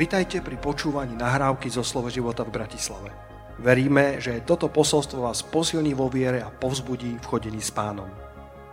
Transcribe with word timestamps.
Vitajte 0.00 0.40
pri 0.40 0.56
počúvaní 0.56 1.12
nahrávky 1.12 1.68
zo 1.68 1.84
Slovo 1.84 2.08
života 2.08 2.40
v 2.40 2.56
Bratislave. 2.56 3.12
Veríme, 3.60 4.16
že 4.16 4.40
toto 4.48 4.72
posolstvo 4.72 5.28
vás 5.28 5.44
posilní 5.44 5.92
vo 5.92 6.08
viere 6.08 6.40
a 6.40 6.48
povzbudí 6.48 7.20
v 7.20 7.28
chodení 7.28 7.60
s 7.60 7.68
pánom. 7.68 8.08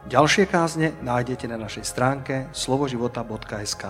Ďalšie 0.08 0.48
kázne 0.48 0.96
nájdete 1.04 1.52
na 1.52 1.60
našej 1.60 1.84
stránke 1.84 2.48
slovoživota.sk 2.56 3.84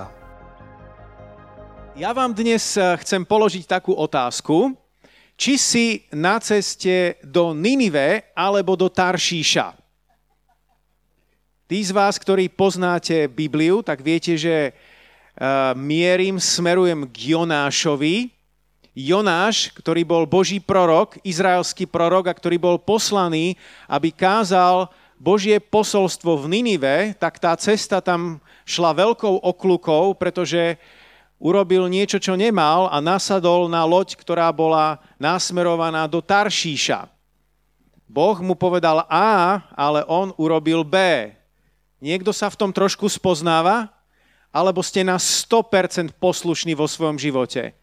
Ja 1.93 2.10
vám 2.10 2.34
dnes 2.34 2.73
eh, 2.73 2.97
chcem 3.05 3.21
položiť 3.21 3.69
takú 3.69 3.93
otázku, 3.93 4.74
či 5.38 5.61
si 5.61 6.10
na 6.18 6.42
ceste 6.42 7.21
do 7.21 7.54
Ninive 7.54 8.33
alebo 8.33 8.74
do 8.74 8.89
Taršíša. 8.89 9.78
Tí 11.69 11.86
z 11.86 11.93
vás, 11.93 12.18
ktorí 12.18 12.50
poznáte 12.50 13.29
Bibliu, 13.29 13.86
tak 13.86 14.01
viete, 14.01 14.33
že 14.42 14.74
mierim, 15.77 16.41
smerujem 16.41 17.05
k 17.09 17.37
Jonášovi. 17.37 18.33
Jonáš, 18.97 19.69
ktorý 19.78 20.01
bol 20.01 20.25
Boží 20.25 20.57
prorok, 20.57 21.21
izraelský 21.21 21.86
prorok 21.86 22.33
a 22.33 22.33
ktorý 22.33 22.57
bol 22.57 22.82
poslaný, 22.82 23.54
aby 23.86 24.09
kázal 24.09 24.89
Božie 25.21 25.61
posolstvo 25.61 26.33
v 26.42 26.45
Ninive, 26.50 27.14
tak 27.21 27.37
tá 27.37 27.54
cesta 27.57 28.01
tam 28.01 28.42
šla 28.65 28.97
veľkou 28.97 29.45
oklukou, 29.45 30.18
pretože 30.18 30.81
urobil 31.37 31.86
niečo, 31.86 32.17
čo 32.17 32.33
nemal 32.33 32.89
a 32.89 32.97
nasadol 32.97 33.69
na 33.69 33.86
loď, 33.86 34.17
ktorá 34.17 34.50
bola 34.50 34.97
nasmerovaná 35.22 36.09
do 36.09 36.17
Taršíša. 36.17 37.06
Boh 38.09 38.38
mu 38.42 38.58
povedal 38.58 39.06
A, 39.06 39.61
ale 39.78 40.02
on 40.09 40.33
urobil 40.42 40.81
B. 40.81 40.97
Niekto 42.02 42.33
sa 42.33 42.50
v 42.50 42.58
tom 42.58 42.73
trošku 42.73 43.06
spoznáva? 43.09 43.94
Alebo 44.52 44.81
ste 44.84 45.03
na 45.03 45.20
100% 45.20 46.16
poslušní 46.17 46.73
vo 46.73 46.88
svojom 46.88 47.20
živote. 47.20 47.76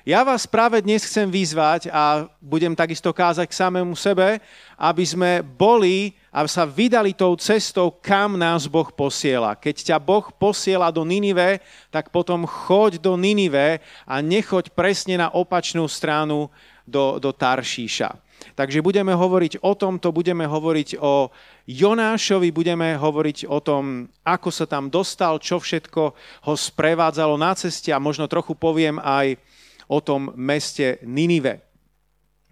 Ja 0.00 0.24
vás 0.24 0.48
práve 0.48 0.80
dnes 0.80 1.04
chcem 1.04 1.28
vyzvať 1.28 1.92
a 1.92 2.24
budem 2.40 2.72
takisto 2.72 3.12
kázať 3.12 3.44
k 3.44 3.58
samému 3.60 3.92
sebe, 3.92 4.40
aby 4.80 5.04
sme 5.04 5.44
boli 5.44 6.16
a 6.32 6.48
sa 6.48 6.64
vydali 6.64 7.12
tou 7.12 7.36
cestou, 7.36 7.92
kam 7.92 8.40
nás 8.40 8.64
Boh 8.64 8.88
posiela. 8.88 9.52
Keď 9.52 9.92
ťa 9.92 9.96
Boh 10.00 10.24
posiela 10.32 10.88
do 10.88 11.04
Ninive, 11.04 11.60
tak 11.92 12.08
potom 12.08 12.48
choď 12.48 12.96
do 12.96 13.12
Ninive 13.20 13.84
a 14.08 14.24
nechoď 14.24 14.72
presne 14.72 15.20
na 15.20 15.28
opačnú 15.28 15.84
stranu 15.84 16.48
do, 16.88 17.20
do 17.20 17.28
Taršíša. 17.36 18.16
Takže 18.56 18.80
budeme 18.80 19.12
hovoriť 19.12 19.60
o 19.60 19.76
tomto, 19.76 20.16
budeme 20.16 20.48
hovoriť 20.48 20.96
o 20.96 21.28
Jonášovi, 21.70 22.50
budeme 22.50 22.98
hovoriť 22.98 23.46
o 23.46 23.62
tom, 23.62 24.10
ako 24.26 24.50
sa 24.50 24.66
tam 24.66 24.90
dostal, 24.90 25.38
čo 25.38 25.62
všetko 25.62 26.02
ho 26.50 26.54
sprevádzalo 26.58 27.38
na 27.38 27.54
ceste 27.54 27.94
a 27.94 28.02
možno 28.02 28.26
trochu 28.26 28.58
poviem 28.58 28.98
aj 28.98 29.38
o 29.86 30.02
tom 30.02 30.34
meste 30.34 30.98
Ninive. 31.06 31.62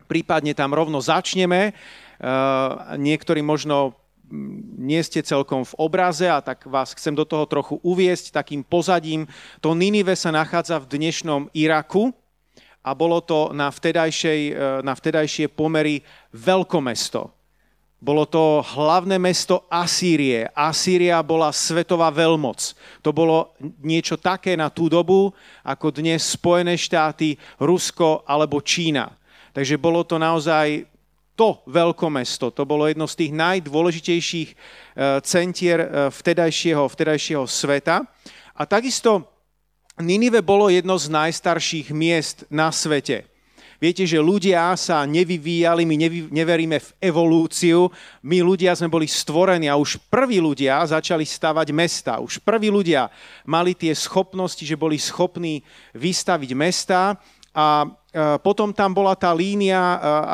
Prípadne 0.06 0.55
tam 0.55 0.70
rovno 0.70 1.02
začneme. 1.02 1.74
Niektorí 2.94 3.42
možno 3.42 3.98
nie 4.78 5.02
ste 5.02 5.27
celkom 5.27 5.66
v 5.66 5.74
obraze 5.83 6.30
a 6.30 6.39
tak 6.39 6.70
vás 6.70 6.94
chcem 6.94 7.19
do 7.19 7.27
toho 7.27 7.42
trochu 7.50 7.83
uviesť 7.83 8.30
takým 8.30 8.62
pozadím. 8.62 9.27
To 9.66 9.74
Ninive 9.74 10.14
sa 10.14 10.30
nachádza 10.30 10.78
v 10.78 10.94
dnešnom 10.94 11.50
Iraku, 11.58 12.14
a 12.78 12.94
bolo 12.96 13.20
to 13.20 13.52
na, 13.52 13.69
vtedajšej, 13.69 14.41
e, 14.48 14.52
na 14.80 14.96
vtedajšie 14.96 15.52
pomery 15.52 16.00
veľkomesto. 16.33 17.38
Bolo 17.98 18.30
to 18.30 18.62
hlavné 18.62 19.18
mesto 19.18 19.66
Asýrie. 19.66 20.46
Asýria 20.54 21.18
bola 21.27 21.50
svetová 21.50 22.14
veľmoc. 22.14 22.78
To 23.02 23.10
bolo 23.10 23.58
niečo 23.82 24.14
také 24.14 24.55
na 24.55 24.70
tú 24.70 24.86
dobu, 24.86 25.34
ako 25.66 25.90
dnes 25.90 26.22
Spojené 26.22 26.78
štáty, 26.78 27.34
Rusko 27.58 28.23
alebo 28.23 28.62
Čína. 28.62 29.11
Takže 29.50 29.74
bolo 29.83 30.06
to 30.06 30.14
naozaj 30.14 30.86
to 31.34 31.58
veľkomesto. 31.67 32.55
To 32.55 32.62
bolo 32.62 32.86
jedno 32.86 33.11
z 33.11 33.18
tých 33.18 33.33
najdôležitejších 33.34 34.48
e, 34.50 34.56
centier 35.27 35.78
e, 35.83 35.89
vtedajšieho, 36.14 36.86
vtedajšieho 36.86 37.46
sveta. 37.50 38.06
A 38.55 38.62
takisto 38.62 39.27
Ninive 39.98 40.46
bolo 40.46 40.70
jedno 40.70 40.94
z 40.94 41.11
najstarších 41.11 41.90
miest 41.90 42.46
na 42.46 42.70
svete. 42.70 43.27
Viete, 43.78 44.02
že 44.02 44.18
ľudia 44.18 44.74
sa 44.74 45.06
nevyvíjali, 45.06 45.86
my 45.86 45.96
nevy, 45.96 46.20
neveríme 46.34 46.83
v 46.83 46.90
evolúciu, 46.98 47.86
my 48.27 48.42
ľudia 48.42 48.74
sme 48.74 48.90
boli 48.90 49.06
stvorení 49.06 49.70
a 49.70 49.78
už 49.78 50.02
prví 50.11 50.42
ľudia 50.42 50.83
začali 50.83 51.22
stavať 51.22 51.70
mesta. 51.70 52.18
Už 52.18 52.42
prví 52.42 52.74
ľudia 52.74 53.06
mali 53.46 53.78
tie 53.78 53.94
schopnosti, 53.94 54.67
že 54.67 54.74
boli 54.74 54.98
schopní 54.98 55.62
vystaviť 55.94 56.50
mesta 56.58 57.22
a 57.55 57.86
potom 58.42 58.74
tam 58.74 58.90
bola 58.90 59.14
tá 59.14 59.30
línia, 59.30 59.78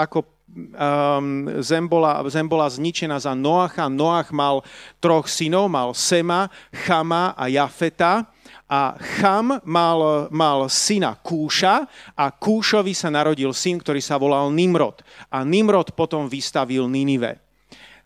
ako 0.00 0.33
um, 0.54 1.50
zem, 1.60 1.84
bola, 1.90 2.22
zem 2.30 2.46
bola 2.46 2.70
zničená 2.70 3.18
za 3.18 3.34
Noacha. 3.34 3.90
Noach 3.90 4.30
mal 4.30 4.62
troch 5.02 5.26
synov, 5.26 5.66
mal 5.66 5.90
Sema, 5.92 6.48
Chama 6.86 7.34
a 7.34 7.50
Jafeta. 7.50 8.30
A 8.64 8.96
Cham 8.96 9.60
mal, 9.62 10.26
mal 10.32 10.66
syna 10.72 11.20
Kúša 11.20 11.84
a 12.16 12.32
Kúšovi 12.32 12.96
sa 12.96 13.12
narodil 13.12 13.52
syn, 13.52 13.76
ktorý 13.76 14.00
sa 14.00 14.16
volal 14.16 14.48
Nimrod. 14.50 15.04
A 15.28 15.44
Nimrod 15.44 15.92
potom 15.92 16.26
vystavil 16.26 16.88
Ninive. 16.88 17.44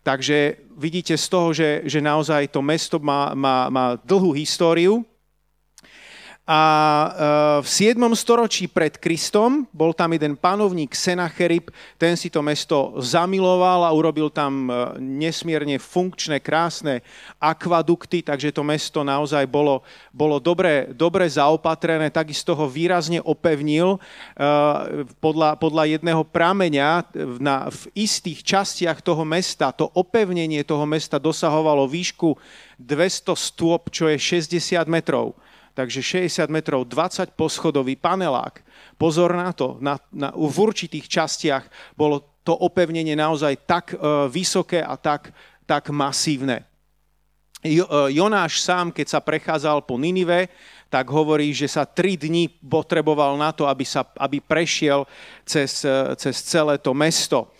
Takže 0.03 0.67
vidíte 0.75 1.15
z 1.15 1.25
toho, 1.31 1.49
že, 1.55 1.83
že 1.87 2.03
naozaj 2.03 2.51
to 2.51 2.59
mesto 2.59 2.99
má, 2.99 3.31
má, 3.35 3.71
má 3.71 3.85
dlhú 4.03 4.35
históriu 4.35 5.05
a 6.49 6.61
e, 6.65 7.09
v 7.61 7.67
7. 7.93 8.01
storočí 8.17 8.65
pred 8.65 8.97
Kristom 8.97 9.69
bol 9.69 9.93
tam 9.93 10.17
jeden 10.17 10.33
panovník 10.33 10.97
Senacherib, 10.97 11.69
ten 11.93 12.17
si 12.17 12.33
to 12.33 12.41
mesto 12.41 12.97
zamiloval 12.97 13.85
a 13.85 13.93
urobil 13.93 14.33
tam 14.33 14.65
e, 14.65 14.97
nesmierne 14.97 15.77
funkčné, 15.77 16.41
krásne 16.41 17.05
akvadukty, 17.37 18.25
takže 18.25 18.49
to 18.49 18.65
mesto 18.65 19.05
naozaj 19.05 19.45
bolo, 19.45 19.85
bolo 20.09 20.41
dobre, 20.41 20.89
dobre 20.89 21.29
zaopatrené, 21.29 22.09
takisto 22.09 22.57
ho 22.57 22.65
výrazne 22.65 23.21
opevnil. 23.21 24.01
E, 24.33 24.45
podľa, 25.21 25.53
podľa 25.53 26.01
jedného 26.01 26.25
prameňa 26.25 27.13
na, 27.37 27.69
v 27.69 27.93
istých 27.93 28.41
častiach 28.41 29.05
toho 29.05 29.21
mesta, 29.21 29.69
to 29.69 29.85
opevnenie 29.93 30.65
toho 30.65 30.89
mesta 30.89 31.21
dosahovalo 31.21 31.85
výšku 31.85 32.33
200 32.81 33.37
stôp, 33.37 33.93
čo 33.93 34.09
je 34.09 34.17
60 34.17 34.89
metrov 34.89 35.37
takže 35.73 36.27
60 36.27 36.49
metrov, 36.49 36.85
20 36.85 37.33
poschodový 37.33 37.95
panelák. 37.95 38.61
Pozor 38.99 39.35
na 39.35 39.55
to, 39.55 39.79
na, 39.79 39.95
na, 40.11 40.33
v 40.35 40.57
určitých 40.59 41.07
častiach 41.07 41.95
bolo 41.95 42.39
to 42.43 42.55
opevnenie 42.55 43.13
naozaj 43.13 43.53
tak 43.63 43.93
uh, 43.93 44.25
vysoké 44.25 44.81
a 44.81 44.97
tak, 44.97 45.31
tak 45.69 45.93
masívne. 45.93 46.65
Jo, 47.61 47.85
uh, 47.85 48.07
Jonáš 48.09 48.63
sám, 48.63 48.89
keď 48.89 49.07
sa 49.07 49.19
prechádzal 49.19 49.85
po 49.85 49.99
Ninive, 49.99 50.49
tak 50.89 51.05
hovorí, 51.13 51.53
že 51.53 51.69
sa 51.69 51.85
tri 51.85 52.17
dní 52.17 52.49
potreboval 52.49 53.37
na 53.37 53.53
to, 53.53 53.69
aby, 53.69 53.85
sa, 53.85 54.01
aby 54.17 54.41
prešiel 54.41 55.05
cez, 55.45 55.85
uh, 55.85 56.17
cez 56.17 56.41
celé 56.41 56.81
to 56.81 56.95
mesto. 56.97 57.51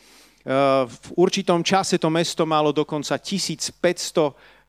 V 0.90 1.10
určitom 1.20 1.62
čase 1.62 2.00
to 2.02 2.10
mesto 2.10 2.48
malo 2.48 2.72
dokonca 2.72 3.20
1500, 3.20 3.70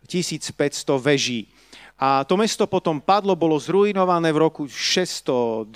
1500 0.05 0.53
veží. 0.99 1.49
A 2.01 2.25
to 2.25 2.41
mesto 2.41 2.65
potom 2.65 2.97
padlo, 2.97 3.37
bolo 3.37 3.61
zrujnované 3.61 4.33
v 4.33 4.41
roku 4.41 4.65
612 4.65 5.69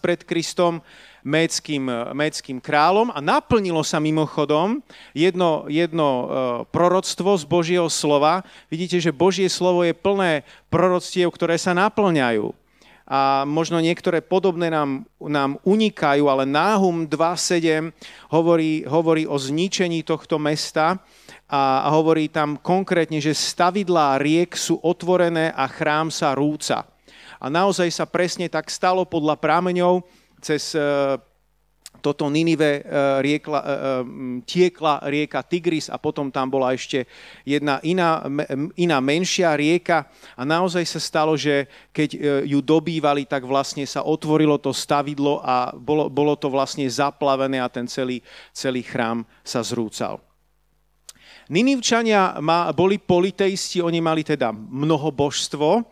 pred 0.00 0.24
Kristom 0.24 0.80
méckým, 1.20 1.84
méckým 2.16 2.64
kráľom 2.64 3.12
a 3.12 3.20
naplnilo 3.20 3.84
sa 3.84 4.00
mimochodom 4.00 4.80
jedno, 5.12 5.68
jedno 5.68 6.08
e, 6.08 6.24
proroctvo 6.72 7.36
z 7.36 7.44
Božieho 7.44 7.88
slova. 7.92 8.40
Vidíte, 8.72 9.04
že 9.04 9.12
Božie 9.12 9.52
slovo 9.52 9.84
je 9.84 9.92
plné 9.92 10.48
proroctiev, 10.72 11.28
ktoré 11.28 11.60
sa 11.60 11.76
naplňajú. 11.76 12.56
A 13.06 13.44
možno 13.44 13.76
niektoré 13.78 14.24
podobné 14.24 14.72
nám, 14.72 15.04
nám 15.20 15.60
unikajú, 15.60 16.26
ale 16.26 16.48
Náhum 16.48 17.04
2.7 17.04 17.92
hovorí, 18.32 18.82
hovorí 18.88 19.28
o 19.28 19.36
zničení 19.36 20.02
tohto 20.08 20.40
mesta 20.40 21.04
a 21.46 21.86
hovorí 21.94 22.26
tam 22.26 22.58
konkrétne, 22.58 23.22
že 23.22 23.30
stavidlá 23.30 24.18
riek 24.18 24.58
sú 24.58 24.82
otvorené 24.82 25.54
a 25.54 25.70
chrám 25.70 26.10
sa 26.10 26.34
rúca. 26.34 26.82
A 27.38 27.46
naozaj 27.46 27.86
sa 27.94 28.02
presne 28.02 28.50
tak 28.50 28.66
stalo 28.66 29.06
podľa 29.06 29.38
prámeňov 29.38 30.02
cez 30.42 30.74
e, 30.74 30.82
toto 32.02 32.26
Ninive 32.26 32.82
e, 32.82 32.92
riekla, 33.22 33.60
e, 33.62 33.66
tiekla 34.42 35.06
rieka 35.06 35.46
Tigris 35.46 35.86
a 35.86 36.02
potom 36.02 36.34
tam 36.34 36.50
bola 36.50 36.74
ešte 36.74 37.06
jedna 37.46 37.78
iná, 37.86 38.26
iná 38.74 38.98
menšia 38.98 39.54
rieka 39.54 40.10
a 40.34 40.42
naozaj 40.42 40.82
sa 40.82 40.98
stalo, 40.98 41.38
že 41.38 41.70
keď 41.94 42.42
ju 42.42 42.58
dobývali, 42.58 43.22
tak 43.22 43.46
vlastne 43.46 43.86
sa 43.86 44.02
otvorilo 44.02 44.58
to 44.58 44.74
stavidlo 44.74 45.38
a 45.46 45.70
bolo, 45.78 46.10
bolo 46.10 46.34
to 46.34 46.50
vlastne 46.50 46.90
zaplavené 46.90 47.62
a 47.62 47.70
ten 47.70 47.86
celý, 47.86 48.18
celý 48.50 48.82
chrám 48.82 49.22
sa 49.46 49.62
zrúcal. 49.62 50.25
Ninivčania 51.46 52.42
boli 52.74 52.98
politeisti, 52.98 53.78
oni 53.78 54.02
mali 54.02 54.26
teda 54.26 54.50
mnoho 54.50 55.14
božstvo. 55.14 55.82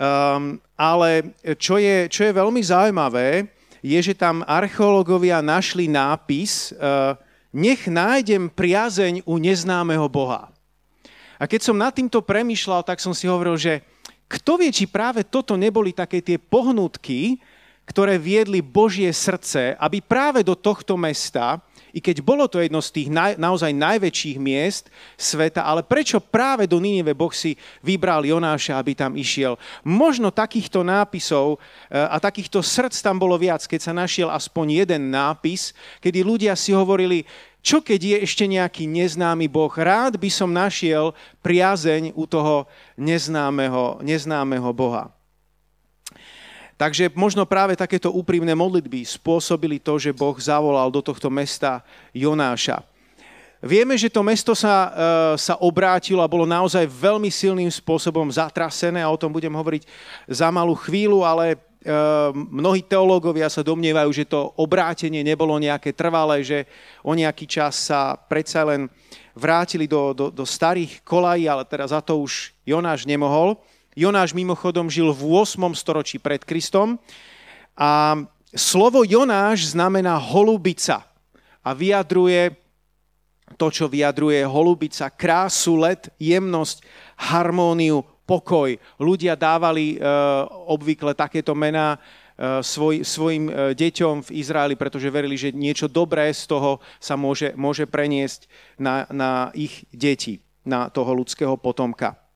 Um, 0.00 0.56
ale 0.80 1.36
čo 1.60 1.76
je, 1.76 2.08
čo 2.08 2.24
je 2.24 2.32
veľmi 2.32 2.64
zaujímavé, 2.64 3.44
je, 3.84 4.00
že 4.00 4.16
tam 4.16 4.40
archeológovia 4.48 5.44
našli 5.44 5.84
nápis 5.92 6.72
uh, 6.72 7.12
nech 7.52 7.84
nájdem 7.84 8.48
priazeň 8.48 9.26
u 9.26 9.36
neznámeho 9.36 10.06
Boha. 10.08 10.48
A 11.36 11.44
keď 11.44 11.60
som 11.68 11.76
nad 11.76 11.92
týmto 11.92 12.24
premyšľal, 12.24 12.84
tak 12.84 13.00
som 13.02 13.12
si 13.12 13.28
hovoril, 13.28 13.56
že 13.60 13.84
kto 14.30 14.62
vie, 14.62 14.70
či 14.70 14.86
práve 14.86 15.26
toto 15.26 15.58
neboli 15.58 15.90
také 15.90 16.22
tie 16.22 16.38
pohnutky, 16.38 17.42
ktoré 17.82 18.14
viedli 18.14 18.62
Božie 18.62 19.10
srdce, 19.10 19.74
aby 19.74 19.98
práve 19.98 20.46
do 20.46 20.54
tohto 20.54 20.94
mesta 20.94 21.58
i 21.90 21.98
keď 21.98 22.22
bolo 22.22 22.46
to 22.46 22.62
jedno 22.62 22.78
z 22.78 22.90
tých 22.90 23.08
naj, 23.10 23.36
naozaj 23.36 23.70
najväčších 23.74 24.38
miest 24.38 24.88
sveta, 25.18 25.66
ale 25.66 25.82
prečo 25.86 26.22
práve 26.22 26.64
do 26.64 26.78
Ninive 26.78 27.14
Boh 27.14 27.30
si 27.34 27.54
vybral 27.84 28.24
Jonáša, 28.24 28.78
aby 28.78 28.94
tam 28.96 29.14
išiel? 29.14 29.60
Možno 29.82 30.32
takýchto 30.32 30.86
nápisov 30.86 31.58
eh, 31.90 31.98
a 31.98 32.16
takýchto 32.16 32.62
srdc 32.62 32.96
tam 33.02 33.18
bolo 33.18 33.36
viac, 33.36 33.62
keď 33.66 33.80
sa 33.80 33.92
našiel 33.92 34.32
aspoň 34.32 34.86
jeden 34.86 35.12
nápis, 35.12 35.76
kedy 36.00 36.24
ľudia 36.24 36.54
si 36.56 36.72
hovorili, 36.72 37.26
čo 37.60 37.84
keď 37.84 38.00
je 38.00 38.16
ešte 38.24 38.48
nejaký 38.48 38.88
neznámy 38.88 39.44
Boh? 39.44 39.68
Rád 39.68 40.16
by 40.16 40.30
som 40.32 40.48
našiel 40.48 41.12
priazeň 41.44 42.16
u 42.16 42.24
toho 42.24 42.64
neznámeho, 42.96 44.00
neznámeho 44.00 44.72
Boha. 44.72 45.19
Takže 46.80 47.12
možno 47.12 47.44
práve 47.44 47.76
takéto 47.76 48.08
úprimné 48.08 48.56
modlitby 48.56 49.04
spôsobili 49.04 49.76
to, 49.76 50.00
že 50.00 50.16
Boh 50.16 50.32
zavolal 50.40 50.88
do 50.88 51.04
tohto 51.04 51.28
mesta 51.28 51.84
Jonáša. 52.16 52.80
Vieme, 53.60 54.00
že 54.00 54.08
to 54.08 54.24
mesto 54.24 54.56
sa, 54.56 54.88
e, 54.88 54.90
sa 55.36 55.60
obrátilo 55.60 56.24
a 56.24 56.32
bolo 56.32 56.48
naozaj 56.48 56.88
veľmi 56.88 57.28
silným 57.28 57.68
spôsobom 57.68 58.24
zatrasené 58.32 59.04
a 59.04 59.12
o 59.12 59.20
tom 59.20 59.28
budem 59.28 59.52
hovoriť 59.52 59.84
za 60.24 60.48
malú 60.48 60.72
chvíľu, 60.72 61.20
ale 61.20 61.52
e, 61.52 61.56
mnohí 62.32 62.80
teológovia 62.80 63.52
sa 63.52 63.60
domnievajú, 63.60 64.08
že 64.16 64.24
to 64.24 64.56
obrátenie 64.56 65.20
nebolo 65.20 65.60
nejaké 65.60 65.92
trvalé, 65.92 66.40
že 66.40 66.64
o 67.04 67.12
nejaký 67.12 67.44
čas 67.44 67.76
sa 67.76 68.16
predsa 68.16 68.64
len 68.64 68.88
vrátili 69.36 69.84
do, 69.84 70.16
do, 70.16 70.32
do 70.32 70.48
starých 70.48 71.04
kolají, 71.04 71.44
ale 71.44 71.68
teraz 71.68 71.92
za 71.92 72.00
to 72.00 72.24
už 72.24 72.56
Jonáš 72.64 73.04
nemohol. 73.04 73.60
Jonáš 73.98 74.30
mimochodom 74.38 74.86
žil 74.86 75.10
v 75.10 75.42
8. 75.42 75.74
storočí 75.74 76.22
pred 76.22 76.46
Kristom 76.46 77.02
a 77.74 78.22
slovo 78.54 79.02
Jonáš 79.02 79.74
znamená 79.74 80.14
holubica 80.14 81.02
a 81.66 81.70
vyjadruje 81.74 82.54
to, 83.58 83.66
čo 83.66 83.90
vyjadruje 83.90 84.46
holubica, 84.46 85.10
krásu, 85.10 85.74
let, 85.74 86.06
jemnosť, 86.22 86.86
harmóniu, 87.18 88.06
pokoj. 88.22 88.78
Ľudia 89.02 89.34
dávali 89.34 89.98
e, 89.98 90.06
obvykle 90.70 91.18
takéto 91.18 91.50
mená 91.58 91.98
e, 91.98 92.62
svoj, 92.62 93.02
svojim 93.02 93.50
e, 93.50 93.74
deťom 93.74 94.22
v 94.22 94.30
Izraeli, 94.38 94.78
pretože 94.78 95.10
verili, 95.10 95.34
že 95.34 95.50
niečo 95.50 95.90
dobré 95.90 96.30
z 96.30 96.46
toho 96.46 96.78
sa 97.02 97.18
môže, 97.18 97.50
môže 97.58 97.90
preniesť 97.90 98.46
na, 98.78 99.02
na 99.10 99.50
ich 99.50 99.82
deti, 99.90 100.38
na 100.62 100.86
toho 100.86 101.10
ľudského 101.10 101.58
potomka. 101.58 102.29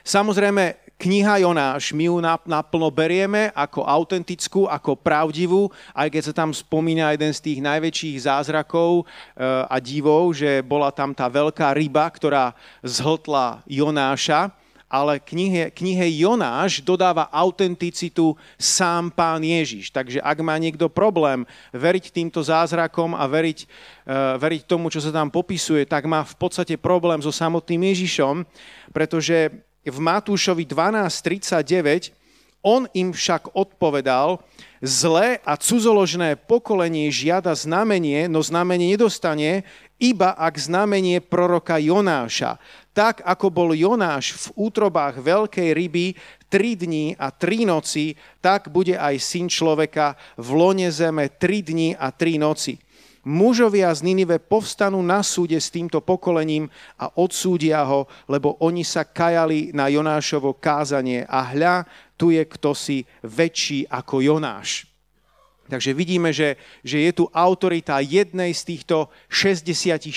Samozrejme, 0.00 0.80
kniha 1.00 1.40
Jonáš, 1.40 1.96
my 1.96 2.12
ju 2.12 2.16
naplno 2.44 2.88
berieme 2.92 3.48
ako 3.56 3.88
autentickú, 3.88 4.68
ako 4.68 4.96
pravdivú, 5.00 5.72
aj 5.96 6.08
keď 6.12 6.22
sa 6.28 6.34
tam 6.36 6.52
spomína 6.52 7.16
jeden 7.16 7.32
z 7.32 7.40
tých 7.40 7.58
najväčších 7.64 8.28
zázrakov 8.28 9.04
eh, 9.04 9.64
a 9.64 9.76
divov, 9.80 10.36
že 10.36 10.60
bola 10.60 10.92
tam 10.92 11.16
tá 11.16 11.24
veľká 11.28 11.72
ryba, 11.72 12.04
ktorá 12.12 12.52
zhltla 12.84 13.64
Jonáša, 13.64 14.52
ale 14.90 15.22
knihe, 15.22 15.70
knihe 15.70 16.18
Jonáš 16.18 16.82
dodáva 16.82 17.30
autenticitu 17.30 18.34
sám 18.58 19.14
pán 19.14 19.38
Ježiš. 19.38 19.94
Takže 19.94 20.18
ak 20.18 20.38
má 20.42 20.58
niekto 20.58 20.90
problém 20.90 21.46
veriť 21.70 22.10
týmto 22.10 22.42
zázrakom 22.42 23.14
a 23.14 23.22
veriť, 23.30 23.58
uh, 23.62 24.34
veriť 24.34 24.66
tomu, 24.66 24.90
čo 24.90 24.98
sa 24.98 25.14
tam 25.14 25.30
popisuje, 25.30 25.86
tak 25.86 26.10
má 26.10 26.26
v 26.26 26.34
podstate 26.34 26.74
problém 26.74 27.22
so 27.22 27.30
samotným 27.30 27.86
Ježišom, 27.94 28.42
pretože 28.90 29.69
v 29.84 29.98
Matúšovi 29.98 30.68
12.39, 30.68 32.12
on 32.60 32.84
im 32.92 33.16
však 33.16 33.56
odpovedal, 33.56 34.36
zlé 34.84 35.40
a 35.44 35.56
cudzoložné 35.56 36.36
pokolenie 36.36 37.08
žiada 37.08 37.56
znamenie, 37.56 38.28
no 38.28 38.44
znamenie 38.44 38.96
nedostane, 38.96 39.64
iba 40.00 40.36
ak 40.36 40.56
znamenie 40.56 41.20
proroka 41.24 41.80
Jonáša. 41.80 42.60
Tak 42.92 43.24
ako 43.24 43.48
bol 43.48 43.70
Jonáš 43.72 44.36
v 44.48 44.68
útrobách 44.68 45.20
veľkej 45.20 45.72
ryby 45.72 46.16
tri 46.52 46.76
dní 46.76 47.16
a 47.16 47.32
tri 47.32 47.64
noci, 47.64 48.16
tak 48.44 48.68
bude 48.68 48.96
aj 48.96 49.16
syn 49.20 49.48
človeka 49.48 50.16
v 50.36 50.48
lone 50.52 50.88
zeme 50.92 51.32
tri 51.32 51.64
dní 51.64 51.96
a 51.96 52.12
tri 52.12 52.36
noci 52.36 52.76
mužovia 53.24 53.92
z 53.92 54.00
Ninive 54.06 54.40
povstanú 54.40 55.00
na 55.04 55.20
súde 55.20 55.56
s 55.60 55.68
týmto 55.68 56.00
pokolením 56.00 56.68
a 56.96 57.12
odsúdia 57.20 57.84
ho, 57.84 58.08
lebo 58.28 58.56
oni 58.60 58.84
sa 58.84 59.04
kajali 59.04 59.72
na 59.76 59.92
Jonášovo 59.92 60.56
kázanie 60.56 61.28
a 61.28 61.44
hľa, 61.52 61.84
tu 62.16 62.32
je 62.32 62.44
kto 62.44 62.76
si 62.76 63.04
väčší 63.24 63.88
ako 63.88 64.20
Jonáš. 64.20 64.90
Takže 65.70 65.94
vidíme, 65.94 66.34
že, 66.34 66.58
že 66.82 66.98
je 66.98 67.12
tu 67.14 67.30
autorita 67.30 68.02
jednej 68.02 68.50
z 68.50 68.74
týchto 68.74 69.06
66 69.30 70.10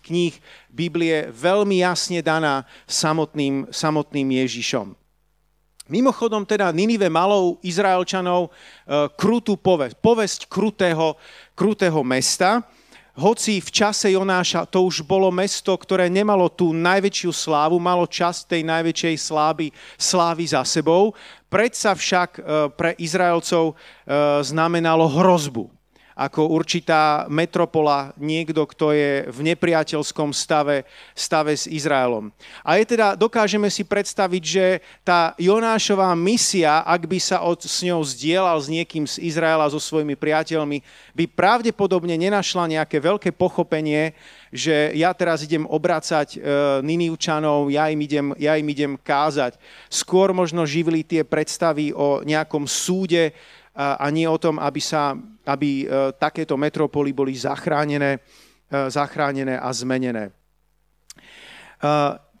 kníh 0.00 0.32
Biblie 0.72 1.28
veľmi 1.28 1.84
jasne 1.84 2.24
daná 2.24 2.64
samotným, 2.88 3.68
samotným 3.68 4.40
Ježišom. 4.40 5.05
Mimochodom 5.86 6.42
teda 6.42 6.74
Ninive 6.74 7.06
malou 7.06 7.62
Izraelčanov 7.62 8.50
e, 8.50 8.50
krutú 9.14 9.54
povesť, 9.54 9.94
povesť 10.02 10.40
krutého, 10.50 11.14
krutého 11.54 12.02
mesta, 12.02 12.66
hoci 13.16 13.64
v 13.64 13.70
čase 13.72 14.12
Jonáša 14.12 14.68
to 14.68 14.84
už 14.84 15.00
bolo 15.00 15.32
mesto, 15.32 15.72
ktoré 15.72 16.12
nemalo 16.12 16.52
tú 16.52 16.76
najväčšiu 16.76 17.32
slávu, 17.32 17.80
malo 17.80 18.04
čas 18.04 18.44
tej 18.44 18.60
najväčšej 18.66 19.16
slávy, 19.16 19.66
slávy 19.96 20.44
za 20.44 20.66
sebou, 20.68 21.16
predsa 21.48 21.94
však 21.94 22.30
e, 22.36 22.40
pre 22.74 22.98
Izraelcov 22.98 23.72
e, 23.72 23.74
znamenalo 24.42 25.06
hrozbu 25.06 25.70
ako 26.16 26.48
určitá 26.48 27.28
metropola, 27.28 28.16
niekto, 28.16 28.64
kto 28.64 28.96
je 28.96 29.28
v 29.28 29.38
nepriateľskom 29.52 30.32
stave, 30.32 30.88
stave 31.12 31.52
s 31.52 31.68
Izraelom. 31.68 32.32
A 32.64 32.80
je 32.80 32.88
teda, 32.88 33.12
dokážeme 33.12 33.68
si 33.68 33.84
predstaviť, 33.84 34.42
že 34.42 34.66
tá 35.04 35.36
Jonášová 35.36 36.16
misia, 36.16 36.80
ak 36.88 37.04
by 37.04 37.20
sa 37.20 37.44
od, 37.44 37.60
s 37.60 37.84
ňou 37.84 38.00
zdieľal 38.00 38.56
s 38.56 38.72
niekým 38.72 39.04
z 39.04 39.20
Izraela, 39.20 39.68
so 39.68 39.76
svojimi 39.76 40.16
priateľmi, 40.16 40.80
by 41.12 41.24
pravdepodobne 41.28 42.16
nenašla 42.16 42.80
nejaké 42.80 42.96
veľké 42.96 43.36
pochopenie, 43.36 44.16
že 44.48 44.96
ja 44.96 45.12
teraz 45.12 45.44
idem 45.44 45.68
obracať 45.68 46.32
e, 46.32 46.38
Ninivčanov, 46.80 47.68
ja 47.68 47.92
im, 47.92 48.00
idem, 48.00 48.32
ja 48.40 48.56
im 48.56 48.64
idem 48.72 48.96
kázať. 48.96 49.60
Skôr 49.92 50.32
možno 50.32 50.64
živili 50.64 51.04
tie 51.04 51.28
predstavy 51.28 51.92
o 51.92 52.24
nejakom 52.24 52.64
súde, 52.64 53.36
a 53.76 54.08
nie 54.08 54.24
o 54.24 54.40
tom, 54.40 54.56
aby, 54.56 54.80
sa, 54.80 55.12
aby 55.44 55.84
e, 55.84 55.86
takéto 56.16 56.56
metropoly 56.56 57.12
boli 57.12 57.36
zachránené, 57.36 58.16
e, 58.16 58.88
zachránené 58.88 59.60
a 59.60 59.68
zmenené. 59.68 60.32
E, 60.32 60.32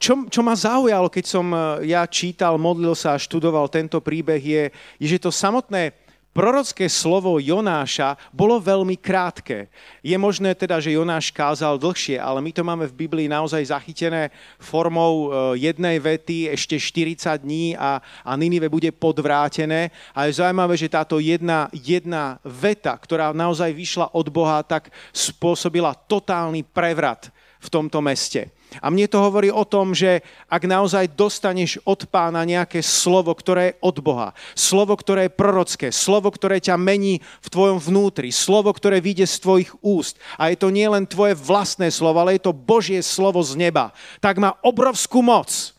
čo, 0.00 0.24
čo 0.32 0.40
ma 0.40 0.56
zaujalo, 0.56 1.12
keď 1.12 1.24
som 1.24 1.46
ja 1.84 2.04
čítal, 2.08 2.60
modlil 2.60 2.92
sa 2.96 3.16
a 3.16 3.20
študoval 3.20 3.68
tento 3.68 4.00
príbeh, 4.00 4.40
je, 4.40 4.62
je 5.00 5.06
že 5.08 5.20
to 5.20 5.32
samotné 5.32 5.92
prorocké 6.36 6.84
slovo 6.92 7.40
Jonáša 7.40 8.20
bolo 8.28 8.60
veľmi 8.60 9.00
krátke. 9.00 9.72
Je 10.04 10.12
možné 10.20 10.52
teda, 10.52 10.76
že 10.76 10.92
Jonáš 10.92 11.32
kázal 11.32 11.80
dlhšie, 11.80 12.20
ale 12.20 12.44
my 12.44 12.52
to 12.52 12.60
máme 12.60 12.84
v 12.84 13.08
Biblii 13.08 13.24
naozaj 13.24 13.72
zachytené 13.72 14.28
formou 14.60 15.32
e, 15.32 15.64
jednej 15.64 15.96
vety, 15.96 16.52
ešte 16.52 16.76
40 16.76 17.40
dní 17.40 17.72
a, 17.72 18.04
a 18.20 18.32
Ninive 18.36 18.68
bude 18.68 18.92
podvrátené. 18.92 19.88
A 20.12 20.28
je 20.28 20.36
zaujímavé, 20.36 20.76
že 20.76 20.92
táto 20.92 21.16
jedna, 21.16 21.72
jedna 21.72 22.36
veta, 22.44 22.92
ktorá 22.92 23.32
naozaj 23.32 23.72
vyšla 23.72 24.12
od 24.12 24.28
Boha, 24.28 24.60
tak 24.60 24.92
spôsobila 25.16 25.96
totálny 25.96 26.60
prevrat 26.68 27.32
v 27.64 27.68
tomto 27.72 28.04
meste. 28.04 28.52
A 28.80 28.92
mne 28.92 29.08
to 29.10 29.18
hovorí 29.20 29.52
o 29.52 29.64
tom, 29.64 29.96
že 29.96 30.24
ak 30.46 30.64
naozaj 30.64 31.12
dostaneš 31.16 31.82
od 31.84 32.08
pána 32.08 32.44
nejaké 32.46 32.80
slovo, 32.80 33.32
ktoré 33.34 33.74
je 33.74 33.76
od 33.82 33.96
Boha, 34.00 34.32
slovo, 34.52 34.96
ktoré 34.96 35.28
je 35.28 35.36
prorocké, 35.36 35.88
slovo, 35.92 36.32
ktoré 36.32 36.62
ťa 36.62 36.78
mení 36.78 37.20
v 37.40 37.48
tvojom 37.52 37.78
vnútri, 37.82 38.30
slovo, 38.30 38.70
ktoré 38.70 39.02
vyjde 39.02 39.26
z 39.26 39.36
tvojich 39.42 39.70
úst, 39.82 40.16
a 40.40 40.48
je 40.48 40.56
to 40.56 40.70
nie 40.70 40.86
len 40.86 41.04
tvoje 41.04 41.34
vlastné 41.34 41.90
slovo, 41.90 42.22
ale 42.22 42.38
je 42.38 42.46
to 42.46 42.56
Božie 42.56 43.02
slovo 43.02 43.42
z 43.42 43.58
neba, 43.58 43.90
tak 44.22 44.38
má 44.38 44.54
obrovskú 44.62 45.20
moc. 45.20 45.76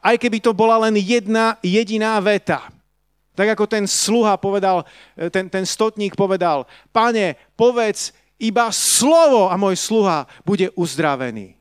Aj 0.00 0.16
keby 0.16 0.40
to 0.40 0.56
bola 0.56 0.88
len 0.88 0.96
jedna 0.96 1.60
jediná 1.60 2.16
veta. 2.24 2.72
Tak 3.36 3.52
ako 3.56 3.68
ten 3.68 3.84
sluha 3.84 4.40
povedal, 4.40 4.88
ten, 5.28 5.52
ten 5.52 5.64
stotník 5.68 6.16
povedal, 6.16 6.64
pane, 6.88 7.36
povedz 7.52 8.16
iba 8.40 8.72
slovo 8.72 9.52
a 9.52 9.60
môj 9.60 9.76
sluha 9.76 10.24
bude 10.48 10.72
uzdravený. 10.72 11.59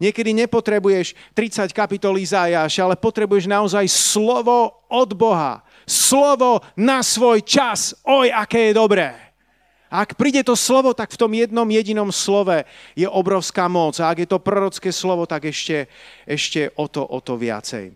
Niekedy 0.00 0.32
nepotrebuješ 0.32 1.12
30 1.36 1.76
kapitol 1.76 2.16
Izajáš, 2.16 2.80
ale 2.80 2.96
potrebuješ 2.96 3.44
naozaj 3.44 3.84
slovo 3.92 4.80
od 4.88 5.12
Boha. 5.12 5.60
Slovo 5.84 6.64
na 6.72 7.04
svoj 7.04 7.44
čas. 7.44 7.92
Oj, 8.08 8.32
aké 8.32 8.72
je 8.72 8.80
dobré. 8.80 9.12
A 9.92 10.06
ak 10.06 10.16
príde 10.16 10.40
to 10.40 10.56
slovo, 10.56 10.96
tak 10.96 11.12
v 11.12 11.20
tom 11.20 11.34
jednom 11.36 11.66
jedinom 11.66 12.08
slove 12.08 12.64
je 12.96 13.04
obrovská 13.04 13.68
moc. 13.68 13.98
A 14.00 14.08
ak 14.08 14.24
je 14.24 14.28
to 14.30 14.40
prorocké 14.40 14.88
slovo, 14.88 15.28
tak 15.28 15.50
ešte, 15.50 15.90
ešte 16.24 16.72
o, 16.80 16.88
to, 16.88 17.04
o 17.04 17.18
to 17.20 17.36
viacej. 17.36 17.92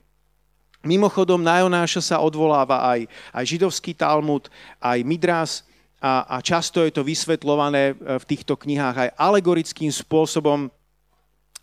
Mimochodom, 0.85 1.41
na 1.41 1.65
Jonáša 1.65 2.05
sa 2.05 2.17
odvoláva 2.21 2.85
aj, 2.85 3.09
aj 3.33 3.45
židovský 3.49 3.97
Talmud, 3.97 4.53
aj 4.77 5.01
Midras 5.09 5.65
a, 5.97 6.29
a 6.29 6.37
často 6.45 6.85
je 6.85 6.93
to 6.93 7.01
vysvetľované 7.01 7.97
v 7.97 8.25
týchto 8.29 8.61
knihách 8.61 9.09
aj 9.09 9.11
alegorickým 9.17 9.89
spôsobom. 9.89 10.69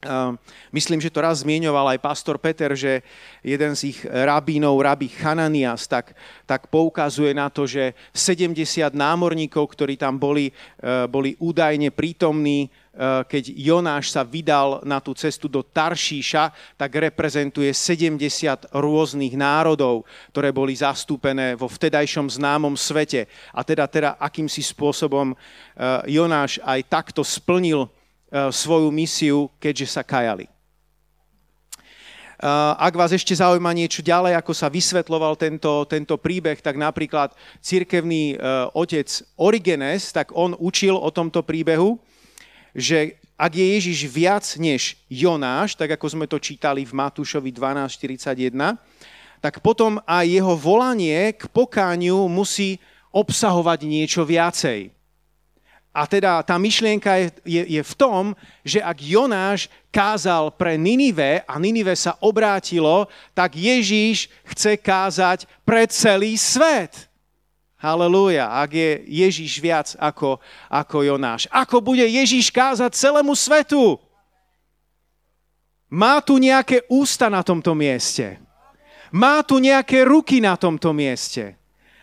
Ehm, 0.01 0.33
myslím, 0.73 0.97
že 0.97 1.13
to 1.13 1.21
raz 1.21 1.45
zmieňoval 1.45 1.93
aj 1.93 2.01
pastor 2.01 2.41
Peter, 2.41 2.73
že 2.73 3.05
jeden 3.45 3.77
z 3.77 3.93
ich 3.93 4.01
rabínov, 4.01 4.81
rabi 4.81 5.05
Chananias, 5.05 5.85
tak, 5.85 6.17
tak 6.49 6.73
poukazuje 6.73 7.37
na 7.37 7.53
to, 7.53 7.69
že 7.69 7.93
70 8.09 8.97
námorníkov, 8.97 9.61
ktorí 9.61 10.01
tam 10.01 10.17
boli, 10.17 10.49
eh, 10.49 11.05
boli 11.05 11.37
údajne 11.37 11.93
prítomní, 11.93 12.65
eh, 12.65 13.21
keď 13.29 13.53
Jonáš 13.53 14.09
sa 14.09 14.25
vydal 14.25 14.81
na 14.81 14.97
tú 14.97 15.13
cestu 15.13 15.45
do 15.45 15.61
Taršíša, 15.61 16.49
tak 16.81 16.97
reprezentuje 16.97 17.69
70 17.69 18.65
rôznych 18.73 19.37
národov, 19.37 20.09
ktoré 20.33 20.49
boli 20.49 20.73
zastúpené 20.73 21.53
vo 21.53 21.69
vtedajšom 21.69 22.25
známom 22.25 22.73
svete. 22.73 23.29
A 23.53 23.61
teda, 23.61 23.85
teda 23.85 24.17
akýmsi 24.17 24.65
spôsobom 24.65 25.37
Jonáš 26.09 26.57
aj 26.61 26.89
takto 26.89 27.21
splnil 27.21 27.89
svoju 28.31 28.87
misiu, 28.95 29.51
keďže 29.59 29.91
sa 29.91 30.07
kajali. 30.07 30.47
Eh, 32.41 32.73
ak 32.81 32.97
vás 32.97 33.13
ešte 33.13 33.37
zaujíma 33.37 33.69
niečo 33.69 34.01
ďalej, 34.01 34.33
ako 34.33 34.57
sa 34.57 34.65
vysvetloval 34.65 35.37
tento, 35.37 35.85
tento 35.85 36.17
príbeh, 36.17 36.57
tak 36.57 36.73
napríklad 36.73 37.37
cirkevný 37.61 38.33
eh, 38.33 38.37
otec 38.73 39.05
Origenes, 39.37 40.09
tak 40.09 40.33
on 40.33 40.57
učil 40.57 40.97
o 40.97 41.13
tomto 41.13 41.45
príbehu, 41.45 42.01
že 42.73 43.13
ak 43.37 43.53
je 43.53 43.65
Ježiš 43.77 44.09
viac 44.09 44.45
než 44.57 44.97
Jonáš, 45.05 45.77
tak 45.77 45.93
ako 45.93 46.17
sme 46.17 46.25
to 46.25 46.41
čítali 46.41 46.81
v 46.81 46.97
Matúšovi 46.97 47.53
12.41, 47.53 48.57
tak 49.37 49.61
potom 49.61 50.01
aj 50.01 50.25
jeho 50.25 50.57
volanie 50.57 51.37
k 51.37 51.45
pokániu 51.45 52.25
musí 52.25 52.81
obsahovať 53.13 53.85
niečo 53.85 54.25
viacej. 54.25 54.89
A 55.91 56.07
teda 56.07 56.39
tá 56.39 56.55
myšlienka 56.55 57.19
je, 57.19 57.27
je, 57.43 57.61
je 57.75 57.81
v 57.83 57.93
tom, 57.99 58.31
že 58.63 58.79
ak 58.79 58.95
Jonáš 59.03 59.67
kázal 59.91 60.47
pre 60.55 60.79
Ninive 60.79 61.43
a 61.43 61.59
Ninive 61.59 61.91
sa 61.99 62.15
obrátilo, 62.23 63.11
tak 63.35 63.59
Ježíš 63.59 64.31
chce 64.55 64.79
kázať 64.79 65.43
pre 65.67 65.83
celý 65.91 66.39
svet. 66.39 67.11
Halelúja, 67.75 68.47
ak 68.47 68.71
je 68.71 68.91
Ježíš 69.03 69.59
viac 69.59 69.91
ako, 69.99 70.39
ako 70.71 70.97
Jonáš. 71.03 71.51
Ako 71.51 71.83
bude 71.83 72.07
Ježíš 72.07 72.55
kázať 72.55 72.95
celému 72.95 73.35
svetu? 73.35 73.99
Má 75.91 76.23
tu 76.23 76.39
nejaké 76.39 76.87
ústa 76.87 77.27
na 77.27 77.43
tomto 77.43 77.75
mieste. 77.75 78.39
Má 79.11 79.43
tu 79.43 79.59
nejaké 79.59 80.07
ruky 80.07 80.39
na 80.39 80.55
tomto 80.55 80.95
mieste 80.95 81.59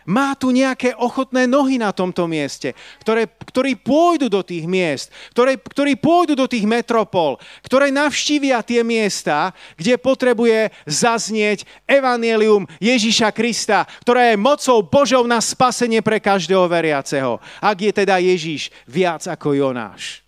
má 0.09 0.33
tu 0.33 0.49
nejaké 0.49 0.97
ochotné 0.97 1.45
nohy 1.45 1.77
na 1.77 1.93
tomto 1.93 2.25
mieste, 2.25 2.73
ktoré, 3.05 3.29
ktorí 3.29 3.77
pôjdu 3.77 4.25
do 4.25 4.41
tých 4.41 4.65
miest, 4.65 5.13
ktoré, 5.37 5.61
ktorí 5.61 5.93
pôjdu 6.01 6.33
do 6.33 6.49
tých 6.49 6.65
metropol, 6.65 7.37
ktoré 7.61 7.93
navštívia 7.93 8.65
tie 8.65 8.81
miesta, 8.81 9.53
kde 9.77 10.01
potrebuje 10.01 10.73
zaznieť 10.89 11.69
evanielium 11.85 12.65
Ježíša 12.81 13.29
Krista, 13.29 13.85
ktoré 14.01 14.33
je 14.33 14.41
mocou 14.41 14.81
Božou 14.81 15.29
na 15.29 15.37
spasenie 15.37 16.01
pre 16.01 16.17
každého 16.17 16.65
veriaceho. 16.65 17.37
Ak 17.61 17.77
je 17.77 17.93
teda 17.93 18.17
Ježíš 18.17 18.73
viac 18.89 19.21
ako 19.29 19.53
Jonáš. 19.53 20.25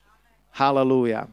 Halelúja. 0.53 1.25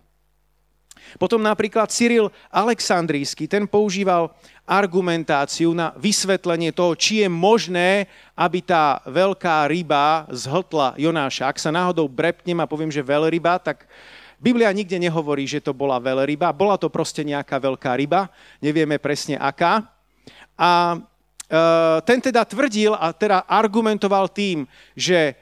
Potom 1.17 1.41
napríklad 1.41 1.89
Cyril 1.89 2.29
Aleksandrijský, 2.53 3.49
ten 3.49 3.65
používal 3.65 4.37
argumentáciu 4.69 5.73
na 5.73 5.97
vysvetlenie 5.97 6.77
toho, 6.77 6.93
či 6.93 7.25
je 7.25 7.29
možné, 7.33 8.05
aby 8.37 8.61
tá 8.61 9.01
veľká 9.09 9.65
ryba 9.65 10.29
zhltla 10.29 10.93
Jonáša. 11.01 11.49
Ak 11.49 11.57
sa 11.57 11.73
náhodou 11.73 12.05
brepnem 12.05 12.61
a 12.61 12.69
poviem, 12.69 12.93
že 12.93 13.01
veľryba, 13.01 13.57
tak 13.65 13.89
Biblia 14.37 14.71
nikde 14.71 15.01
nehovorí, 15.01 15.49
že 15.49 15.65
to 15.65 15.73
bola 15.73 15.97
veľryba. 15.99 16.55
Bola 16.55 16.77
to 16.77 16.93
proste 16.93 17.25
nejaká 17.27 17.59
veľká 17.59 17.97
ryba, 17.97 18.29
nevieme 18.63 19.01
presne 19.01 19.35
aká. 19.41 19.89
A 20.55 20.95
e, 20.95 20.99
ten 22.07 22.23
teda 22.23 22.45
tvrdil 22.47 22.95
a 22.95 23.11
teda 23.11 23.49
argumentoval 23.51 24.31
tým, 24.31 24.69
že 24.95 25.35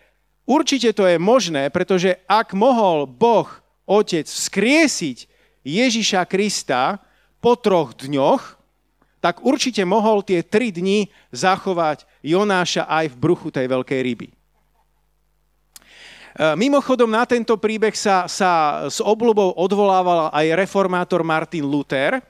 určite 0.48 0.96
to 0.96 1.04
je 1.04 1.20
možné, 1.20 1.68
pretože 1.68 2.16
ak 2.24 2.56
mohol 2.56 3.04
Boh, 3.04 3.50
Otec, 3.86 4.26
vzkriesiť 4.26 5.28
Ježiša 5.62 6.24
Krista 6.26 7.02
po 7.38 7.54
troch 7.54 7.94
dňoch, 7.94 8.55
tak 9.26 9.42
určite 9.42 9.82
mohol 9.82 10.22
tie 10.22 10.46
tri 10.46 10.70
dni 10.70 11.10
zachovať 11.34 12.06
Jonáša 12.22 12.86
aj 12.86 13.10
v 13.10 13.16
bruchu 13.18 13.50
tej 13.50 13.66
veľkej 13.66 13.98
ryby. 14.06 14.30
E, 14.30 14.34
mimochodom, 16.54 17.10
na 17.10 17.26
tento 17.26 17.58
príbeh 17.58 17.90
sa, 17.98 18.30
sa 18.30 18.86
s 18.86 19.02
obľubou 19.02 19.58
odvolával 19.58 20.30
aj 20.30 20.54
reformátor 20.54 21.26
Martin 21.26 21.66
Luther, 21.66 22.22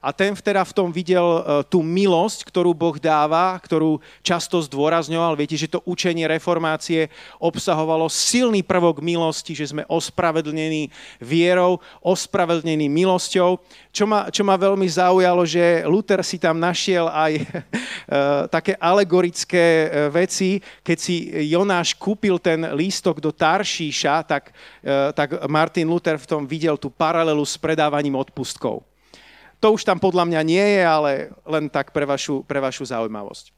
a 0.00 0.16
ten 0.16 0.32
teda 0.32 0.64
v 0.64 0.72
tom 0.72 0.88
videl 0.88 1.20
e, 1.20 1.40
tú 1.68 1.84
milosť, 1.84 2.48
ktorú 2.48 2.72
Boh 2.72 2.96
dáva, 2.96 3.52
ktorú 3.60 4.00
často 4.24 4.56
zdôrazňoval. 4.56 5.36
Viete, 5.36 5.60
že 5.60 5.68
to 5.68 5.84
učenie 5.84 6.24
reformácie 6.24 7.12
obsahovalo 7.36 8.08
silný 8.08 8.64
prvok 8.64 9.04
milosti, 9.04 9.52
že 9.52 9.76
sme 9.76 9.84
ospravedlnení 9.84 10.88
vierou, 11.20 11.84
ospravedlnení 12.00 12.88
milosťou. 12.88 13.60
Čo 13.92 14.04
ma, 14.08 14.32
čo 14.32 14.40
ma 14.40 14.56
veľmi 14.56 14.88
zaujalo, 14.88 15.44
že 15.44 15.84
Luther 15.84 16.24
si 16.24 16.40
tam 16.40 16.56
našiel 16.56 17.04
aj 17.12 17.32
e, 17.44 17.46
také 18.48 18.80
alegorické 18.80 19.84
e, 19.84 19.88
veci. 20.08 20.64
Keď 20.80 20.96
si 20.96 21.28
Jonáš 21.52 21.92
kúpil 21.92 22.40
ten 22.40 22.72
lístok 22.72 23.20
do 23.20 23.36
Taršíša, 23.36 24.24
tak, 24.24 24.56
tak 25.12 25.44
Martin 25.44 25.92
Luther 25.92 26.16
v 26.16 26.28
tom 26.28 26.42
videl 26.48 26.80
tú 26.80 26.88
paralelu 26.88 27.44
s 27.44 27.60
predávaním 27.60 28.16
odpustkov. 28.16 28.89
To 29.60 29.76
už 29.76 29.84
tam 29.84 30.00
podľa 30.00 30.24
mňa 30.24 30.40
nie 30.44 30.64
je, 30.64 30.82
ale 30.82 31.10
len 31.44 31.68
tak 31.68 31.92
pre 31.92 32.08
vašu, 32.08 32.42
pre 32.48 32.60
vašu 32.60 32.88
zaujímavosť. 32.88 33.52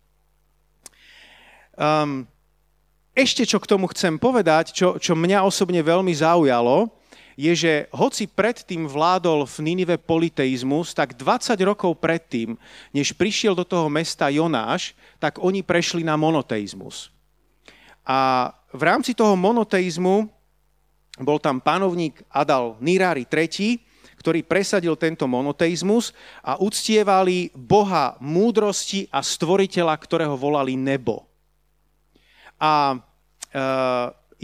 Um, 1.79 2.27
ešte 3.15 3.47
čo 3.47 3.63
k 3.63 3.71
tomu 3.71 3.87
chcem 3.93 4.19
povedať, 4.19 4.75
čo, 4.75 4.99
čo 4.99 5.13
mňa 5.15 5.47
osobne 5.47 5.81
veľmi 5.85 6.13
zaujalo, 6.13 6.91
je, 7.37 7.53
že 7.53 7.73
hoci 7.93 8.29
predtým 8.29 8.85
vládol 8.85 9.49
v 9.49 9.57
Ninive 9.65 9.97
politeizmus, 9.97 10.93
tak 10.93 11.17
20 11.17 11.57
rokov 11.65 11.97
predtým, 11.97 12.57
než 12.93 13.17
prišiel 13.17 13.57
do 13.57 13.65
toho 13.65 13.89
mesta 13.89 14.29
Jonáš, 14.29 14.93
tak 15.17 15.41
oni 15.41 15.65
prešli 15.65 16.05
na 16.05 16.17
monoteizmus. 16.17 17.09
A 18.05 18.51
v 18.75 18.83
rámci 18.85 19.17
toho 19.17 19.33
monoteizmu 19.39 20.29
bol 21.21 21.39
tam 21.41 21.61
panovník 21.61 22.21
Adal 22.33 22.77
Nirari 22.81 23.29
III, 23.29 23.92
ktorý 24.23 24.47
presadil 24.47 24.95
tento 24.95 25.27
monoteizmus 25.27 26.15
a 26.47 26.55
uctievali 26.63 27.51
Boha 27.51 28.15
múdrosti 28.23 29.11
a 29.11 29.19
stvoriteľa, 29.19 29.99
ktorého 29.99 30.39
volali 30.39 30.79
nebo. 30.79 31.27
A 32.63 32.95
e, 32.95 32.97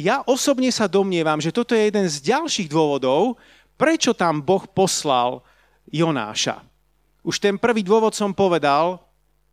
ja 0.03 0.27
osobne 0.27 0.75
sa 0.75 0.91
domnievam, 0.91 1.39
že 1.39 1.55
toto 1.55 1.79
je 1.79 1.87
jeden 1.87 2.11
z 2.11 2.19
ďalších 2.27 2.67
dôvodov, 2.67 3.39
prečo 3.79 4.11
tam 4.11 4.43
Boh 4.43 4.67
poslal 4.67 5.47
Jonáša. 5.87 6.67
Už 7.23 7.39
ten 7.39 7.55
prvý 7.55 7.87
dôvod 7.87 8.19
som 8.19 8.35
povedal, 8.35 8.99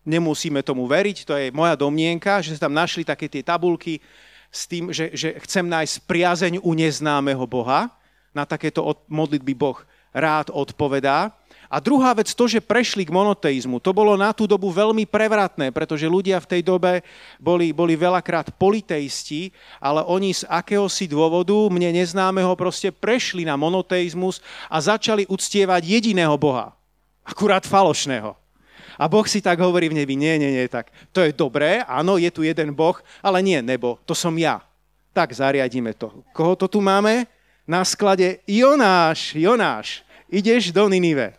nemusíme 0.01 0.65
tomu 0.65 0.89
veriť, 0.89 1.17
to 1.22 1.34
je 1.38 1.53
moja 1.53 1.77
domnienka, 1.77 2.41
že 2.41 2.58
sa 2.58 2.65
tam 2.65 2.74
našli 2.74 3.05
také 3.05 3.29
tie 3.29 3.46
tabulky 3.46 4.01
s 4.50 4.65
tým, 4.65 4.89
že, 4.89 5.13
že 5.13 5.38
chcem 5.46 5.65
nájsť 5.70 5.96
priazeň 6.10 6.53
u 6.65 6.72
neznámeho 6.74 7.46
Boha. 7.46 7.94
Na 8.36 8.44
takéto 8.44 8.84
modlitby 9.08 9.55
Boh 9.55 9.79
rád 10.16 10.48
odpovedá. 10.56 11.36
A 11.66 11.84
druhá 11.84 12.14
vec, 12.16 12.32
to, 12.32 12.46
že 12.48 12.64
prešli 12.64 13.04
k 13.04 13.12
monoteizmu, 13.12 13.84
to 13.84 13.92
bolo 13.92 14.16
na 14.16 14.32
tú 14.32 14.46
dobu 14.48 14.72
veľmi 14.72 15.04
prevratné, 15.04 15.74
pretože 15.74 16.08
ľudia 16.08 16.40
v 16.40 16.48
tej 16.56 16.62
dobe 16.64 17.04
boli, 17.42 17.76
boli 17.76 17.98
veľakrát 18.00 18.54
politeisti, 18.56 19.50
ale 19.82 20.06
oni 20.06 20.32
z 20.32 20.48
akéhosi 20.48 21.10
dôvodu, 21.10 21.58
mne 21.68 22.00
neznámeho, 22.00 22.54
proste 22.56 22.94
prešli 22.94 23.44
na 23.44 23.58
monoteizmus 23.60 24.40
a 24.72 24.78
začali 24.80 25.28
uctievať 25.28 25.84
jediného 25.84 26.38
Boha. 26.38 26.72
Akurát 27.26 27.66
falošného. 27.66 28.38
A 28.96 29.12
Boh 29.12 29.28
si 29.28 29.44
tak 29.44 29.60
hovorí 29.60 29.92
v 29.92 30.00
nebi, 30.00 30.16
nie, 30.16 30.40
nie, 30.40 30.56
nie, 30.56 30.66
tak 30.72 30.94
to 31.12 31.20
je 31.26 31.36
dobré, 31.36 31.84
áno, 31.84 32.16
je 32.16 32.32
tu 32.32 32.48
jeden 32.48 32.72
Boh, 32.72 32.96
ale 33.20 33.44
nie 33.44 33.60
nebo, 33.60 34.00
to 34.08 34.16
som 34.16 34.32
ja. 34.40 34.64
Tak 35.12 35.34
zariadíme 35.34 35.92
to. 35.98 36.24
Koho 36.32 36.56
to 36.56 36.72
tu 36.72 36.80
máme? 36.80 37.28
Na 37.66 37.82
sklade 37.82 38.40
Jonáš, 38.46 39.34
Jonáš 39.34 40.06
ideš 40.30 40.70
do 40.70 40.86
Ninive. 40.86 41.34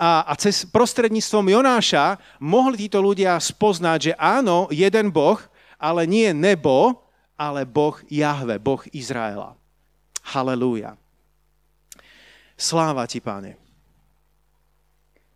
A, 0.00 0.24
a 0.24 0.32
cez 0.40 0.64
prostredníctvom 0.64 1.52
Jonáša 1.60 2.16
mohli 2.40 2.88
títo 2.88 3.04
ľudia 3.04 3.36
spoznať, 3.36 3.98
že 4.00 4.12
áno, 4.16 4.64
jeden 4.72 5.12
Boh, 5.12 5.36
ale 5.76 6.08
nie 6.08 6.32
nebo, 6.32 7.04
ale 7.36 7.68
Boh 7.68 8.00
Jahve, 8.08 8.56
Boh 8.56 8.80
Izraela. 8.96 9.52
Halelúja. 10.24 10.96
Sláva 12.56 13.04
ti, 13.04 13.20
páne. 13.20 13.60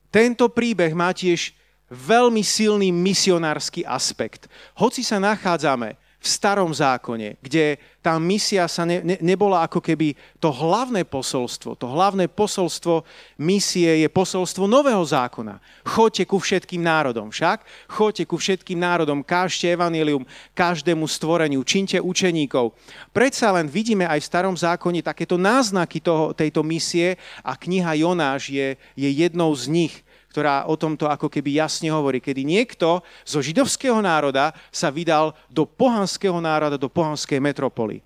Tento 0.09 0.49
príbeh 0.49 0.97
má 0.97 1.13
tiež 1.13 1.53
veľmi 1.93 2.41
silný 2.41 2.89
misionársky 2.89 3.85
aspekt. 3.85 4.49
Hoci 4.77 5.05
sa 5.05 5.21
nachádzame 5.21 5.97
v 6.25 6.29
starom 6.33 6.73
zákone, 6.73 7.37
kde 7.45 7.77
tá 8.01 8.17
misia 8.17 8.65
sa 8.65 8.89
ne, 8.89 9.05
ne, 9.05 9.21
nebola 9.21 9.61
ako 9.69 9.85
keby 9.85 10.17
to 10.41 10.49
hlavné 10.49 11.05
posolstvo. 11.05 11.77
To 11.77 11.87
hlavné 11.93 12.33
posolstvo 12.33 13.05
misie 13.37 14.01
je 14.01 14.09
posolstvo 14.09 14.65
nového 14.65 15.05
zákona. 15.05 15.61
Choďte 15.85 16.25
ku 16.25 16.41
všetkým 16.41 16.81
národom 16.81 17.29
však, 17.29 17.69
choďte 17.93 18.25
ku 18.25 18.41
všetkým 18.41 18.81
národom, 18.81 19.21
kážte 19.21 19.69
evanilium 19.69 20.25
každému 20.57 21.05
stvoreniu, 21.05 21.61
činte 21.61 22.01
učeníkov. 22.01 22.73
Predsa 23.13 23.53
len 23.53 23.69
vidíme 23.69 24.09
aj 24.09 24.25
v 24.25 24.29
starom 24.33 24.57
zákone 24.57 25.05
takéto 25.05 25.37
náznaky 25.37 26.01
toho, 26.01 26.33
tejto 26.33 26.65
misie 26.65 27.21
a 27.45 27.53
kniha 27.53 28.01
Jonáš 28.01 28.49
je, 28.49 28.81
je 28.97 29.09
jednou 29.13 29.53
z 29.53 29.69
nich 29.69 29.95
ktorá 30.35 30.67
o 30.67 30.75
tomto 30.75 31.07
ako 31.07 31.31
keby 31.31 31.63
jasne 31.63 31.95
hovorí, 31.95 32.19
kedy 32.19 32.43
niekto 32.43 32.99
zo 33.23 33.39
židovského 33.39 34.03
národa 34.03 34.51
sa 34.75 34.91
vydal 34.91 35.31
do 35.47 35.63
pohanského 35.63 36.43
národa, 36.43 36.75
do 36.75 36.91
pohanskej 36.91 37.39
metropoly. 37.39 38.03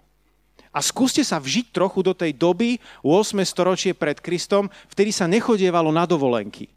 A 0.69 0.85
skúste 0.85 1.25
sa 1.25 1.41
vžiť 1.41 1.73
trochu 1.73 2.05
do 2.05 2.13
tej 2.13 2.37
doby, 2.37 2.77
8. 3.01 3.33
storočie 3.49 3.97
pred 3.97 4.21
Kristom, 4.21 4.69
vtedy 4.93 5.09
sa 5.09 5.25
nechodievalo 5.25 5.89
na 5.89 6.05
dovolenky. 6.05 6.69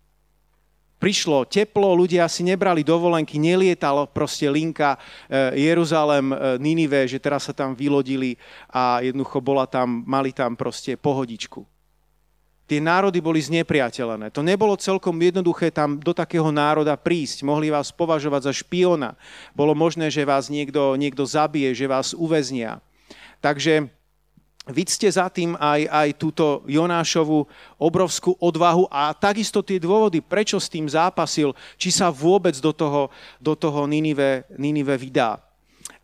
Prišlo 1.03 1.43
teplo, 1.43 1.91
ľudia 1.99 2.31
si 2.31 2.47
nebrali 2.47 2.87
dovolenky, 2.87 3.35
nelietalo 3.35 4.07
proste 4.07 4.47
linka 4.47 4.95
e, 5.27 5.67
Jeruzalem, 5.67 6.31
e, 6.31 6.35
Ninive, 6.63 7.03
že 7.11 7.19
teraz 7.19 7.49
sa 7.49 7.53
tam 7.57 7.75
vylodili 7.75 8.39
a 8.71 9.03
jednoducho 9.03 9.43
bola 9.43 9.67
tam, 9.67 10.07
mali 10.07 10.31
tam 10.31 10.55
proste 10.55 10.95
pohodičku 10.95 11.70
tie 12.71 12.79
národy 12.79 13.19
boli 13.19 13.43
znepriateľené. 13.43 14.31
To 14.31 14.39
nebolo 14.39 14.79
celkom 14.79 15.19
jednoduché 15.19 15.75
tam 15.75 15.99
do 15.99 16.15
takého 16.15 16.47
národa 16.55 16.95
prísť. 16.95 17.43
Mohli 17.43 17.67
vás 17.67 17.91
považovať 17.91 18.47
za 18.47 18.53
špiona. 18.55 19.19
Bolo 19.51 19.75
možné, 19.75 20.07
že 20.07 20.23
vás 20.23 20.47
niekto, 20.47 20.95
niekto 20.95 21.27
zabije, 21.27 21.75
že 21.75 21.91
vás 21.91 22.15
uväznia. 22.15 22.79
Takže 23.43 23.91
Vidíte 24.61 25.09
za 25.09 25.25
tým 25.25 25.57
aj, 25.57 25.89
aj 25.89 26.09
túto 26.21 26.61
Jonášovu 26.69 27.49
obrovskú 27.81 28.37
odvahu 28.37 28.85
a 28.93 29.09
takisto 29.09 29.65
tie 29.65 29.81
dôvody, 29.81 30.21
prečo 30.21 30.61
s 30.61 30.69
tým 30.69 30.85
zápasil, 30.85 31.57
či 31.81 31.89
sa 31.89 32.13
vôbec 32.13 32.53
do 32.61 32.69
toho, 32.69 33.09
do 33.41 33.57
toho 33.57 33.89
Ninive, 33.89 34.45
Ninive 34.61 34.93
vydá. 35.01 35.41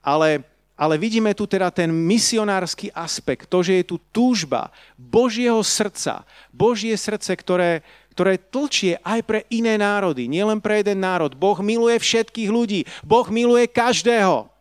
Ale 0.02 0.42
ale 0.78 1.02
vidíme 1.02 1.34
tu 1.34 1.50
teda 1.50 1.74
ten 1.74 1.90
misionársky 1.90 2.94
aspekt, 2.94 3.50
to, 3.50 3.66
že 3.66 3.82
je 3.82 3.84
tu 3.84 3.98
túžba 4.14 4.70
Božieho 4.94 5.60
srdca, 5.66 6.22
Božie 6.54 6.94
srdce, 6.94 7.34
ktoré, 7.34 7.82
ktoré 8.14 8.38
tlčie 8.38 9.02
aj 9.02 9.26
pre 9.26 9.40
iné 9.50 9.74
národy, 9.82 10.30
nielen 10.30 10.62
pre 10.62 10.86
jeden 10.86 11.02
národ. 11.02 11.34
Boh 11.34 11.58
miluje 11.66 11.98
všetkých 11.98 12.50
ľudí, 12.54 12.86
Boh 13.02 13.26
miluje 13.34 13.66
každého. 13.66 14.54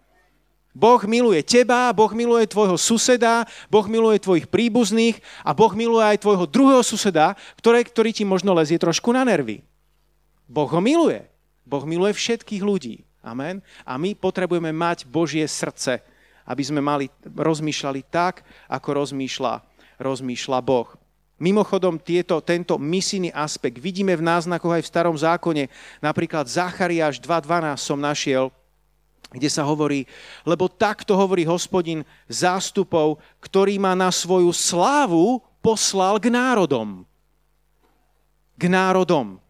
Boh 0.77 1.01
miluje 1.09 1.41
teba, 1.41 1.89
Boh 1.93 2.13
miluje 2.13 2.45
tvojho 2.49 2.77
suseda, 2.77 3.49
Boh 3.73 3.85
miluje 3.89 4.21
tvojich 4.21 4.45
príbuzných 4.45 5.17
a 5.41 5.57
Boh 5.57 5.73
miluje 5.73 6.05
aj 6.05 6.21
tvojho 6.21 6.45
druhého 6.45 6.85
suseda, 6.85 7.33
ktoré, 7.57 7.81
ktorý 7.81 8.13
ti 8.13 8.29
možno 8.29 8.53
lezie 8.53 8.77
trošku 8.77 9.09
na 9.09 9.25
nervy. 9.25 9.65
Boh 10.45 10.69
ho 10.69 10.81
miluje. 10.85 11.25
Boh 11.65 11.81
miluje 11.89 12.13
všetkých 12.13 12.61
ľudí. 12.61 13.09
Amen. 13.27 13.59
A 13.83 13.99
my 13.99 14.15
potrebujeme 14.15 14.71
mať 14.71 15.03
Božie 15.03 15.43
srdce, 15.51 15.99
aby 16.47 16.63
sme 16.63 16.79
mali, 16.79 17.11
rozmýšľali 17.27 18.07
tak, 18.07 18.47
ako 18.71 19.03
rozmýšľa, 19.03 19.67
rozmýšľa 19.99 20.59
Boh. 20.63 20.95
Mimochodom, 21.37 21.99
tieto, 22.01 22.39
tento 22.41 22.79
misijný 22.79 23.35
aspekt 23.35 23.83
vidíme 23.83 24.15
v 24.15 24.25
náznakoch 24.25 24.79
aj 24.79 24.83
v 24.87 24.91
starom 24.95 25.17
zákone. 25.19 25.69
Napríklad 26.01 26.47
Zachariáš 26.47 27.19
2.12 27.21 27.77
som 27.77 27.99
našiel, 27.99 28.49
kde 29.35 29.51
sa 29.51 29.67
hovorí, 29.67 30.07
lebo 30.47 30.71
takto 30.71 31.19
hovorí 31.19 31.43
hospodin 31.43 32.07
zástupov, 32.31 33.19
ktorý 33.43 33.77
ma 33.77 33.93
na 33.99 34.09
svoju 34.15 34.55
slávu 34.55 35.43
poslal 35.59 36.23
k 36.23 36.31
národom. 36.31 37.03
K 38.55 38.71
národom. 38.71 39.43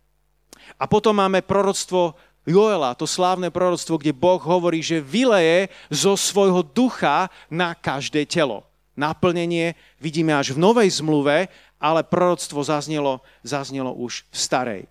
A 0.74 0.84
potom 0.90 1.14
máme 1.14 1.40
proroctvo 1.40 2.18
Joela, 2.46 2.94
to 2.94 3.10
slávne 3.10 3.50
proroctvo, 3.50 3.98
kde 3.98 4.14
Boh 4.14 4.38
hovorí, 4.38 4.78
že 4.78 5.02
vyleje 5.02 5.66
zo 5.90 6.14
svojho 6.14 6.62
ducha 6.62 7.26
na 7.50 7.74
každé 7.74 8.22
telo. 8.22 8.62
Naplnenie 8.94 9.74
vidíme 9.98 10.30
až 10.30 10.54
v 10.54 10.62
novej 10.62 11.02
zmluve, 11.02 11.50
ale 11.82 12.06
proroctvo 12.06 12.62
zaznelo, 12.62 13.18
zaznelo 13.42 13.90
už 13.98 14.22
v 14.30 14.36
starej. 14.38 14.82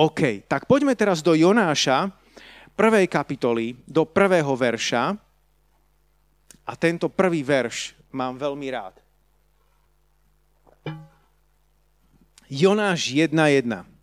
OK, 0.00 0.48
tak 0.48 0.64
poďme 0.64 0.96
teraz 0.96 1.20
do 1.20 1.36
Jonáša, 1.36 2.08
prvej 2.72 3.04
kapitoly, 3.04 3.76
do 3.84 4.08
prvého 4.08 4.56
verša. 4.56 5.12
A 6.64 6.72
tento 6.72 7.12
prvý 7.12 7.44
verš 7.44 7.92
mám 8.16 8.40
veľmi 8.40 8.68
rád. 8.72 8.96
Jonáš 12.48 13.12
1.1 13.12 13.97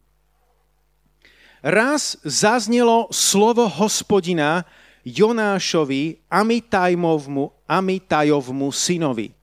raz 1.65 2.21
zaznelo 2.21 3.09
slovo 3.09 3.65
hospodina 3.65 4.61
Jonášovi, 5.01 6.21
Amitajmovmu, 6.29 7.65
Amitajovmu 7.65 8.69
synovi. 8.69 9.33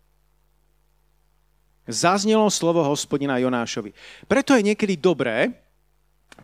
Zaznelo 1.83 2.47
slovo 2.47 2.87
hospodina 2.87 3.43
Jonášovi. 3.43 3.91
Preto 4.31 4.55
je 4.55 4.63
niekedy 4.63 4.95
dobré 4.95 5.51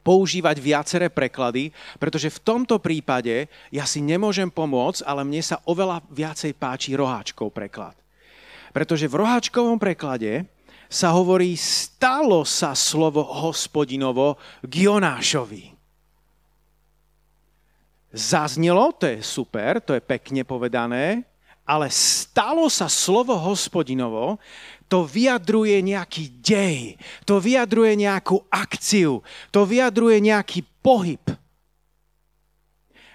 používať 0.03 0.59
viaceré 0.59 1.07
preklady, 1.07 1.71
pretože 2.03 2.27
v 2.27 2.43
tomto 2.43 2.83
prípade 2.83 3.47
ja 3.71 3.87
si 3.87 4.03
nemôžem 4.03 4.51
pomôcť, 4.51 5.07
ale 5.07 5.23
mne 5.23 5.43
sa 5.47 5.63
oveľa 5.63 6.03
viacej 6.11 6.59
páči 6.59 6.99
roháčkov 6.99 7.55
preklad. 7.55 7.95
Pretože 8.75 9.07
v 9.07 9.15
roháčkovom 9.23 9.79
preklade 9.79 10.43
sa 10.89 11.13
hovorí, 11.13 11.53
stalo 11.55 12.49
sa 12.49 12.73
slovo 12.73 13.21
hospodinovo 13.21 14.41
k 14.65 14.89
Jonášovi. 14.89 15.77
Zaznelo, 18.09 18.97
to 18.97 19.05
je 19.05 19.21
super, 19.21 19.85
to 19.85 19.93
je 19.93 20.01
pekne 20.01 20.41
povedané, 20.49 21.29
ale 21.69 21.93
stalo 21.93 22.73
sa 22.73 22.89
slovo 22.89 23.37
hospodinovo, 23.37 24.41
to 24.89 25.05
vyjadruje 25.05 25.85
nejaký 25.85 26.41
dej, 26.41 26.97
to 27.29 27.37
vyjadruje 27.37 28.09
nejakú 28.09 28.41
akciu, 28.49 29.21
to 29.53 29.69
vyjadruje 29.69 30.25
nejaký 30.25 30.65
pohyb. 30.81 31.21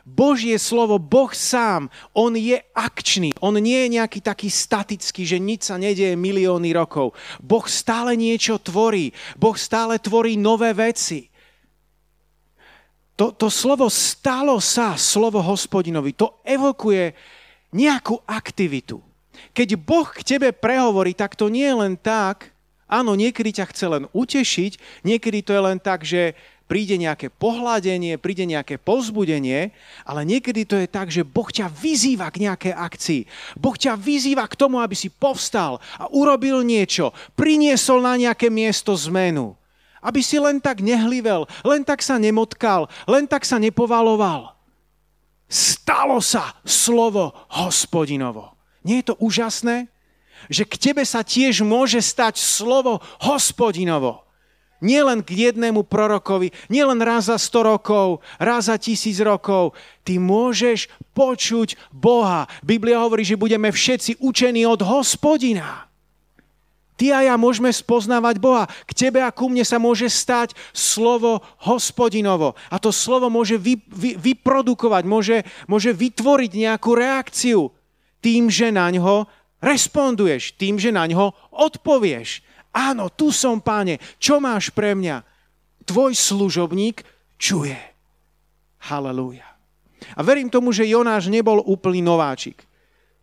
Božie 0.04 0.60
slovo, 0.60 1.00
Boh 1.00 1.32
sám, 1.32 1.88
on 2.12 2.36
je 2.36 2.60
akčný. 2.76 3.32
On 3.40 3.56
nie 3.56 3.88
je 3.88 3.96
nejaký 3.96 4.20
taký 4.20 4.52
statický, 4.52 5.24
že 5.24 5.40
nič 5.40 5.72
sa 5.72 5.80
nedieje 5.80 6.20
milióny 6.20 6.76
rokov. 6.76 7.16
Boh 7.40 7.64
stále 7.72 8.20
niečo 8.20 8.60
tvorí. 8.60 9.16
Boh 9.40 9.56
stále 9.56 9.96
tvorí 10.04 10.36
nové 10.36 10.76
veci. 10.76 11.32
To, 13.16 13.32
to 13.32 13.48
slovo 13.48 13.88
stalo 13.88 14.60
sa, 14.60 15.00
slovo 15.00 15.40
hospodinovi, 15.40 16.12
to 16.12 16.44
evokuje 16.44 17.16
nejakú 17.72 18.20
aktivitu. 18.28 19.00
Keď 19.56 19.70
Boh 19.80 20.10
k 20.12 20.36
tebe 20.36 20.50
prehovorí, 20.52 21.16
tak 21.16 21.40
to 21.40 21.48
nie 21.48 21.64
je 21.64 21.80
len 21.80 21.96
tak, 21.96 22.52
áno, 22.90 23.18
niekedy 23.18 23.56
ťa 23.56 23.66
chce 23.72 23.86
len 23.90 24.04
utešiť, 24.14 25.02
niekedy 25.06 25.42
to 25.42 25.56
je 25.56 25.62
len 25.62 25.80
tak, 25.82 26.06
že 26.06 26.38
príde 26.64 26.96
nejaké 26.96 27.28
pohľadenie, 27.30 28.16
príde 28.18 28.48
nejaké 28.48 28.80
povzbudenie, 28.80 29.76
ale 30.08 30.22
niekedy 30.24 30.64
to 30.64 30.80
je 30.80 30.88
tak, 30.88 31.12
že 31.12 31.28
Boh 31.28 31.48
ťa 31.48 31.70
vyzýva 31.70 32.32
k 32.32 32.50
nejakej 32.50 32.74
akcii. 32.74 33.22
Boh 33.60 33.76
ťa 33.76 34.00
vyzýva 34.00 34.48
k 34.48 34.58
tomu, 34.58 34.80
aby 34.80 34.96
si 34.96 35.12
povstal 35.12 35.84
a 36.00 36.08
urobil 36.10 36.64
niečo, 36.64 37.12
priniesol 37.36 38.02
na 38.02 38.16
nejaké 38.16 38.48
miesto 38.48 38.96
zmenu. 38.96 39.54
Aby 40.04 40.20
si 40.20 40.36
len 40.36 40.60
tak 40.60 40.84
nehlivel, 40.84 41.48
len 41.64 41.84
tak 41.88 42.04
sa 42.04 42.20
nemotkal, 42.20 42.92
len 43.08 43.24
tak 43.24 43.48
sa 43.48 43.56
nepovaloval. 43.56 44.52
Stalo 45.48 46.20
sa 46.20 46.58
slovo 46.66 47.32
hospodinovo. 47.54 48.56
Nie 48.84 49.00
je 49.00 49.14
to 49.14 49.16
úžasné? 49.22 49.88
Že 50.52 50.64
k 50.68 50.76
tebe 50.76 51.04
sa 51.08 51.24
tiež 51.24 51.64
môže 51.64 52.04
stať 52.04 52.36
slovo 52.36 53.00
hospodinovo 53.24 54.24
nielen 54.84 55.24
k 55.24 55.50
jednému 55.50 55.88
prorokovi, 55.88 56.52
nielen 56.68 57.00
raz 57.00 57.32
za 57.32 57.40
100 57.40 57.72
rokov, 57.72 58.20
raz 58.38 58.68
za 58.68 58.76
tisíc 58.76 59.18
rokov. 59.24 59.72
Ty 60.04 60.20
môžeš 60.20 60.92
počuť 61.16 61.80
Boha. 61.96 62.46
Biblia 62.60 63.00
hovorí, 63.00 63.24
že 63.24 63.40
budeme 63.40 63.72
všetci 63.72 64.20
učení 64.20 64.68
od 64.68 64.84
hospodina. 64.84 65.88
Ty 66.94 67.06
a 67.10 67.20
ja 67.34 67.36
môžeme 67.42 67.74
spoznávať 67.74 68.38
Boha. 68.38 68.70
K 68.86 68.92
tebe 68.94 69.26
a 69.26 69.34
ku 69.34 69.50
mne 69.50 69.66
sa 69.66 69.82
môže 69.82 70.06
stať 70.14 70.54
slovo 70.78 71.42
hospodinovo. 71.66 72.54
A 72.70 72.78
to 72.78 72.94
slovo 72.94 73.34
môže 73.34 73.58
vy, 73.58 73.82
vy, 73.90 74.14
vyprodukovať, 74.14 75.04
môže, 75.08 75.38
môže 75.66 75.90
vytvoriť 75.90 76.52
nejakú 76.54 76.94
reakciu 76.94 77.74
tým, 78.22 78.48
že 78.48 78.70
na 78.70 78.94
ňo 78.94 79.26
responduješ, 79.60 80.54
tým, 80.56 80.78
že 80.78 80.94
na 80.94 81.10
ňo 81.10 81.34
odpovieš. 81.50 82.46
Áno, 82.74 83.14
tu 83.14 83.30
som, 83.30 83.62
páne, 83.62 84.02
čo 84.18 84.42
máš 84.42 84.74
pre 84.74 84.98
mňa? 84.98 85.22
Tvoj 85.86 86.18
služobník 86.18 87.06
čuje. 87.38 87.78
Halelúja. 88.90 89.46
A 90.18 90.22
verím 90.26 90.52
tomu, 90.52 90.76
že 90.76 90.90
Jonáš 90.90 91.32
nebol 91.32 91.64
úplný 91.64 92.04
nováčik. 92.04 92.66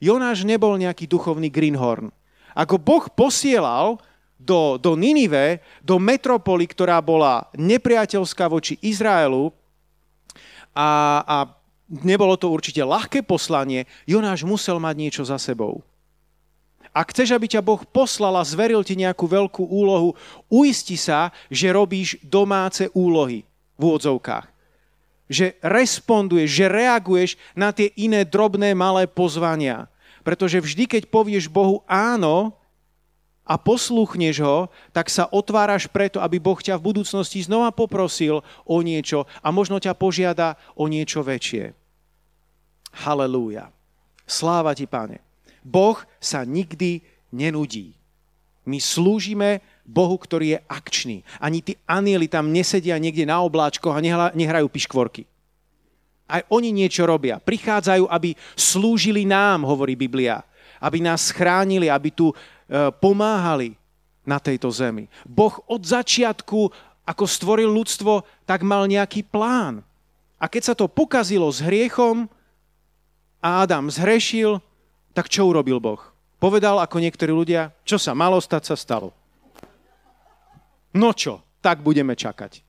Jonáš 0.00 0.48
nebol 0.48 0.80
nejaký 0.80 1.04
duchovný 1.04 1.52
greenhorn. 1.52 2.08
Ako 2.56 2.80
Boh 2.80 3.04
posielal 3.12 4.00
do, 4.40 4.80
do 4.80 4.96
Ninive, 4.96 5.60
do 5.84 6.00
metropoly, 6.00 6.64
ktorá 6.64 7.04
bola 7.04 7.52
nepriateľská 7.52 8.48
voči 8.48 8.80
Izraelu 8.80 9.52
a, 10.72 11.20
a 11.20 11.36
nebolo 11.90 12.40
to 12.40 12.48
určite 12.48 12.80
ľahké 12.80 13.26
poslanie, 13.26 13.84
Jonáš 14.08 14.48
musel 14.48 14.80
mať 14.80 14.94
niečo 14.96 15.22
za 15.28 15.36
sebou. 15.36 15.84
Ak 16.90 17.14
chceš, 17.14 17.30
aby 17.30 17.46
ťa 17.46 17.62
Boh 17.62 17.78
poslal 17.86 18.34
a 18.34 18.42
zveril 18.42 18.82
ti 18.82 18.98
nejakú 18.98 19.30
veľkú 19.30 19.62
úlohu, 19.62 20.18
uisti 20.50 20.98
sa, 20.98 21.30
že 21.46 21.70
robíš 21.70 22.18
domáce 22.26 22.90
úlohy 22.90 23.46
v 23.78 23.80
úvodzovkách. 23.80 24.50
Že 25.30 25.54
responduješ, 25.62 26.50
že 26.50 26.66
reaguješ 26.66 27.30
na 27.54 27.70
tie 27.70 27.94
iné 27.94 28.26
drobné 28.26 28.74
malé 28.74 29.06
pozvania. 29.06 29.86
Pretože 30.26 30.58
vždy, 30.58 30.90
keď 30.90 31.02
povieš 31.06 31.46
Bohu 31.46 31.86
áno 31.86 32.58
a 33.46 33.54
posluchneš 33.54 34.42
ho, 34.42 34.66
tak 34.90 35.06
sa 35.06 35.30
otváraš 35.30 35.86
preto, 35.86 36.18
aby 36.18 36.42
Boh 36.42 36.58
ťa 36.58 36.74
v 36.74 36.90
budúcnosti 36.90 37.38
znova 37.46 37.70
poprosil 37.70 38.42
o 38.66 38.76
niečo 38.82 39.30
a 39.38 39.54
možno 39.54 39.78
ťa 39.78 39.94
požiada 39.94 40.58
o 40.74 40.90
niečo 40.90 41.22
väčšie. 41.22 41.70
Halelúja. 43.06 43.70
Sláva 44.26 44.74
ti, 44.74 44.90
pane. 44.90 45.29
Boh 45.60 46.00
sa 46.18 46.44
nikdy 46.44 47.04
nenudí. 47.30 47.94
My 48.68 48.78
slúžime 48.78 49.64
Bohu, 49.82 50.14
ktorý 50.14 50.54
je 50.54 50.58
akčný. 50.68 51.16
Ani 51.40 51.64
tí 51.64 51.74
anieli 51.88 52.28
tam 52.28 52.52
nesedia 52.52 53.00
niekde 53.00 53.24
na 53.26 53.40
obláčkoch 53.42 53.96
a 53.96 54.04
nehrajú 54.36 54.68
piškvorky. 54.68 55.24
Aj 56.30 56.46
oni 56.46 56.70
niečo 56.70 57.02
robia. 57.08 57.42
Prichádzajú, 57.42 58.06
aby 58.06 58.38
slúžili 58.54 59.26
nám, 59.26 59.66
hovorí 59.66 59.98
Biblia. 59.98 60.46
Aby 60.78 61.02
nás 61.02 61.34
chránili, 61.34 61.90
aby 61.90 62.14
tu 62.14 62.30
e, 62.30 62.34
pomáhali 63.02 63.74
na 64.22 64.38
tejto 64.38 64.70
zemi. 64.70 65.10
Boh 65.26 65.58
od 65.66 65.82
začiatku, 65.82 66.70
ako 67.02 67.24
stvoril 67.26 67.66
ľudstvo, 67.66 68.22
tak 68.46 68.62
mal 68.62 68.86
nejaký 68.86 69.26
plán. 69.26 69.82
A 70.38 70.46
keď 70.46 70.72
sa 70.72 70.74
to 70.78 70.86
pokazilo 70.86 71.50
s 71.50 71.58
hriechom 71.58 72.30
a 73.42 73.66
Adam 73.66 73.90
zhrešil, 73.90 74.62
tak 75.14 75.26
čo 75.26 75.50
urobil 75.50 75.82
Boh? 75.82 76.00
Povedal 76.40 76.80
ako 76.80 77.02
niektorí 77.04 77.32
ľudia, 77.34 77.74
čo 77.84 78.00
sa 78.00 78.16
malo 78.16 78.40
stať, 78.40 78.72
sa 78.72 78.76
stalo. 78.76 79.12
No 80.96 81.12
čo, 81.12 81.44
tak 81.60 81.84
budeme 81.84 82.16
čakať. 82.16 82.64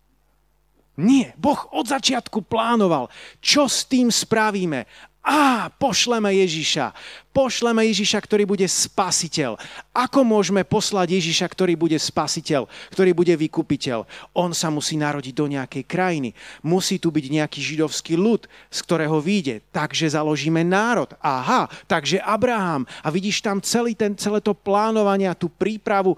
Nie, 0.99 1.31
Boh 1.39 1.71
od 1.71 1.87
začiatku 1.87 2.43
plánoval, 2.45 3.07
čo 3.39 3.65
s 3.65 3.87
tým 3.87 4.11
spravíme. 4.11 4.85
Á, 5.21 5.69
pošleme 5.77 6.33
Ježiša. 6.33 6.97
Pošleme 7.29 7.85
Ježiša, 7.93 8.17
ktorý 8.25 8.49
bude 8.49 8.65
spasiteľ. 8.65 9.53
Ako 9.93 10.25
môžeme 10.25 10.65
poslať 10.65 11.21
Ježiša, 11.21 11.45
ktorý 11.45 11.77
bude 11.77 11.93
spasiteľ, 11.93 12.65
ktorý 12.89 13.13
bude 13.13 13.29
vykupiteľ? 13.37 14.09
On 14.33 14.49
sa 14.49 14.73
musí 14.73 14.97
narodiť 14.97 15.33
do 15.37 15.45
nejakej 15.45 15.85
krajiny. 15.85 16.33
Musí 16.65 16.97
tu 16.97 17.13
byť 17.13 17.25
nejaký 17.37 17.61
židovský 17.61 18.17
ľud, 18.17 18.49
z 18.73 18.79
ktorého 18.81 19.21
vyjde. 19.21 19.61
Takže 19.69 20.09
založíme 20.09 20.65
národ. 20.65 21.13
Aha, 21.21 21.69
takže 21.85 22.17
Abraham. 22.25 22.89
A 23.05 23.13
vidíš 23.13 23.45
tam 23.45 23.61
celý 23.61 23.93
ten, 23.93 24.17
celé 24.17 24.41
to 24.41 24.57
plánovanie, 24.57 25.29
tú 25.37 25.53
prípravu, 25.53 26.17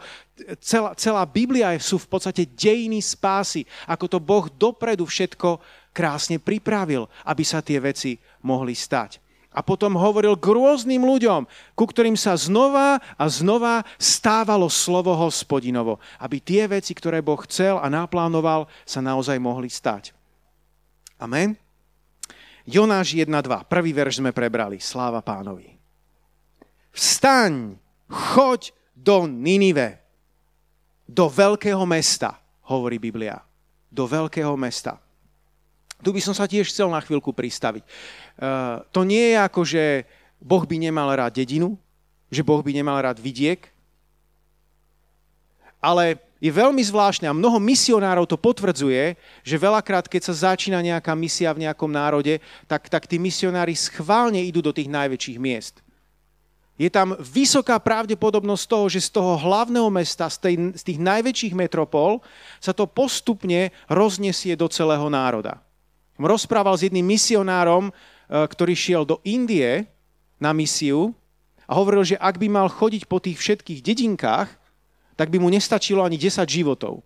celá, 0.63 0.95
celá 0.95 1.27
Biblia 1.27 1.75
sú 1.75 1.99
v 1.99 2.07
podstate 2.07 2.47
dejiny 2.47 3.03
spásy, 3.03 3.67
ako 3.83 4.05
to 4.07 4.17
Boh 4.23 4.47
dopredu 4.47 5.03
všetko 5.03 5.59
krásne 5.93 6.41
pripravil, 6.41 7.05
aby 7.21 7.43
sa 7.45 7.61
tie 7.61 7.77
veci 7.77 8.17
mohli 8.45 8.75
stať. 8.77 9.23
A 9.53 9.61
potom 9.61 9.93
hovoril 9.93 10.33
k 10.33 10.49
rôznym 10.49 11.05
ľuďom, 11.05 11.45
ku 11.77 11.85
ktorým 11.85 12.17
sa 12.17 12.33
znova 12.33 12.97
a 12.97 13.25
znova 13.29 13.85
stávalo 14.01 14.65
slovo 14.65 15.13
hospodinovo, 15.13 16.01
aby 16.17 16.41
tie 16.41 16.65
veci, 16.65 16.97
ktoré 16.97 17.21
Boh 17.21 17.37
chcel 17.45 17.77
a 17.77 17.85
naplánoval, 17.85 18.65
sa 18.81 18.99
naozaj 18.99 19.37
mohli 19.37 19.69
stať. 19.69 20.09
Amen. 21.21 21.53
Jonáš 22.65 23.13
1.2. 23.13 23.29
Prvý 23.69 23.91
verš 23.93 24.23
sme 24.23 24.33
prebrali. 24.33 24.81
Sláva 24.81 25.21
pánovi. 25.21 25.77
Vstaň, 26.89 27.77
choď 28.09 28.73
do 28.97 29.29
Ninive, 29.29 30.01
do 31.03 31.27
veľkého 31.27 31.83
mesta, 31.83 32.39
hovorí 32.71 32.97
Biblia. 32.97 33.37
Do 33.91 34.09
veľkého 34.09 34.55
mesta. 34.57 35.02
Tu 36.03 36.11
by 36.11 36.21
som 36.21 36.35
sa 36.35 36.45
tiež 36.45 36.67
chcel 36.67 36.91
na 36.91 36.99
chvíľku 36.99 37.31
pristaviť. 37.31 37.83
Uh, 38.35 38.83
to 38.91 39.07
nie 39.07 39.31
je 39.31 39.37
ako, 39.39 39.61
že 39.63 39.83
Boh 40.43 40.67
by 40.67 40.75
nemal 40.75 41.07
rád 41.15 41.39
dedinu, 41.39 41.79
že 42.27 42.43
Boh 42.43 42.59
by 42.59 42.75
nemal 42.75 42.99
rád 42.99 43.23
vidiek, 43.23 43.71
ale 45.83 46.19
je 46.43 46.51
veľmi 46.51 46.83
zvláštne 46.83 47.27
a 47.27 47.35
mnoho 47.35 47.55
misionárov 47.59 48.27
to 48.27 48.35
potvrdzuje, 48.35 49.15
že 49.47 49.55
veľakrát, 49.55 50.11
keď 50.11 50.27
sa 50.27 50.51
začína 50.51 50.83
nejaká 50.83 51.15
misia 51.15 51.55
v 51.55 51.67
nejakom 51.67 51.87
národe, 51.87 52.43
tak, 52.67 52.91
tak 52.91 53.07
tí 53.07 53.15
misionári 53.15 53.71
schválne 53.75 54.43
idú 54.43 54.59
do 54.59 54.75
tých 54.75 54.91
najväčších 54.91 55.39
miest. 55.39 55.79
Je 56.75 56.91
tam 56.91 57.15
vysoká 57.15 57.79
pravdepodobnosť 57.79 58.65
toho, 58.65 58.85
že 58.91 59.07
z 59.07 59.09
toho 59.15 59.39
hlavného 59.39 59.87
mesta, 59.87 60.27
z, 60.27 60.37
tej, 60.41 60.55
z 60.75 60.83
tých 60.83 60.99
najväčších 60.99 61.53
metropol, 61.55 62.19
sa 62.59 62.75
to 62.75 62.89
postupne 62.91 63.71
roznesie 63.87 64.57
do 64.59 64.67
celého 64.67 65.07
národa 65.07 65.63
rozprával 66.19 66.77
s 66.77 66.85
jedným 66.85 67.05
misionárom, 67.05 67.89
e, 67.89 67.91
ktorý 68.29 68.73
šiel 68.77 69.03
do 69.07 69.17
Indie 69.25 69.89
na 70.37 70.53
misiu 70.53 71.15
a 71.65 71.73
hovoril, 71.77 72.03
že 72.03 72.19
ak 72.19 72.37
by 72.37 72.47
mal 72.51 72.67
chodiť 72.69 73.09
po 73.09 73.17
tých 73.17 73.39
všetkých 73.39 73.79
dedinkách, 73.81 74.49
tak 75.13 75.29
by 75.29 75.37
mu 75.39 75.49
nestačilo 75.49 76.01
ani 76.01 76.17
10 76.17 76.43
životov. 76.49 77.05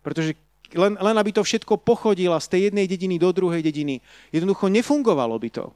Pretože 0.00 0.34
len, 0.76 1.00
len 1.00 1.16
aby 1.16 1.32
to 1.32 1.40
všetko 1.40 1.80
pochodila 1.80 2.36
z 2.40 2.48
tej 2.52 2.60
jednej 2.68 2.84
dediny 2.84 3.16
do 3.16 3.32
druhej 3.32 3.64
dediny, 3.64 4.04
jednoducho 4.32 4.68
nefungovalo 4.68 5.36
by 5.40 5.48
to. 5.48 5.72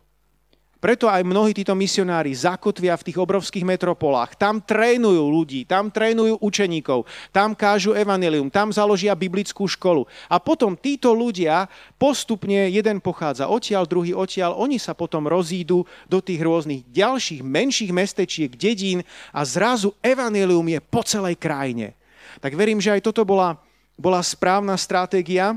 Preto 0.82 1.06
aj 1.06 1.22
mnohí 1.22 1.54
títo 1.54 1.78
misionári 1.78 2.34
zakotvia 2.34 2.98
v 2.98 3.06
tých 3.06 3.22
obrovských 3.22 3.62
metropolách. 3.62 4.34
Tam 4.34 4.58
trénujú 4.58 5.22
ľudí, 5.30 5.62
tam 5.62 5.94
trénujú 5.94 6.42
učeníkov, 6.42 7.06
tam 7.30 7.54
kážu 7.54 7.94
evanelium, 7.94 8.50
tam 8.50 8.74
založia 8.74 9.14
biblickú 9.14 9.70
školu. 9.70 10.10
A 10.26 10.42
potom 10.42 10.74
títo 10.74 11.14
ľudia 11.14 11.70
postupne, 11.94 12.66
jeden 12.66 12.98
pochádza 12.98 13.46
odtiaľ, 13.46 13.86
druhý 13.86 14.10
odtiaľ, 14.10 14.58
oni 14.58 14.82
sa 14.82 14.90
potom 14.90 15.30
rozídu 15.30 15.86
do 16.10 16.18
tých 16.18 16.42
rôznych 16.42 16.82
ďalších 16.90 17.46
menších 17.46 17.94
mestečiek, 17.94 18.50
dedín 18.50 19.06
a 19.30 19.46
zrazu 19.46 19.94
evanelium 20.02 20.66
je 20.66 20.82
po 20.82 21.06
celej 21.06 21.38
krajine. 21.38 21.94
Tak 22.42 22.58
verím, 22.58 22.82
že 22.82 22.90
aj 22.90 23.06
toto 23.06 23.22
bola, 23.22 23.54
bola 23.94 24.18
správna 24.18 24.74
stratégia, 24.74 25.54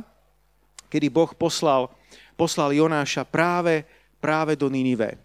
kedy 0.93 1.09
Boh 1.09 1.33
poslal, 1.33 1.89
poslal 2.37 2.77
Jonáša 2.77 3.25
práve 3.25 3.89
práve 4.25 4.57
do 4.57 4.65
Ninive. 4.73 5.21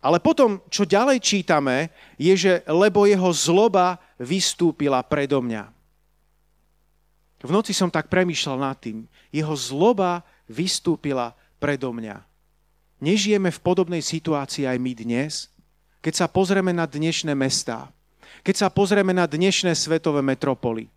Ale 0.00 0.16
potom, 0.20 0.64
čo 0.72 0.88
ďalej 0.88 1.20
čítame, 1.20 1.92
je, 2.16 2.32
že 2.32 2.52
lebo 2.64 3.04
jeho 3.04 3.28
zloba 3.36 4.00
vystúpila 4.16 5.04
predo 5.04 5.44
mňa. 5.44 5.68
V 7.44 7.50
noci 7.52 7.76
som 7.76 7.92
tak 7.92 8.08
premýšľal 8.08 8.56
nad 8.56 8.76
tým. 8.80 9.04
Jeho 9.28 9.52
zloba 9.52 10.24
vystúpila 10.48 11.36
predo 11.60 11.92
mňa. 11.92 12.24
Nežijeme 13.04 13.52
v 13.52 13.60
podobnej 13.60 14.00
situácii 14.00 14.64
aj 14.64 14.80
my 14.80 14.92
dnes, 14.96 15.32
keď 16.00 16.24
sa 16.24 16.26
pozrieme 16.28 16.72
na 16.72 16.88
dnešné 16.88 17.36
mestá, 17.36 17.92
keď 18.40 18.64
sa 18.64 18.68
pozrieme 18.72 19.12
na 19.12 19.28
dnešné 19.28 19.76
svetové 19.76 20.24
metropoly. 20.24 20.88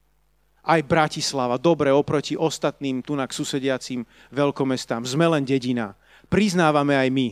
Aj 0.67 0.83
Bratislava, 0.83 1.55
dobre 1.55 1.95
oproti 1.95 2.35
ostatným 2.35 2.99
tunak 2.99 3.31
susediacím 3.31 4.03
veľkomestám. 4.35 5.07
Sme 5.07 5.31
len 5.31 5.47
dedina 5.47 5.95
priznávame 6.27 6.95
aj 6.95 7.09
my. 7.11 7.27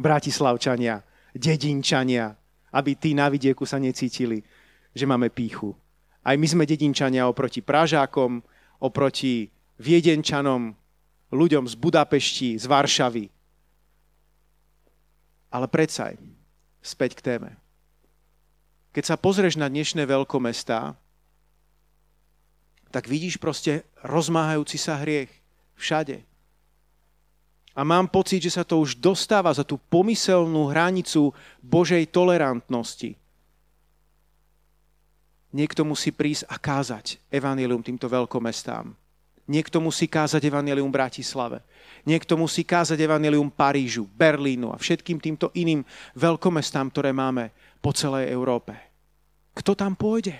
Bratislavčania, 0.00 1.04
dedinčania, 1.36 2.32
aby 2.72 2.96
tí 2.96 3.12
na 3.12 3.28
vidieku 3.28 3.66
sa 3.68 3.76
necítili, 3.76 4.40
že 4.94 5.04
máme 5.06 5.28
píchu. 5.28 5.76
Aj 6.24 6.36
my 6.36 6.46
sme 6.46 6.68
dedinčania 6.68 7.28
oproti 7.28 7.60
Pražákom, 7.64 8.44
oproti 8.80 9.48
Viedenčanom, 9.80 10.76
ľuďom 11.32 11.64
z 11.68 11.74
Budapešti, 11.76 12.50
z 12.60 12.64
Varšavy. 12.68 13.26
Ale 15.50 15.66
predsa 15.66 16.14
späť 16.80 17.18
k 17.18 17.24
téme. 17.24 17.50
keď 18.90 19.14
sa 19.14 19.16
pozrieš 19.16 19.54
na 19.54 19.70
dnešné 19.70 20.02
veľkomestá, 20.02 20.98
tak 22.90 23.06
vidíš 23.06 23.38
proste 23.38 23.86
rozmáhajúci 24.02 24.74
sa 24.74 24.98
hriech 24.98 25.30
všade. 25.78 26.26
A 27.80 27.86
mám 27.86 28.12
pocit, 28.12 28.44
že 28.44 28.52
sa 28.52 28.60
to 28.60 28.76
už 28.76 29.00
dostáva 29.00 29.48
za 29.56 29.64
tú 29.64 29.80
pomyselnú 29.80 30.68
hranicu 30.68 31.32
Božej 31.64 32.12
tolerantnosti. 32.12 33.16
Niekto 35.48 35.88
musí 35.88 36.12
prísť 36.12 36.44
a 36.52 36.60
kázať 36.60 37.16
evanilium 37.32 37.80
týmto 37.80 38.04
veľkomestám. 38.04 38.92
Niekto 39.48 39.80
musí 39.80 40.04
kázať 40.12 40.44
evanelium 40.44 40.92
Bratislave. 40.92 41.64
Niekto 42.04 42.36
musí 42.36 42.68
kázať 42.68 43.00
evanelium 43.00 43.48
Parížu, 43.48 44.04
Berlínu 44.12 44.70
a 44.70 44.76
všetkým 44.76 45.16
týmto 45.16 45.48
iným 45.56 45.80
veľkomestám, 46.12 46.92
ktoré 46.92 47.16
máme 47.16 47.48
po 47.80 47.96
celej 47.96 48.28
Európe. 48.28 48.76
Kto 49.56 49.72
tam 49.72 49.96
pôjde? 49.96 50.36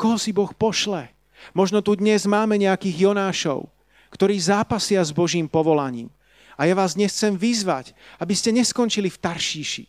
Koho 0.00 0.16
si 0.16 0.32
Boh 0.32 0.50
pošle? 0.56 1.12
Možno 1.52 1.84
tu 1.84 1.92
dnes 1.92 2.24
máme 2.24 2.56
nejakých 2.56 3.04
Jonášov, 3.04 3.68
ktorí 4.16 4.40
zápasia 4.40 5.04
s 5.04 5.12
Božím 5.12 5.44
povolaním. 5.44 6.08
A 6.54 6.70
ja 6.70 6.74
vás 6.74 6.94
dnes 6.94 7.10
chcem 7.10 7.34
vyzvať, 7.34 7.94
aby 8.22 8.34
ste 8.34 8.54
neskončili 8.54 9.10
v 9.10 9.18
Taršíši. 9.18 9.84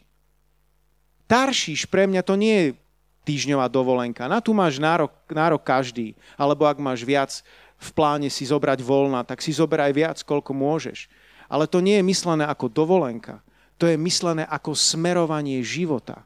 Taršíš 1.25 1.89
pre 1.89 2.05
mňa 2.05 2.21
to 2.21 2.37
nie 2.37 2.55
je 2.55 2.67
týždňová 3.25 3.65
dovolenka. 3.69 4.29
Na 4.29 4.37
tu 4.37 4.53
máš 4.53 4.77
nárok, 4.77 5.09
nárok 5.29 5.65
každý. 5.65 6.13
Alebo 6.37 6.69
ak 6.69 6.77
máš 6.77 7.01
viac 7.01 7.41
v 7.81 7.89
pláne 7.91 8.29
si 8.29 8.45
zobrať 8.45 8.85
voľna, 8.85 9.25
tak 9.25 9.41
si 9.41 9.49
zoberaj 9.49 9.91
viac, 9.91 10.17
koľko 10.21 10.53
môžeš. 10.53 11.09
Ale 11.49 11.65
to 11.65 11.81
nie 11.81 11.97
je 11.97 12.05
myslené 12.05 12.45
ako 12.45 12.69
dovolenka. 12.69 13.41
To 13.81 13.89
je 13.89 13.97
myslené 13.99 14.45
ako 14.47 14.77
smerovanie 14.77 15.59
života. 15.65 16.23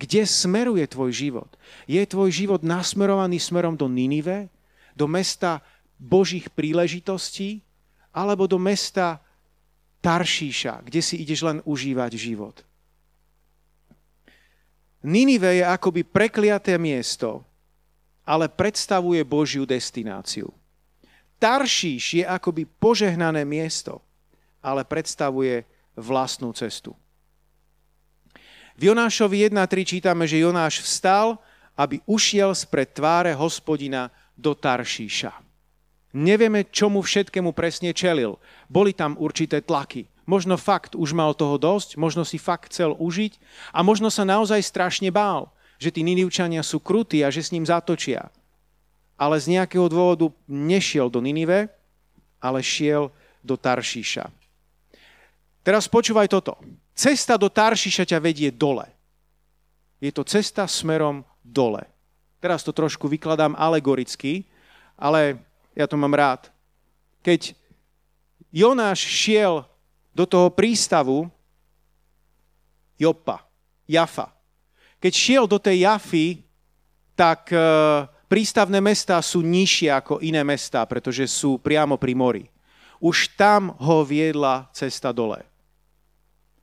Kde 0.00 0.24
smeruje 0.24 0.88
tvoj 0.88 1.12
život? 1.12 1.50
Je 1.84 2.00
tvoj 2.00 2.32
život 2.32 2.64
nasmerovaný 2.64 3.36
smerom 3.36 3.76
do 3.76 3.84
Ninive, 3.84 4.48
do 4.96 5.04
mesta 5.04 5.60
Božích 6.00 6.48
príležitostí, 6.48 7.60
alebo 8.10 8.48
do 8.48 8.56
mesta 8.56 9.20
Taršíša, 10.00 10.80
kde 10.84 11.00
si 11.04 11.20
ideš 11.20 11.44
len 11.44 11.58
užívať 11.68 12.12
život? 12.16 12.64
Ninive 15.04 15.60
je 15.60 15.64
akoby 15.64 16.04
prekliaté 16.04 16.76
miesto, 16.76 17.44
ale 18.24 18.48
predstavuje 18.52 19.24
Božiu 19.24 19.64
destináciu. 19.64 20.52
Taršíš 21.40 22.20
je 22.20 22.24
akoby 22.24 22.68
požehnané 22.68 23.48
miesto, 23.48 24.04
ale 24.60 24.84
predstavuje 24.84 25.64
vlastnú 25.96 26.52
cestu. 26.52 26.92
V 28.76 28.92
Jonášovi 28.92 29.48
1.3 29.52 29.84
čítame, 29.84 30.24
že 30.24 30.40
Jonáš 30.40 30.84
vstal, 30.84 31.40
aby 31.76 32.00
ušiel 32.04 32.52
spred 32.52 32.92
tváre 32.92 33.32
hospodina 33.32 34.12
do 34.36 34.52
Taršíša. 34.56 35.49
Nevieme, 36.10 36.66
čomu 36.66 37.02
všetkému 37.06 37.54
presne 37.54 37.94
čelil. 37.94 38.38
Boli 38.66 38.90
tam 38.90 39.14
určité 39.14 39.62
tlaky. 39.62 40.10
Možno 40.26 40.58
fakt 40.58 40.98
už 40.98 41.14
mal 41.14 41.34
toho 41.34 41.58
dosť, 41.58 41.98
možno 41.98 42.26
si 42.26 42.38
fakt 42.38 42.70
chcel 42.70 42.94
užiť 42.98 43.38
a 43.74 43.82
možno 43.82 44.10
sa 44.10 44.26
naozaj 44.26 44.62
strašne 44.62 45.10
bál, 45.10 45.50
že 45.78 45.90
tí 45.90 46.02
Ninivčania 46.06 46.62
sú 46.62 46.78
krutí 46.82 47.22
a 47.22 47.30
že 47.30 47.42
s 47.42 47.50
ním 47.54 47.66
zatočia 47.66 48.30
ale 49.20 49.36
z 49.36 49.52
nejakého 49.52 49.84
dôvodu 49.92 50.32
nešiel 50.48 51.12
do 51.12 51.20
Ninive, 51.20 51.68
ale 52.40 52.64
šiel 52.64 53.12
do 53.44 53.52
Taršíša. 53.52 54.32
Teraz 55.60 55.84
počúvaj 55.92 56.32
toto. 56.32 56.56
Cesta 56.96 57.36
do 57.36 57.52
Taršíša 57.52 58.08
ťa 58.08 58.16
vedie 58.16 58.48
dole. 58.48 58.88
Je 60.00 60.08
to 60.08 60.24
cesta 60.24 60.64
smerom 60.64 61.20
dole. 61.44 61.84
Teraz 62.40 62.64
to 62.64 62.72
trošku 62.72 63.12
vykladám 63.12 63.52
alegoricky, 63.60 64.48
ale 64.96 65.36
ja 65.80 65.88
to 65.88 65.96
mám 65.96 66.12
rád. 66.12 66.52
Keď 67.24 67.56
Jonáš 68.52 69.00
šiel 69.00 69.64
do 70.12 70.28
toho 70.28 70.52
prístavu 70.52 71.32
Jopa, 73.00 73.40
Jafa, 73.88 74.28
keď 75.00 75.12
šiel 75.16 75.44
do 75.48 75.56
tej 75.56 75.88
Jafy, 75.88 76.44
tak 77.16 77.48
uh, 77.56 78.04
Prístavné 78.30 78.78
mestá 78.78 79.18
sú 79.18 79.42
nižšie 79.42 79.90
ako 79.90 80.22
iné 80.22 80.46
mestá, 80.46 80.86
pretože 80.86 81.26
sú 81.26 81.58
priamo 81.58 81.98
pri 81.98 82.14
mori. 82.14 82.44
Už 83.02 83.34
tam 83.34 83.74
ho 83.74 84.06
viedla 84.06 84.70
cesta 84.70 85.10
dole. 85.10 85.42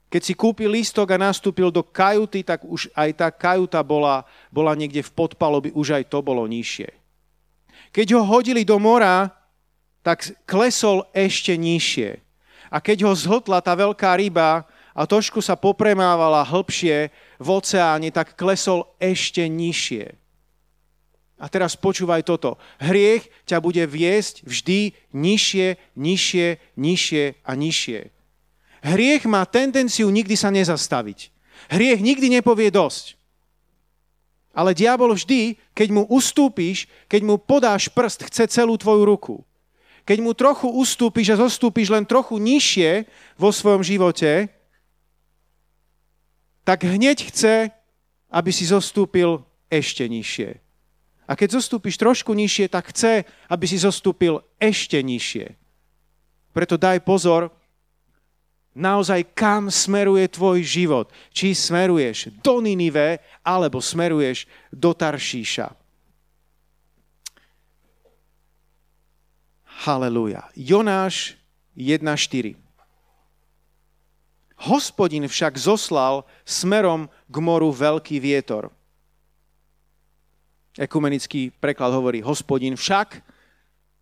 Keď 0.08 0.22
si 0.24 0.32
kúpil 0.32 0.72
lístok 0.72 1.12
a 1.12 1.20
nastúpil 1.28 1.68
do 1.68 1.84
kajuty, 1.84 2.40
tak 2.40 2.64
už 2.64 2.88
aj 2.96 3.10
tá 3.20 3.28
kajuta 3.28 3.84
bola, 3.84 4.24
bola 4.48 4.72
niekde 4.80 5.04
v 5.04 5.12
podpalobi, 5.12 5.76
už 5.76 6.00
aj 6.00 6.08
to 6.08 6.24
bolo 6.24 6.48
nižšie. 6.48 6.88
Keď 7.98 8.14
ho 8.14 8.22
hodili 8.22 8.62
do 8.62 8.78
mora, 8.78 9.34
tak 10.06 10.30
klesol 10.46 11.02
ešte 11.18 11.58
nižšie. 11.58 12.22
A 12.70 12.78
keď 12.78 13.10
ho 13.10 13.14
zhltla 13.18 13.58
tá 13.58 13.74
veľká 13.74 14.14
ryba 14.22 14.70
a 14.94 15.02
trošku 15.10 15.42
sa 15.42 15.58
popremávala 15.58 16.46
hĺbšie 16.46 17.10
v 17.42 17.48
oceáne, 17.50 18.14
tak 18.14 18.38
klesol 18.38 18.86
ešte 19.02 19.50
nižšie. 19.50 20.14
A 21.42 21.50
teraz 21.50 21.74
počúvaj 21.74 22.22
toto. 22.22 22.62
Hriech 22.78 23.34
ťa 23.50 23.58
bude 23.66 23.82
viesť 23.90 24.46
vždy 24.46 24.94
nižšie, 25.18 25.98
nižšie, 25.98 26.48
nižšie 26.78 27.24
a 27.42 27.52
nižšie. 27.58 28.00
Hriech 28.86 29.26
má 29.26 29.42
tendenciu 29.50 30.14
nikdy 30.14 30.38
sa 30.38 30.54
nezastaviť. 30.54 31.34
Hriech 31.74 31.98
nikdy 31.98 32.30
nepovie 32.30 32.70
dosť. 32.70 33.17
Ale 34.58 34.74
diabol 34.74 35.14
vždy, 35.14 35.54
keď 35.78 35.88
mu 35.94 36.04
ustúpiš, 36.10 36.90
keď 37.06 37.22
mu 37.22 37.38
podáš 37.38 37.94
prst, 37.94 38.26
chce 38.26 38.50
celú 38.50 38.74
tvoju 38.74 39.06
ruku. 39.06 39.36
Keď 40.02 40.18
mu 40.18 40.34
trochu 40.34 40.66
ustúpiš 40.66 41.38
a 41.38 41.46
zostúpiš 41.46 41.94
len 41.94 42.10
trochu 42.10 42.42
nižšie 42.42 43.06
vo 43.38 43.54
svojom 43.54 43.86
živote, 43.86 44.50
tak 46.66 46.90
hneď 46.90 47.30
chce, 47.30 47.70
aby 48.34 48.50
si 48.50 48.66
zostúpil 48.66 49.46
ešte 49.70 50.10
nižšie. 50.10 50.58
A 51.28 51.36
keď 51.36 51.62
zostúpiš 51.62 52.00
trošku 52.00 52.34
nižšie, 52.34 52.72
tak 52.72 52.90
chce, 52.96 53.30
aby 53.52 53.66
si 53.70 53.78
zostúpil 53.78 54.42
ešte 54.58 54.98
nižšie. 55.06 55.54
Preto 56.56 56.82
daj 56.82 57.06
pozor, 57.06 57.54
naozaj 58.78 59.34
kam 59.34 59.74
smeruje 59.74 60.30
tvoj 60.30 60.62
život. 60.62 61.10
Či 61.34 61.58
smeruješ 61.58 62.30
do 62.46 62.62
Ninive, 62.62 63.18
alebo 63.42 63.82
smeruješ 63.82 64.46
do 64.70 64.94
Taršíša. 64.94 65.74
Halelúja. 69.90 70.46
Jonáš 70.54 71.34
1.4. 71.74 72.54
Hospodin 74.58 75.26
však 75.26 75.54
zoslal 75.58 76.26
smerom 76.46 77.10
k 77.30 77.36
moru 77.42 77.70
veľký 77.70 78.18
vietor 78.18 78.74
Ekumenický 80.78 81.50
preklad 81.58 81.90
hovorí 81.90 82.22
hospodin 82.22 82.78
však, 82.78 83.26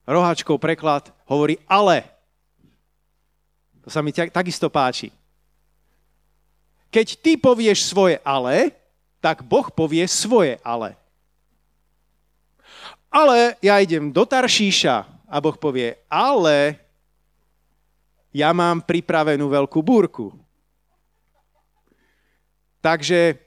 rohačkov 0.03 0.59
preklad 0.59 1.07
hovorí 1.23 1.55
ale. 1.71 2.03
To 3.86 3.93
sa 3.93 4.02
mi 4.02 4.10
takisto 4.10 4.65
páči. 4.65 5.13
Keď 6.89 7.08
ty 7.21 7.38
povieš 7.38 7.86
svoje 7.86 8.17
ale, 8.26 8.74
tak 9.21 9.45
Boh 9.45 9.69
povie 9.69 10.02
svoje 10.10 10.58
ale. 10.65 10.98
Ale 13.13 13.54
ja 13.62 13.78
idem 13.78 14.10
do 14.10 14.26
Taršíša 14.26 15.06
a 15.30 15.36
Boh 15.38 15.54
povie, 15.54 15.93
ale 16.10 16.82
ja 18.34 18.50
mám 18.52 18.82
pripravenú 18.82 19.48
veľkú 19.54 19.80
búrku. 19.86 20.34
Takže 22.82 23.38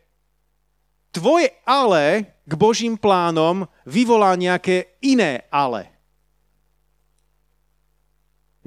tvoje 1.11 1.51
ale 1.67 2.31
k 2.47 2.53
Božím 2.55 2.95
plánom 2.95 3.67
vyvolá 3.83 4.39
nejaké 4.39 4.97
iné 5.03 5.43
ale. 5.51 5.98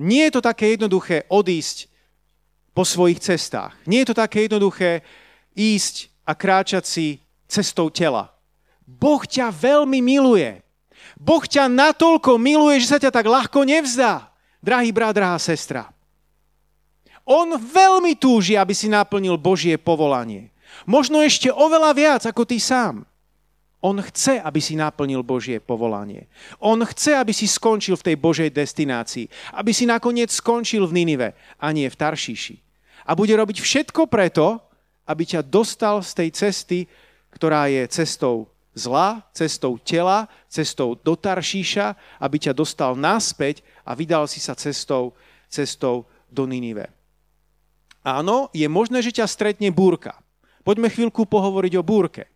Nie 0.02 0.34
je 0.34 0.34
to 0.34 0.42
také 0.42 0.74
jednoduché 0.74 1.30
odísť 1.30 1.86
po 2.74 2.82
svojich 2.82 3.22
cestách. 3.22 3.78
Nie 3.86 4.02
je 4.02 4.10
to 4.10 4.18
také 4.18 4.50
jednoduché 4.50 5.06
ísť 5.54 6.10
a 6.26 6.34
kráčať 6.34 6.84
si 6.90 7.08
cestou 7.46 7.94
tela. 7.94 8.34
Boh 8.82 9.22
ťa 9.22 9.54
veľmi 9.54 10.02
miluje. 10.02 10.66
Boh 11.22 11.46
ťa 11.46 11.70
natoľko 11.70 12.42
miluje, 12.42 12.82
že 12.82 12.98
sa 12.98 12.98
ťa 12.98 13.14
tak 13.14 13.30
ľahko 13.30 13.62
nevzdá. 13.62 14.34
Drahý 14.58 14.90
brat, 14.90 15.14
drahá 15.14 15.38
sestra. 15.38 15.94
On 17.22 17.54
veľmi 17.54 18.18
túži, 18.18 18.58
aby 18.58 18.74
si 18.74 18.90
naplnil 18.90 19.38
Božie 19.38 19.78
povolanie. 19.78 20.50
Možno 20.90 21.22
ešte 21.22 21.54
oveľa 21.54 21.92
viac 21.94 22.22
ako 22.26 22.42
ty 22.48 22.58
sám. 22.58 23.06
On 23.82 23.98
chce, 23.98 24.38
aby 24.38 24.62
si 24.62 24.78
naplnil 24.78 25.26
Božie 25.26 25.58
povolanie. 25.58 26.30
On 26.62 26.78
chce, 26.86 27.18
aby 27.18 27.34
si 27.34 27.50
skončil 27.50 27.98
v 27.98 28.14
tej 28.14 28.16
Božej 28.16 28.54
destinácii. 28.54 29.26
Aby 29.58 29.74
si 29.74 29.90
nakoniec 29.90 30.30
skončil 30.30 30.86
v 30.86 31.02
Ninive 31.02 31.34
a 31.58 31.74
nie 31.74 31.90
v 31.90 31.98
Taršíši. 31.98 32.62
A 33.10 33.18
bude 33.18 33.34
robiť 33.34 33.58
všetko 33.58 34.06
preto, 34.06 34.62
aby 35.10 35.26
ťa 35.26 35.42
dostal 35.42 36.06
z 36.06 36.12
tej 36.14 36.30
cesty 36.30 36.80
ktorá 37.32 37.72
je 37.72 37.88
cestou 37.88 38.52
zla, 38.76 39.24
cestou 39.36 39.80
tela, 39.80 40.28
cestou 40.48 40.96
do 40.96 41.16
Taršíša, 41.16 41.96
aby 42.20 42.38
ťa 42.40 42.54
dostal 42.56 42.96
naspäť 42.96 43.64
a 43.84 43.96
vydal 43.96 44.28
si 44.28 44.40
sa 44.40 44.56
cestou, 44.56 45.16
cestou 45.48 46.08
do 46.32 46.48
Ninive. 46.48 46.92
Áno, 48.04 48.48
je 48.56 48.68
možné, 48.72 49.04
že 49.04 49.16
ťa 49.16 49.28
stretne 49.28 49.70
búrka. 49.72 50.20
Poďme 50.64 50.88
chvíľku 50.88 51.28
pohovoriť 51.28 51.74
o 51.80 51.84
búrke. 51.84 52.31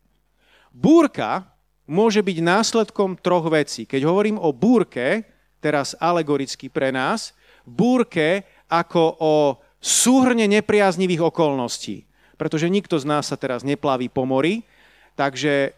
Búrka 0.76 1.48
môže 1.88 2.20
byť 2.20 2.38
následkom 2.44 3.16
troch 3.16 3.48
vecí. 3.48 3.88
Keď 3.88 4.04
hovorím 4.04 4.36
o 4.36 4.52
búrke, 4.52 5.24
teraz 5.64 5.96
alegoricky 5.96 6.68
pre 6.68 6.92
nás, 6.92 7.32
búrke 7.64 8.44
ako 8.68 9.04
o 9.24 9.34
súhrne 9.80 10.44
nepriaznivých 10.52 11.32
okolností. 11.32 12.04
Pretože 12.36 12.68
nikto 12.68 13.00
z 13.00 13.08
nás 13.08 13.32
sa 13.32 13.40
teraz 13.40 13.64
neplaví 13.64 14.12
po 14.12 14.28
mori, 14.28 14.68
takže, 15.16 15.72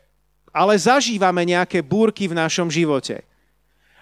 ale 0.49 0.73
zažívame 0.81 1.45
nejaké 1.45 1.85
búrky 1.85 2.25
v 2.25 2.33
našom 2.33 2.73
živote. 2.73 3.21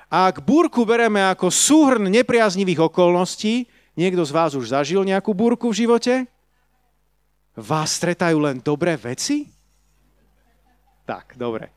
A 0.08 0.32
ak 0.32 0.40
búrku 0.48 0.88
bereme 0.88 1.20
ako 1.28 1.52
súhrn 1.52 2.08
nepriaznivých 2.08 2.88
okolností, 2.88 3.68
niekto 4.00 4.24
z 4.24 4.32
vás 4.32 4.56
už 4.56 4.72
zažil 4.72 5.04
nejakú 5.04 5.36
búrku 5.36 5.76
v 5.76 5.84
živote? 5.84 6.24
Vás 7.52 8.00
stretajú 8.00 8.40
len 8.40 8.64
dobré 8.64 8.96
veci? 8.96 9.55
Tak, 11.06 11.38
dobre. 11.38 11.70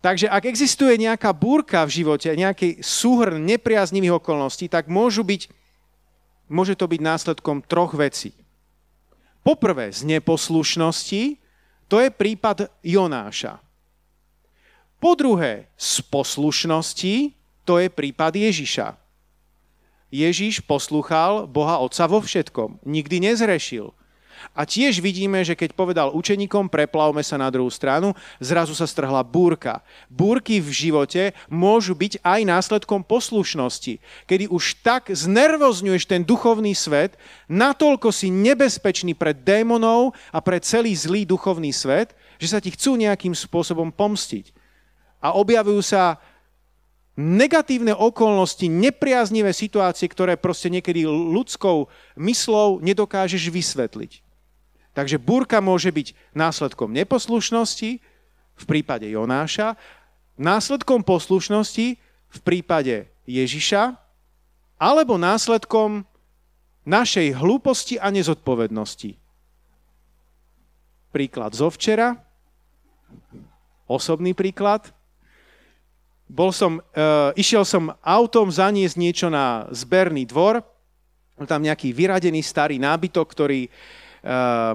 Takže 0.00 0.32
ak 0.32 0.48
existuje 0.48 0.96
nejaká 0.96 1.34
búrka 1.36 1.84
v 1.84 2.00
živote, 2.00 2.32
nejaký 2.32 2.80
súhrn 2.80 3.44
nepriaznivých 3.44 4.16
okolností, 4.16 4.72
tak 4.72 4.88
môžu 4.88 5.20
byť, 5.20 5.52
môže 6.48 6.72
to 6.72 6.88
byť 6.88 7.00
následkom 7.04 7.60
troch 7.60 7.92
vecí. 7.92 8.32
Poprvé 9.44 9.92
z 9.92 10.08
neposlušnosti, 10.08 11.36
to 11.90 11.96
je 12.00 12.08
prípad 12.08 12.72
Jonáša. 12.80 13.60
Po 15.00 15.12
druhé 15.16 15.68
z 15.76 16.00
poslušnosti, 16.08 17.14
to 17.68 17.76
je 17.76 17.88
prípad 17.92 18.32
Ježiša. 18.36 18.96
Ježiš 20.10 20.64
poslúchal 20.64 21.46
Boha 21.46 21.78
Otca 21.78 22.08
vo 22.08 22.24
všetkom. 22.24 22.82
Nikdy 22.82 23.30
nezrešil. 23.30 23.94
A 24.56 24.66
tiež 24.66 24.98
vidíme, 24.98 25.40
že 25.44 25.54
keď 25.54 25.76
povedal 25.76 26.08
učeníkom, 26.12 26.68
preplavme 26.72 27.20
sa 27.20 27.38
na 27.38 27.48
druhú 27.48 27.68
stranu, 27.68 28.16
zrazu 28.42 28.72
sa 28.74 28.88
strhla 28.88 29.20
búrka. 29.22 29.84
Búrky 30.10 30.58
v 30.58 30.70
živote 30.70 31.22
môžu 31.46 31.94
byť 31.94 32.20
aj 32.24 32.40
následkom 32.44 33.04
poslušnosti, 33.04 34.00
kedy 34.26 34.50
už 34.50 34.80
tak 34.80 35.12
znervozňuješ 35.12 36.04
ten 36.08 36.24
duchovný 36.24 36.72
svet, 36.72 37.14
natoľko 37.46 38.10
si 38.10 38.32
nebezpečný 38.32 39.14
pred 39.14 39.36
démonov 39.40 40.16
a 40.34 40.38
pre 40.40 40.58
celý 40.60 40.92
zlý 40.96 41.28
duchovný 41.28 41.70
svet, 41.70 42.16
že 42.40 42.50
sa 42.50 42.58
ti 42.58 42.72
chcú 42.72 42.96
nejakým 42.96 43.36
spôsobom 43.36 43.92
pomstiť. 43.92 44.56
A 45.20 45.36
objavujú 45.36 45.84
sa 45.84 46.16
negatívne 47.20 47.92
okolnosti, 47.92 48.64
nepriaznivé 48.64 49.52
situácie, 49.52 50.08
ktoré 50.08 50.40
proste 50.40 50.72
niekedy 50.72 51.04
ľudskou 51.04 51.92
myslou 52.16 52.80
nedokážeš 52.80 53.52
vysvetliť. 53.52 54.29
Takže 54.90 55.22
búrka 55.22 55.62
môže 55.62 55.90
byť 55.94 56.34
následkom 56.34 56.90
neposlušnosti 56.90 57.90
v 58.60 58.64
prípade 58.66 59.06
Jonáša, 59.06 59.78
následkom 60.34 61.06
poslušnosti 61.06 61.86
v 62.30 62.38
prípade 62.42 63.06
Ježiša, 63.26 63.94
alebo 64.80 65.20
následkom 65.20 66.02
našej 66.88 67.36
hlúposti 67.36 68.00
a 68.00 68.08
nezodpovednosti. 68.08 69.14
Príklad 71.12 71.52
zo 71.52 71.68
včera, 71.68 72.16
osobný 73.90 74.32
príklad. 74.32 74.88
Bol 76.30 76.54
som, 76.54 76.78
e, 76.78 76.82
išiel 77.34 77.66
som 77.66 77.90
autom 78.00 78.46
zaniesť 78.46 78.96
niečo 78.96 79.26
na 79.26 79.66
zberný 79.74 80.30
dvor, 80.30 80.62
tam 81.48 81.64
nejaký 81.64 81.96
vyradený 81.96 82.44
starý 82.44 82.76
nábytok, 82.76 83.26
ktorý 83.26 83.66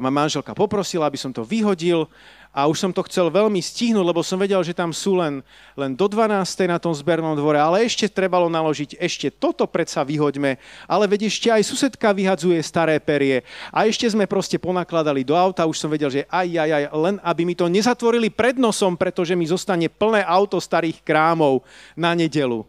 ma 0.02 0.10
manželka 0.10 0.58
poprosila, 0.58 1.06
aby 1.06 1.20
som 1.22 1.30
to 1.30 1.46
vyhodil 1.46 2.10
a 2.56 2.72
už 2.72 2.88
som 2.88 2.92
to 2.96 3.04
chcel 3.12 3.28
veľmi 3.28 3.60
stihnúť, 3.60 4.06
lebo 4.08 4.24
som 4.24 4.40
vedel, 4.40 4.64
že 4.64 4.72
tam 4.72 4.96
sú 4.96 5.20
len, 5.20 5.44
len 5.76 5.92
do 5.92 6.08
12. 6.08 6.40
na 6.72 6.80
tom 6.80 6.96
zbernom 6.96 7.36
dvore, 7.36 7.60
ale 7.60 7.84
ešte 7.84 8.08
trebalo 8.08 8.48
naložiť, 8.48 8.96
ešte 8.96 9.28
toto 9.28 9.68
predsa 9.68 10.08
vyhoďme, 10.08 10.56
ale 10.88 11.06
veď 11.12 11.28
ešte 11.28 11.52
aj 11.52 11.68
susedka 11.68 12.16
vyhadzuje 12.16 12.56
staré 12.64 12.96
perie 13.04 13.44
a 13.76 13.84
ešte 13.84 14.08
sme 14.08 14.24
proste 14.24 14.56
ponakladali 14.56 15.28
do 15.28 15.36
auta, 15.36 15.68
už 15.68 15.76
som 15.76 15.92
vedel, 15.92 16.08
že 16.08 16.24
aj, 16.32 16.48
aj, 16.48 16.70
aj, 16.72 16.84
len 16.96 17.16
aby 17.20 17.42
mi 17.44 17.60
to 17.60 17.68
nezatvorili 17.68 18.32
pred 18.32 18.56
nosom, 18.56 18.96
pretože 18.96 19.36
mi 19.36 19.44
zostane 19.44 19.92
plné 19.92 20.24
auto 20.24 20.56
starých 20.56 21.04
krámov 21.04 21.60
na 21.92 22.16
nedelu. 22.16 22.64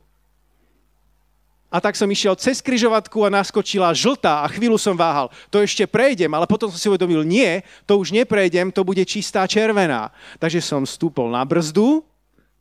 A 1.66 1.82
tak 1.82 1.98
som 1.98 2.06
išiel 2.06 2.38
cez 2.38 2.62
kryžovatku 2.62 3.26
a 3.26 3.32
naskočila 3.32 3.90
žltá 3.90 4.46
a 4.46 4.50
chvíľu 4.50 4.78
som 4.78 4.94
váhal. 4.94 5.34
To 5.50 5.58
ešte 5.58 5.82
prejdem, 5.84 6.30
ale 6.30 6.46
potom 6.46 6.70
som 6.70 6.78
si 6.78 6.86
uvedomil, 6.86 7.26
nie, 7.26 7.60
to 7.82 7.98
už 7.98 8.14
neprejdem, 8.14 8.70
to 8.70 8.86
bude 8.86 9.02
čistá 9.02 9.42
červená. 9.50 10.14
Takže 10.38 10.62
som 10.62 10.86
stúpol 10.86 11.26
na 11.26 11.42
brzdu, 11.42 12.06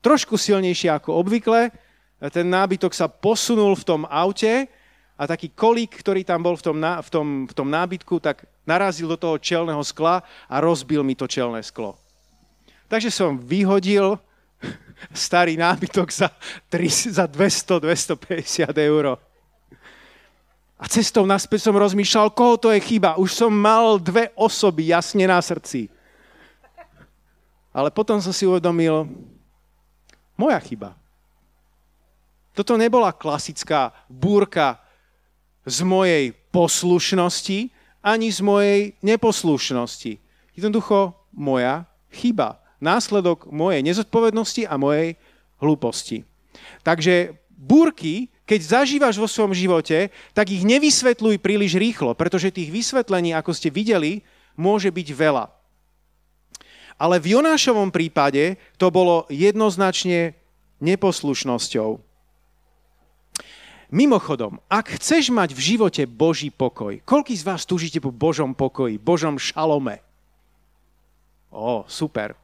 trošku 0.02 0.42
silnejšie 0.42 0.90
ako 0.90 1.22
obvykle, 1.22 1.70
ten 2.34 2.48
nábytok 2.50 2.96
sa 2.96 3.06
posunul 3.06 3.78
v 3.78 3.86
tom 3.86 4.02
aute 4.10 4.66
a 5.16 5.24
taký 5.30 5.54
kolík, 5.54 6.02
ktorý 6.02 6.26
tam 6.26 6.42
bol 6.42 6.58
v 6.58 6.64
tom, 6.66 6.78
v 6.82 7.10
tom, 7.12 7.28
v 7.46 7.54
tom 7.54 7.68
nábytku, 7.70 8.18
tak 8.18 8.50
narazil 8.66 9.06
do 9.06 9.18
toho 9.20 9.38
čelného 9.38 9.84
skla 9.86 10.26
a 10.50 10.56
rozbil 10.58 11.06
mi 11.06 11.14
to 11.14 11.30
čelné 11.30 11.62
sklo. 11.62 12.00
Takže 12.90 13.14
som 13.14 13.38
vyhodil 13.38 14.18
starý 15.14 15.60
nábytok 15.60 16.08
za, 16.12 16.30
3, 16.70 17.16
za 17.16 17.26
200-250 17.28 18.72
eur. 18.76 19.20
A 20.76 20.86
cestou 20.92 21.24
naspäť 21.24 21.72
som 21.72 21.76
rozmýšľal, 21.76 22.36
koho 22.36 22.60
to 22.60 22.68
je 22.76 22.84
chyba. 22.84 23.16
Už 23.16 23.32
som 23.32 23.52
mal 23.52 23.96
dve 23.96 24.36
osoby 24.36 24.92
jasne 24.92 25.24
na 25.24 25.40
srdci. 25.40 25.88
Ale 27.72 27.92
potom 27.92 28.20
som 28.20 28.36
si 28.36 28.44
uvedomil, 28.44 29.08
moja 30.36 30.60
chyba. 30.60 30.96
Toto 32.56 32.80
nebola 32.80 33.12
klasická 33.12 33.92
búrka 34.08 34.80
z 35.68 35.84
mojej 35.84 36.32
poslušnosti, 36.56 37.72
ani 38.00 38.28
z 38.32 38.40
mojej 38.40 38.80
neposlušnosti. 39.04 40.20
Jednoducho 40.56 41.16
moja 41.36 41.84
chyba 42.12 42.64
následok 42.84 43.48
mojej 43.50 43.82
nezodpovednosti 43.84 44.68
a 44.68 44.76
mojej 44.76 45.20
hlúposti. 45.60 46.28
Takže 46.84 47.36
búrky, 47.56 48.30
keď 48.46 48.60
zažívaš 48.62 49.16
vo 49.18 49.26
svojom 49.26 49.56
živote, 49.56 50.14
tak 50.36 50.54
ich 50.54 50.62
nevysvetľuj 50.62 51.42
príliš 51.42 51.80
rýchlo, 51.80 52.14
pretože 52.14 52.54
tých 52.54 52.70
vysvetlení, 52.70 53.34
ako 53.34 53.52
ste 53.56 53.74
videli, 53.74 54.22
môže 54.54 54.92
byť 54.92 55.08
veľa. 55.12 55.46
Ale 56.96 57.20
v 57.20 57.36
Jonášovom 57.36 57.92
prípade 57.92 58.56
to 58.80 58.88
bolo 58.88 59.28
jednoznačne 59.28 60.32
neposlušnosťou. 60.80 62.00
Mimochodom, 63.92 64.60
ak 64.68 64.98
chceš 65.00 65.30
mať 65.30 65.54
v 65.54 65.62
živote 65.76 66.04
Boží 66.10 66.50
pokoj, 66.50 67.00
koľký 67.06 67.36
z 67.38 67.44
vás 67.46 67.68
túžite 67.68 68.02
po 68.02 68.10
Božom 68.10 68.52
pokoji, 68.58 68.98
Božom 68.98 69.38
šalome? 69.38 70.02
Ó, 71.54 71.86
super. 71.88 72.36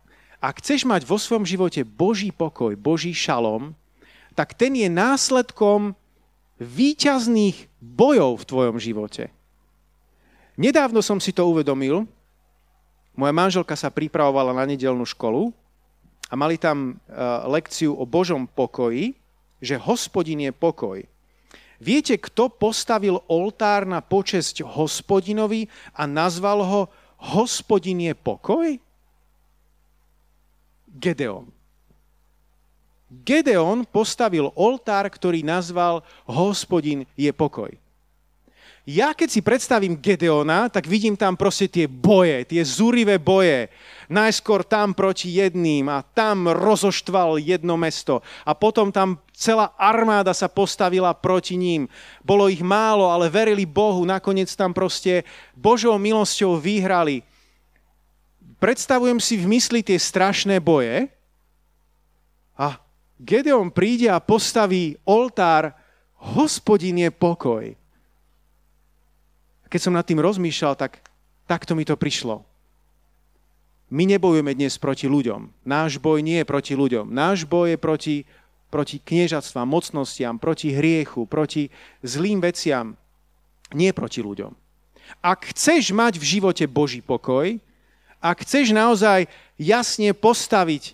Ak 0.41 0.57
chceš 0.57 0.89
mať 0.89 1.05
vo 1.05 1.21
svojom 1.21 1.45
živote 1.45 1.85
Boží 1.85 2.33
pokoj, 2.33 2.73
Boží 2.73 3.13
šalom, 3.13 3.77
tak 4.33 4.57
ten 4.57 4.73
je 4.73 4.89
následkom 4.89 5.93
výťazných 6.57 7.69
bojov 7.77 8.41
v 8.41 8.47
tvojom 8.49 8.77
živote. 8.81 9.29
Nedávno 10.57 11.05
som 11.05 11.21
si 11.21 11.29
to 11.29 11.45
uvedomil. 11.45 12.09
Moja 13.13 13.33
manželka 13.33 13.77
sa 13.77 13.93
pripravovala 13.93 14.57
na 14.57 14.65
nedelnú 14.65 15.05
školu 15.05 15.53
a 16.25 16.33
mali 16.33 16.57
tam 16.57 16.97
uh, 16.97 17.45
lekciu 17.45 17.93
o 17.93 18.01
Božom 18.09 18.49
pokoji, 18.49 19.13
že 19.61 19.77
hospodin 19.77 20.41
je 20.41 20.49
pokoj. 20.49 21.05
Viete, 21.81 22.17
kto 22.17 22.49
postavil 22.49 23.21
oltár 23.29 23.85
na 23.85 24.01
počesť 24.01 24.65
hospodinovi 24.65 25.69
a 25.93 26.09
nazval 26.09 26.65
ho 26.65 26.81
Hospodin 27.21 28.01
je 28.01 28.17
pokoj? 28.17 28.81
Gedeon. 30.91 31.47
Gedeon 33.11 33.83
postavil 33.83 34.55
oltár, 34.55 35.11
ktorý 35.11 35.43
nazval 35.43 35.99
Hospodin 36.23 37.03
je 37.19 37.31
pokoj. 37.35 37.75
Ja 38.81 39.13
keď 39.13 39.29
si 39.29 39.45
predstavím 39.45 39.93
Gedeona, 39.93 40.65
tak 40.65 40.89
vidím 40.89 41.13
tam 41.13 41.37
proste 41.37 41.69
tie 41.69 41.85
boje, 41.85 42.49
tie 42.49 42.65
zúrivé 42.65 43.21
boje. 43.21 43.69
Najskôr 44.09 44.65
tam 44.65 44.97
proti 44.97 45.37
jedným 45.37 45.85
a 45.85 46.01
tam 46.01 46.49
rozoštval 46.49 47.37
jedno 47.37 47.77
mesto 47.77 48.25
a 48.41 48.57
potom 48.57 48.89
tam 48.89 49.21
celá 49.37 49.69
armáda 49.77 50.33
sa 50.33 50.49
postavila 50.49 51.13
proti 51.13 51.55
ním. 51.61 51.85
Bolo 52.25 52.49
ich 52.49 52.65
málo, 52.65 53.05
ale 53.13 53.29
verili 53.29 53.69
Bohu, 53.69 54.01
nakoniec 54.01 54.49
tam 54.57 54.73
proste 54.73 55.29
Božou 55.53 55.95
milosťou 56.01 56.57
vyhrali 56.57 57.21
predstavujem 58.61 59.17
si 59.17 59.41
v 59.41 59.49
mysli 59.57 59.81
tie 59.81 59.97
strašné 59.97 60.61
boje 60.61 61.09
a 62.53 62.77
Gedeon 63.17 63.73
príde 63.73 64.05
a 64.05 64.21
postaví 64.21 65.01
oltár 65.01 65.73
Hospodin 66.21 67.01
je 67.01 67.09
pokoj. 67.09 67.73
Keď 69.65 69.79
som 69.81 69.97
nad 69.97 70.05
tým 70.05 70.21
rozmýšľal, 70.21 70.77
tak 70.77 71.01
takto 71.49 71.73
mi 71.73 71.81
to 71.81 71.97
prišlo. 71.97 72.45
My 73.91 74.07
nebojujeme 74.07 74.53
dnes 74.53 74.77
proti 74.77 75.09
ľuďom. 75.09 75.51
Náš 75.67 75.97
boj 75.99 76.21
nie 76.21 76.39
je 76.39 76.47
proti 76.47 76.77
ľuďom. 76.77 77.11
Náš 77.11 77.43
boj 77.43 77.75
je 77.75 77.77
proti, 77.81 78.15
proti 78.71 79.03
kniežatstvám, 79.03 79.67
mocnostiam, 79.67 80.39
proti 80.39 80.71
hriechu, 80.71 81.27
proti 81.27 81.67
zlým 81.99 82.39
veciam. 82.39 82.95
Nie 83.75 83.91
proti 83.91 84.23
ľuďom. 84.23 84.53
Ak 85.19 85.51
chceš 85.51 85.91
mať 85.91 86.15
v 86.21 86.39
živote 86.39 86.63
Boží 86.71 87.03
pokoj, 87.03 87.59
ak 88.21 88.45
chceš 88.45 88.69
naozaj 88.69 89.25
jasne 89.57 90.13
postaviť 90.13 90.93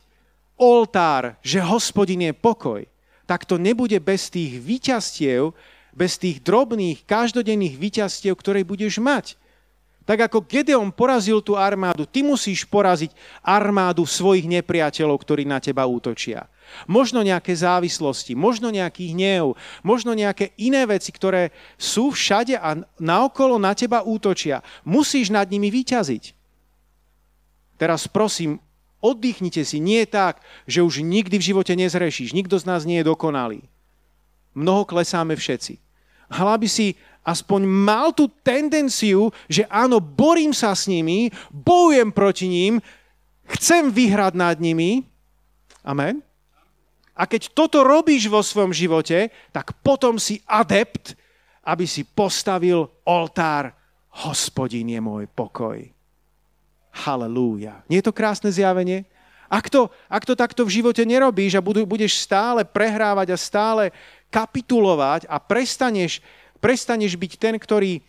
oltár, 0.55 1.35
že 1.43 1.61
hospodin 1.61 2.23
je 2.25 2.33
pokoj, 2.33 2.81
tak 3.27 3.43
to 3.43 3.59
nebude 3.59 3.99
bez 3.99 4.31
tých 4.31 4.57
výťastiev, 4.63 5.51
bez 5.91 6.15
tých 6.15 6.39
drobných, 6.39 7.03
každodenných 7.03 7.75
výťastiev, 7.75 8.33
ktoré 8.39 8.63
budeš 8.63 9.03
mať. 9.03 9.35
Tak 10.07 10.31
ako 10.31 10.47
Gedeon 10.47 10.95
porazil 10.95 11.43
tú 11.43 11.59
armádu, 11.59 12.07
ty 12.07 12.23
musíš 12.23 12.63
poraziť 12.63 13.11
armádu 13.43 14.07
svojich 14.07 14.47
nepriateľov, 14.47 15.19
ktorí 15.19 15.43
na 15.43 15.59
teba 15.59 15.83
útočia. 15.83 16.47
Možno 16.87 17.19
nejaké 17.19 17.51
závislosti, 17.51 18.31
možno 18.31 18.71
nejaký 18.71 19.11
hnev, 19.11 19.59
možno 19.83 20.15
nejaké 20.15 20.55
iné 20.55 20.87
veci, 20.87 21.11
ktoré 21.11 21.51
sú 21.75 22.15
všade 22.15 22.55
a 22.55 22.87
naokolo 22.95 23.59
na 23.59 23.75
teba 23.75 23.99
útočia. 23.99 24.63
Musíš 24.87 25.27
nad 25.27 25.51
nimi 25.51 25.67
vyťaziť. 25.67 26.36
Teraz 27.77 28.09
prosím, 28.09 28.57
oddychnite 28.99 29.61
si. 29.61 29.77
Nie 29.77 30.09
tak, 30.09 30.41
že 30.65 30.81
už 30.81 31.05
nikdy 31.05 31.37
v 31.37 31.47
živote 31.53 31.73
nezrešíš. 31.77 32.33
Nikto 32.33 32.57
z 32.57 32.65
nás 32.65 32.83
nie 32.83 32.99
je 33.01 33.09
dokonalý. 33.09 33.61
Mnoho 34.57 34.89
klesáme 34.89 35.37
všetci. 35.37 35.77
Ale 36.27 36.57
aby 36.57 36.67
si 36.67 36.97
aspoň 37.21 37.61
mal 37.63 38.11
tú 38.11 38.27
tendenciu, 38.41 39.29
že 39.47 39.63
áno, 39.69 40.01
borím 40.01 40.51
sa 40.51 40.73
s 40.73 40.89
nimi, 40.89 41.29
bojujem 41.53 42.09
proti 42.11 42.47
ním, 42.49 42.81
chcem 43.55 43.93
vyhrať 43.93 44.33
nad 44.35 44.57
nimi. 44.57 45.05
Amen. 45.85 46.19
A 47.17 47.25
keď 47.25 47.49
toto 47.53 47.81
robíš 47.81 48.29
vo 48.29 48.45
svojom 48.45 48.71
živote, 48.71 49.33
tak 49.49 49.73
potom 49.81 50.21
si 50.21 50.37
adept, 50.45 51.17
aby 51.65 51.89
si 51.89 52.05
postavil 52.05 52.85
oltár. 53.03 53.73
Hospodin 54.25 54.89
je 54.89 55.01
môj 55.01 55.25
pokoj. 55.29 55.96
Halelúja. 57.05 57.85
Nie 57.85 58.01
je 58.01 58.09
to 58.09 58.17
krásne 58.17 58.49
zjavenie? 58.49 59.05
Ak 59.47 59.71
to, 59.71 59.87
ak 60.11 60.27
to 60.27 60.35
takto 60.35 60.67
v 60.67 60.81
živote 60.81 61.05
nerobíš 61.07 61.55
a 61.55 61.63
budeš 61.63 62.19
stále 62.19 62.67
prehrávať 62.67 63.31
a 63.31 63.37
stále 63.39 63.95
kapitulovať 64.27 65.23
a 65.31 65.39
prestaneš, 65.39 66.19
prestaneš 66.59 67.15
byť 67.15 67.31
ten, 67.39 67.55
ktorý 67.55 68.03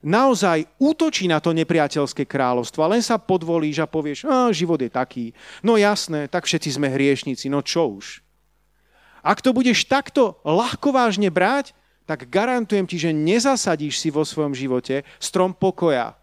naozaj 0.00 0.64
útočí 0.80 1.28
na 1.28 1.36
to 1.36 1.52
nepriateľské 1.52 2.24
kráľovstvo 2.24 2.80
a 2.80 2.92
len 2.96 3.04
sa 3.04 3.20
podvolíš 3.20 3.84
a 3.84 3.86
povieš, 3.90 4.24
a 4.24 4.48
život 4.56 4.80
je 4.80 4.88
taký. 4.88 5.24
No 5.60 5.76
jasné, 5.76 6.24
tak 6.32 6.48
všetci 6.48 6.80
sme 6.80 6.88
hriešnici, 6.88 7.52
no 7.52 7.60
čo 7.60 8.00
už. 8.00 8.24
Ak 9.20 9.44
to 9.44 9.52
budeš 9.52 9.84
takto 9.84 10.40
ľahko 10.48 10.96
vážne 10.96 11.28
brať, 11.28 11.76
tak 12.08 12.24
garantujem 12.32 12.88
ti, 12.88 12.96
že 12.96 13.12
nezasadíš 13.12 14.00
si 14.00 14.08
vo 14.08 14.24
svojom 14.24 14.56
živote 14.56 15.04
strom 15.20 15.52
pokoja, 15.52 16.16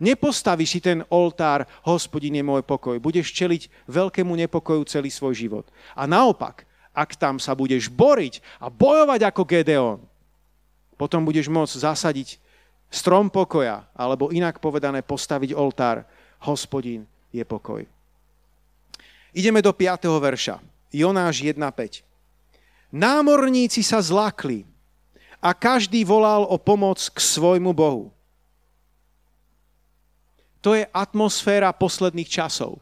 Nepostavíš 0.00 0.70
si 0.72 0.80
ten 0.80 1.04
oltár, 1.12 1.68
hospodin 1.84 2.32
je 2.32 2.40
môj 2.40 2.64
pokoj. 2.64 2.96
Budeš 2.96 3.36
čeliť 3.36 3.68
veľkému 3.84 4.32
nepokoju 4.32 4.88
celý 4.88 5.12
svoj 5.12 5.36
život. 5.36 5.68
A 5.92 6.08
naopak, 6.08 6.64
ak 6.96 7.20
tam 7.20 7.36
sa 7.36 7.52
budeš 7.52 7.92
boriť 7.92 8.40
a 8.64 8.72
bojovať 8.72 9.20
ako 9.28 9.42
Gedeon, 9.44 10.00
potom 10.96 11.28
budeš 11.28 11.52
môcť 11.52 11.84
zasadiť 11.84 12.40
strom 12.88 13.28
pokoja, 13.28 13.84
alebo 13.92 14.32
inak 14.32 14.56
povedané 14.56 15.04
postaviť 15.04 15.52
oltár, 15.52 16.08
hospodin 16.48 17.04
je 17.28 17.44
pokoj. 17.44 17.84
Ideme 19.36 19.62
do 19.62 19.70
5. 19.70 20.10
verša. 20.10 20.58
Jonáš 20.90 21.46
1.5. 21.46 22.02
Námorníci 22.90 23.86
sa 23.86 24.02
zlakli 24.02 24.66
a 25.38 25.54
každý 25.54 26.02
volal 26.02 26.42
o 26.50 26.58
pomoc 26.58 26.98
k 26.98 27.18
svojmu 27.22 27.70
Bohu. 27.70 28.10
To 30.60 30.76
je 30.76 30.84
atmosféra 30.92 31.72
posledných 31.72 32.28
časov. 32.28 32.80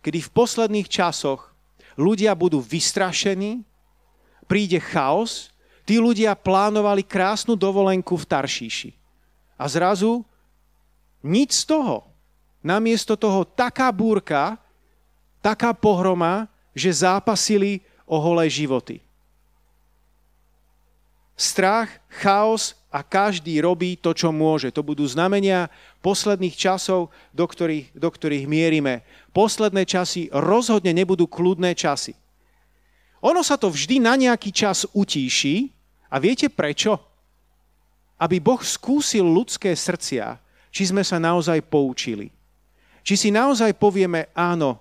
Kedy 0.00 0.18
v 0.18 0.30
posledných 0.32 0.88
časoch 0.88 1.52
ľudia 1.94 2.32
budú 2.32 2.58
vystrašení, 2.58 3.62
príde 4.48 4.80
chaos, 4.80 5.52
tí 5.84 6.00
ľudia 6.00 6.32
plánovali 6.32 7.04
krásnu 7.04 7.54
dovolenku 7.54 8.16
v 8.16 8.24
Taršíši. 8.24 8.90
A 9.60 9.64
zrazu 9.68 10.24
nič 11.22 11.62
z 11.62 11.64
toho. 11.70 12.08
Namiesto 12.62 13.18
toho 13.18 13.46
taká 13.46 13.90
búrka, 13.90 14.58
taká 15.42 15.74
pohroma, 15.74 16.46
že 16.72 17.04
zápasili 17.04 17.82
o 18.06 18.18
holé 18.18 18.48
životy. 18.48 19.02
Strach, 21.34 21.90
chaos 22.06 22.78
a 22.92 23.00
každý 23.00 23.56
robí 23.64 23.96
to, 23.96 24.12
čo 24.12 24.28
môže. 24.28 24.68
To 24.76 24.84
budú 24.84 25.08
znamenia 25.08 25.72
posledných 26.04 26.52
časov, 26.52 27.08
do 27.32 27.48
ktorých, 27.48 27.96
do 27.96 28.08
ktorých 28.12 28.44
mierime. 28.44 29.00
Posledné 29.32 29.88
časy 29.88 30.28
rozhodne 30.28 30.92
nebudú 30.92 31.24
kľudné 31.24 31.72
časy. 31.72 32.12
Ono 33.24 33.40
sa 33.40 33.56
to 33.56 33.72
vždy 33.72 33.96
na 33.96 34.12
nejaký 34.20 34.52
čas 34.52 34.84
utíši 34.92 35.72
a 36.12 36.20
viete 36.20 36.52
prečo? 36.52 37.00
Aby 38.20 38.44
Boh 38.44 38.60
skúsil 38.60 39.24
ľudské 39.24 39.72
srdcia, 39.72 40.36
či 40.68 40.92
sme 40.92 41.00
sa 41.00 41.16
naozaj 41.16 41.64
poučili. 41.64 42.28
Či 43.02 43.14
si 43.16 43.28
naozaj 43.32 43.72
povieme, 43.80 44.28
áno, 44.36 44.78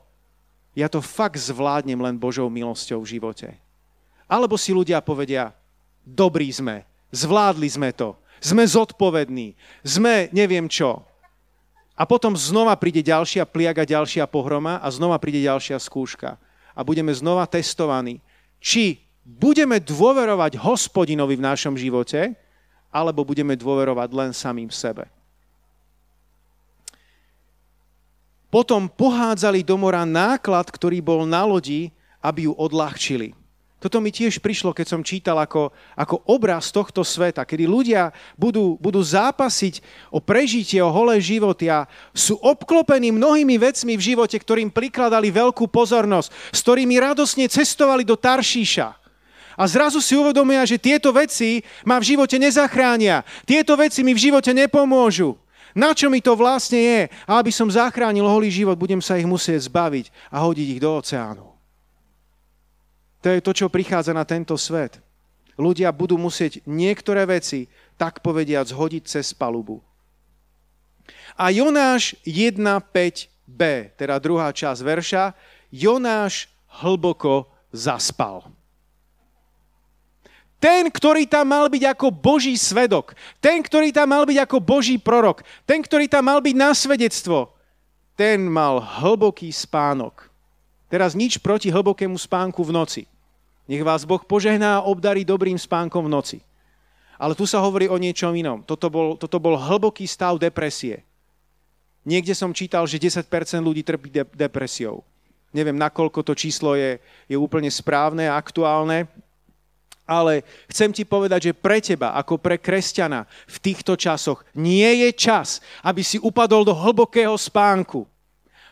ja 0.76 0.92
to 0.92 1.00
fakt 1.00 1.40
zvládnem 1.40 1.98
len 1.98 2.16
Božou 2.20 2.52
milosťou 2.52 3.02
v 3.02 3.18
živote. 3.18 3.48
Alebo 4.28 4.60
si 4.60 4.76
ľudia 4.76 5.00
povedia, 5.00 5.56
dobrí 6.04 6.52
sme, 6.52 6.91
Zvládli 7.12 7.68
sme 7.68 7.92
to. 7.92 8.16
Sme 8.42 8.66
zodpovední. 8.66 9.54
Sme 9.86 10.32
neviem 10.34 10.66
čo. 10.66 11.04
A 11.94 12.08
potom 12.08 12.34
znova 12.34 12.74
príde 12.80 13.06
ďalšia 13.06 13.46
pliaga, 13.46 13.86
ďalšia 13.86 14.26
pohroma 14.26 14.82
a 14.82 14.88
znova 14.90 15.22
príde 15.22 15.46
ďalšia 15.46 15.78
skúška. 15.78 16.40
A 16.74 16.82
budeme 16.82 17.14
znova 17.14 17.46
testovaní, 17.46 18.24
či 18.58 19.04
budeme 19.22 19.78
dôverovať 19.78 20.58
hospodinovi 20.58 21.38
v 21.38 21.46
našom 21.46 21.78
živote, 21.78 22.34
alebo 22.90 23.22
budeme 23.22 23.54
dôverovať 23.54 24.10
len 24.18 24.32
samým 24.34 24.74
sebe. 24.74 25.06
Potom 28.52 28.92
pohádzali 28.92 29.64
do 29.64 29.80
mora 29.80 30.04
náklad, 30.04 30.68
ktorý 30.68 31.00
bol 31.00 31.24
na 31.24 31.48
lodi, 31.48 31.88
aby 32.20 32.52
ju 32.52 32.54
odľahčili. 32.58 33.32
Toto 33.82 33.98
mi 33.98 34.14
tiež 34.14 34.38
prišlo, 34.38 34.78
keď 34.78 34.94
som 34.94 35.02
čítal 35.02 35.42
ako, 35.42 35.74
ako 35.98 36.22
obraz 36.30 36.70
tohto 36.70 37.02
sveta, 37.02 37.42
kedy 37.42 37.66
ľudia 37.66 38.14
budú, 38.38 38.78
budú 38.78 39.02
zápasiť 39.02 39.82
o 40.14 40.22
prežitie, 40.22 40.78
o 40.86 40.94
holé 40.94 41.18
životy 41.18 41.66
a 41.66 41.90
sú 42.14 42.38
obklopení 42.46 43.10
mnohými 43.10 43.58
vecmi 43.58 43.98
v 43.98 44.06
živote, 44.14 44.38
ktorým 44.38 44.70
prikladali 44.70 45.34
veľkú 45.34 45.66
pozornosť, 45.66 46.30
s 46.54 46.60
ktorými 46.62 47.02
radosne 47.02 47.50
cestovali 47.50 48.06
do 48.06 48.14
Taršíša. 48.14 49.02
A 49.58 49.64
zrazu 49.66 49.98
si 49.98 50.14
uvedomia, 50.14 50.62
že 50.62 50.78
tieto 50.78 51.10
veci 51.10 51.66
ma 51.82 51.98
v 51.98 52.14
živote 52.14 52.38
nezachránia. 52.38 53.26
Tieto 53.50 53.74
veci 53.74 54.06
mi 54.06 54.14
v 54.14 54.30
živote 54.30 54.54
nepomôžu. 54.54 55.34
Na 55.74 55.98
čo 55.98 56.06
mi 56.14 56.22
to 56.22 56.38
vlastne 56.38 56.78
je? 56.78 57.02
A 57.26 57.42
aby 57.42 57.50
som 57.50 57.66
zachránil 57.66 58.30
holý 58.30 58.54
život, 58.54 58.78
budem 58.78 59.02
sa 59.02 59.18
ich 59.18 59.26
musieť 59.26 59.66
zbaviť 59.66 60.14
a 60.30 60.46
hodiť 60.46 60.68
ich 60.78 60.82
do 60.84 61.02
oceánu. 61.02 61.51
To 63.22 63.28
je 63.30 63.40
to, 63.42 63.52
čo 63.54 63.70
prichádza 63.70 64.18
na 64.18 64.26
tento 64.26 64.58
svet. 64.58 64.98
Ľudia 65.62 65.94
budú 65.94 66.18
musieť 66.18 66.66
niektoré 66.66 67.30
veci, 67.30 67.70
tak 67.94 68.26
povediať, 68.26 68.74
zhodiť 68.74 69.04
cez 69.06 69.30
palubu. 69.38 69.78
A 71.38 71.54
Jonáš 71.54 72.18
1.5b, 72.26 73.62
teda 73.94 74.16
druhá 74.18 74.50
časť 74.50 74.82
verša, 74.82 75.24
Jonáš 75.70 76.50
hlboko 76.82 77.46
zaspal. 77.70 78.50
Ten, 80.62 80.94
ktorý 80.94 81.26
tam 81.26 81.58
mal 81.58 81.66
byť 81.74 81.84
ako 81.98 82.14
Boží 82.14 82.54
svedok, 82.54 83.18
ten, 83.42 83.66
ktorý 83.66 83.90
tam 83.90 84.14
mal 84.14 84.30
byť 84.30 84.46
ako 84.46 84.58
Boží 84.62 85.02
prorok, 85.02 85.42
ten, 85.66 85.82
ktorý 85.82 86.06
tam 86.06 86.30
mal 86.30 86.38
byť 86.38 86.54
na 86.54 86.70
svedectvo, 86.78 87.50
ten 88.14 88.46
mal 88.46 88.78
hlboký 88.78 89.50
spánok. 89.50 90.30
Teraz 90.86 91.18
nič 91.18 91.42
proti 91.42 91.74
hlbokému 91.74 92.14
spánku 92.14 92.62
v 92.62 92.76
noci. 92.78 93.02
Nech 93.72 93.88
vás 93.88 94.04
Boh 94.04 94.20
požehná 94.20 94.84
a 94.84 94.84
obdarí 94.84 95.24
dobrým 95.24 95.56
spánkom 95.56 96.12
v 96.12 96.12
noci. 96.12 96.38
Ale 97.16 97.40
tu 97.40 97.48
sa 97.48 97.64
hovorí 97.64 97.88
o 97.88 97.96
niečom 97.96 98.36
inom. 98.36 98.60
Toto 98.68 98.92
bol, 98.92 99.16
toto 99.16 99.40
bol 99.40 99.56
hlboký 99.56 100.04
stav 100.04 100.36
depresie. 100.36 101.08
Niekde 102.04 102.36
som 102.36 102.52
čítal, 102.52 102.84
že 102.84 103.00
10% 103.00 103.24
ľudí 103.64 103.80
trpí 103.80 104.12
de- 104.12 104.28
depresiou. 104.36 105.08
Neviem, 105.56 105.80
nakoľko 105.80 106.20
to 106.20 106.34
číslo 106.36 106.76
je, 106.76 107.00
je 107.32 107.38
úplne 107.40 107.72
správne 107.72 108.28
a 108.28 108.36
aktuálne, 108.36 109.08
ale 110.04 110.44
chcem 110.68 110.92
ti 110.92 111.08
povedať, 111.08 111.52
že 111.52 111.54
pre 111.56 111.80
teba, 111.80 112.12
ako 112.20 112.36
pre 112.36 112.60
kresťana, 112.60 113.24
v 113.48 113.58
týchto 113.64 113.96
časoch 113.96 114.44
nie 114.52 115.08
je 115.08 115.16
čas, 115.16 115.64
aby 115.80 116.04
si 116.04 116.20
upadol 116.20 116.68
do 116.68 116.76
hlbokého 116.76 117.40
spánku. 117.40 118.04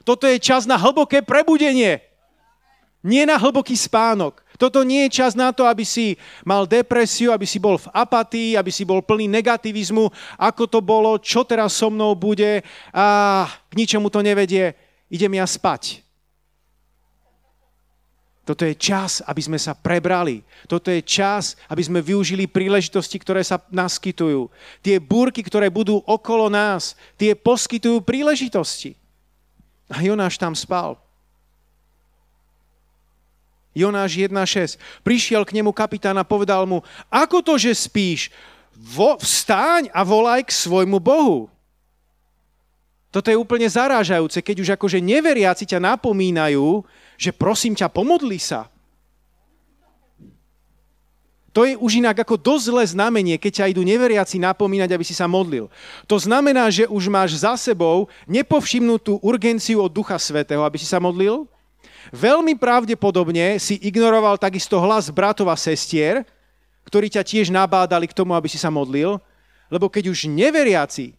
Toto 0.04 0.28
je 0.28 0.36
čas 0.36 0.68
na 0.68 0.76
hlboké 0.76 1.24
prebudenie. 1.24 2.04
Nie 3.00 3.24
na 3.24 3.40
hlboký 3.40 3.80
spánok. 3.80 4.44
Toto 4.60 4.84
nie 4.84 5.08
je 5.08 5.24
čas 5.24 5.40
na 5.40 5.56
to, 5.56 5.64
aby 5.64 5.88
si 5.88 6.20
mal 6.44 6.68
depresiu, 6.68 7.32
aby 7.32 7.48
si 7.48 7.64
bol 7.64 7.80
v 7.80 7.88
apatii, 7.96 8.60
aby 8.60 8.68
si 8.68 8.84
bol 8.84 9.00
plný 9.00 9.32
negativizmu, 9.32 10.12
ako 10.36 10.68
to 10.68 10.80
bolo, 10.84 11.16
čo 11.16 11.48
teraz 11.48 11.80
so 11.80 11.88
mnou 11.88 12.12
bude 12.12 12.60
a 12.92 13.48
k 13.72 13.74
ničomu 13.80 14.12
to 14.12 14.20
nevedie. 14.20 14.76
Idem 15.08 15.40
ja 15.40 15.48
spať. 15.48 16.04
Toto 18.44 18.66
je 18.66 18.74
čas, 18.76 19.22
aby 19.24 19.40
sme 19.46 19.62
sa 19.62 19.78
prebrali. 19.78 20.42
Toto 20.66 20.90
je 20.90 21.06
čas, 21.06 21.54
aby 21.70 21.86
sme 21.86 22.04
využili 22.04 22.50
príležitosti, 22.50 23.22
ktoré 23.22 23.46
sa 23.46 23.62
naskytujú. 23.70 24.50
Tie 24.82 24.98
búrky, 24.98 25.40
ktoré 25.46 25.70
budú 25.70 26.02
okolo 26.04 26.50
nás, 26.50 27.00
tie 27.16 27.32
poskytujú 27.38 28.02
príležitosti. 28.04 28.98
A 29.88 30.02
Jonáš 30.02 30.42
tam 30.42 30.58
spal. 30.58 30.98
Jonáš 33.74 34.18
1.6. 34.18 34.82
Prišiel 35.06 35.46
k 35.46 35.56
nemu 35.62 35.70
kapitán 35.70 36.18
a 36.18 36.26
povedal 36.26 36.66
mu, 36.66 36.82
ako 37.08 37.46
to, 37.46 37.54
že 37.62 37.76
spíš? 37.76 38.34
Vo, 38.74 39.20
vstáň 39.20 39.92
a 39.92 40.02
volaj 40.08 40.48
k 40.48 40.56
svojmu 40.56 40.98
Bohu. 40.98 41.52
Toto 43.10 43.34
je 43.34 43.38
úplne 43.38 43.66
zarážajúce, 43.66 44.40
keď 44.46 44.56
už 44.62 44.70
akože 44.78 45.02
neveriaci 45.02 45.66
ťa 45.66 45.82
napomínajú, 45.82 46.86
že 47.18 47.34
prosím 47.34 47.74
ťa, 47.74 47.90
pomodli 47.90 48.38
sa. 48.38 48.70
To 51.50 51.66
je 51.66 51.74
už 51.74 52.06
inak 52.06 52.22
ako 52.22 52.38
dosť 52.38 52.64
zlé 52.70 52.84
znamenie, 52.86 53.36
keď 53.42 53.52
ťa 53.66 53.70
idú 53.74 53.82
neveriaci 53.82 54.38
napomínať, 54.38 54.94
aby 54.94 55.02
si 55.02 55.18
sa 55.18 55.26
modlil. 55.26 55.66
To 56.06 56.22
znamená, 56.22 56.70
že 56.70 56.86
už 56.86 57.10
máš 57.10 57.42
za 57.42 57.58
sebou 57.58 58.06
nepovšimnutú 58.30 59.18
urgenciu 59.26 59.82
od 59.82 59.90
Ducha 59.90 60.22
Svetého, 60.22 60.62
aby 60.62 60.78
si 60.78 60.86
sa 60.86 61.02
modlil, 61.02 61.50
Veľmi 62.16 62.56
pravdepodobne 62.56 63.60
si 63.60 63.78
ignoroval 63.80 64.40
takisto 64.40 64.80
hlas 64.80 65.12
bratov 65.12 65.52
a 65.52 65.58
sestier, 65.60 66.24
ktorí 66.88 67.12
ťa 67.12 67.22
tiež 67.22 67.48
nabádali 67.54 68.10
k 68.10 68.18
tomu, 68.18 68.34
aby 68.34 68.50
si 68.50 68.58
sa 68.58 68.74
modlil, 68.74 69.22
lebo 69.70 69.92
keď 69.92 70.10
už 70.10 70.26
neveriaci 70.26 71.14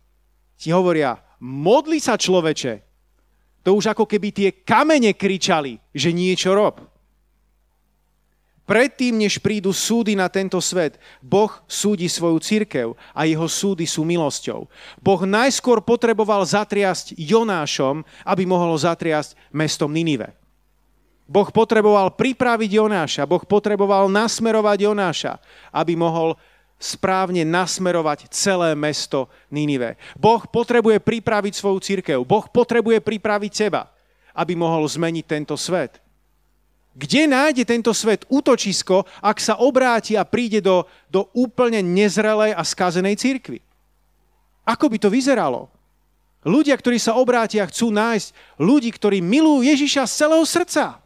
ti 0.58 0.68
hovoria, 0.74 1.20
modli 1.38 2.02
sa 2.02 2.18
človeče, 2.18 2.82
to 3.62 3.76
už 3.76 3.92
ako 3.92 4.08
keby 4.08 4.28
tie 4.32 4.48
kamene 4.64 5.12
kričali, 5.14 5.78
že 5.92 6.10
niečo 6.10 6.56
rob. 6.56 6.80
Predtým, 8.70 9.18
než 9.18 9.42
prídu 9.42 9.74
súdy 9.74 10.14
na 10.14 10.30
tento 10.30 10.62
svet, 10.62 10.94
Boh 11.18 11.50
súdi 11.66 12.06
svoju 12.06 12.38
církev 12.38 12.94
a 13.10 13.26
jeho 13.26 13.50
súdy 13.50 13.82
sú 13.82 14.06
milosťou. 14.06 14.70
Boh 15.02 15.20
najskôr 15.26 15.82
potreboval 15.82 16.46
zatriasť 16.46 17.18
Jonášom, 17.18 18.06
aby 18.22 18.46
mohol 18.46 18.70
zatriasť 18.78 19.34
mestom 19.50 19.90
Ninive. 19.90 20.39
Boh 21.30 21.46
potreboval 21.54 22.10
pripraviť 22.18 22.82
Jonáša, 22.82 23.22
Boh 23.22 23.46
potreboval 23.46 24.10
nasmerovať 24.10 24.90
Jonáša, 24.90 25.32
aby 25.70 25.94
mohol 25.94 26.34
správne 26.74 27.46
nasmerovať 27.46 28.26
celé 28.34 28.74
mesto 28.74 29.30
Ninive. 29.46 29.94
Boh 30.18 30.42
potrebuje 30.42 30.98
pripraviť 30.98 31.54
svoju 31.54 31.78
církev, 31.78 32.18
Boh 32.26 32.50
potrebuje 32.50 32.98
pripraviť 32.98 33.52
teba, 33.54 33.94
aby 34.34 34.58
mohol 34.58 34.82
zmeniť 34.90 35.24
tento 35.30 35.54
svet. 35.54 36.02
Kde 36.98 37.30
nájde 37.30 37.62
tento 37.62 37.94
svet 37.94 38.26
útočisko, 38.26 39.06
ak 39.22 39.38
sa 39.38 39.62
obráti 39.62 40.18
a 40.18 40.26
príde 40.26 40.58
do, 40.58 40.82
do 41.06 41.30
úplne 41.30 41.78
nezrelej 41.78 42.58
a 42.58 42.66
skazenej 42.66 43.14
církvy? 43.14 43.62
Ako 44.66 44.90
by 44.90 44.98
to 44.98 45.06
vyzeralo? 45.06 45.70
Ľudia, 46.42 46.74
ktorí 46.74 46.98
sa 46.98 47.14
obrátia, 47.14 47.62
chcú 47.70 47.94
nájsť 47.94 48.58
ľudí, 48.58 48.90
ktorí 48.90 49.22
milujú 49.22 49.62
Ježiša 49.70 50.10
z 50.10 50.26
celého 50.26 50.42
srdca 50.42 50.99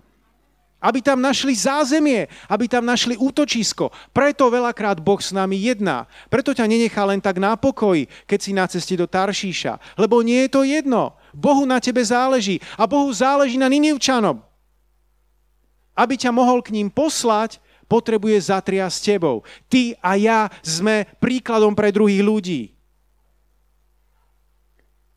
aby 0.85 1.01
tam 1.01 1.24
našli 1.24 1.57
zázemie, 1.57 2.28
aby 2.45 2.68
tam 2.68 2.85
našli 2.85 3.16
útočisko. 3.16 3.89
Preto 4.12 4.53
veľakrát 4.53 5.01
Boh 5.01 5.16
s 5.16 5.32
nami 5.32 5.57
jedná. 5.57 6.05
Preto 6.28 6.53
ťa 6.53 6.68
nenechá 6.68 7.09
len 7.09 7.24
tak 7.24 7.41
na 7.41 7.57
pokoji, 7.57 8.05
keď 8.28 8.39
si 8.39 8.53
na 8.53 8.68
ceste 8.68 8.93
do 8.93 9.09
Taršíša. 9.09 9.97
Lebo 9.97 10.20
nie 10.20 10.45
je 10.45 10.51
to 10.53 10.61
jedno. 10.61 11.16
Bohu 11.32 11.64
na 11.64 11.80
tebe 11.80 12.05
záleží 12.05 12.61
a 12.76 12.85
Bohu 12.85 13.09
záleží 13.09 13.57
na 13.57 13.72
Ninivčanom. 13.72 14.45
Aby 15.97 16.20
ťa 16.20 16.28
mohol 16.37 16.61
k 16.61 16.76
ním 16.76 16.93
poslať, 16.93 17.64
potrebuje 17.89 18.45
s 18.45 19.01
tebou. 19.01 19.41
Ty 19.72 19.97
a 20.05 20.20
ja 20.20 20.41
sme 20.61 21.09
príkladom 21.16 21.72
pre 21.72 21.89
druhých 21.89 22.20
ľudí. 22.20 22.62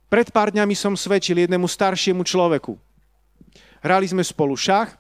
Pred 0.08 0.32
pár 0.32 0.56
dňami 0.56 0.72
som 0.72 0.96
svedčil 0.96 1.44
jednému 1.44 1.68
staršiemu 1.68 2.24
človeku. 2.24 2.80
Hrali 3.84 4.08
sme 4.08 4.24
spolu 4.24 4.56
šach 4.56 4.96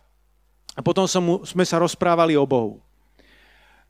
a 0.78 0.80
potom 0.86 1.10
som 1.10 1.26
mu, 1.26 1.36
sme 1.42 1.66
sa 1.66 1.82
rozprávali 1.82 2.38
o 2.38 2.46
Bohu. 2.46 2.78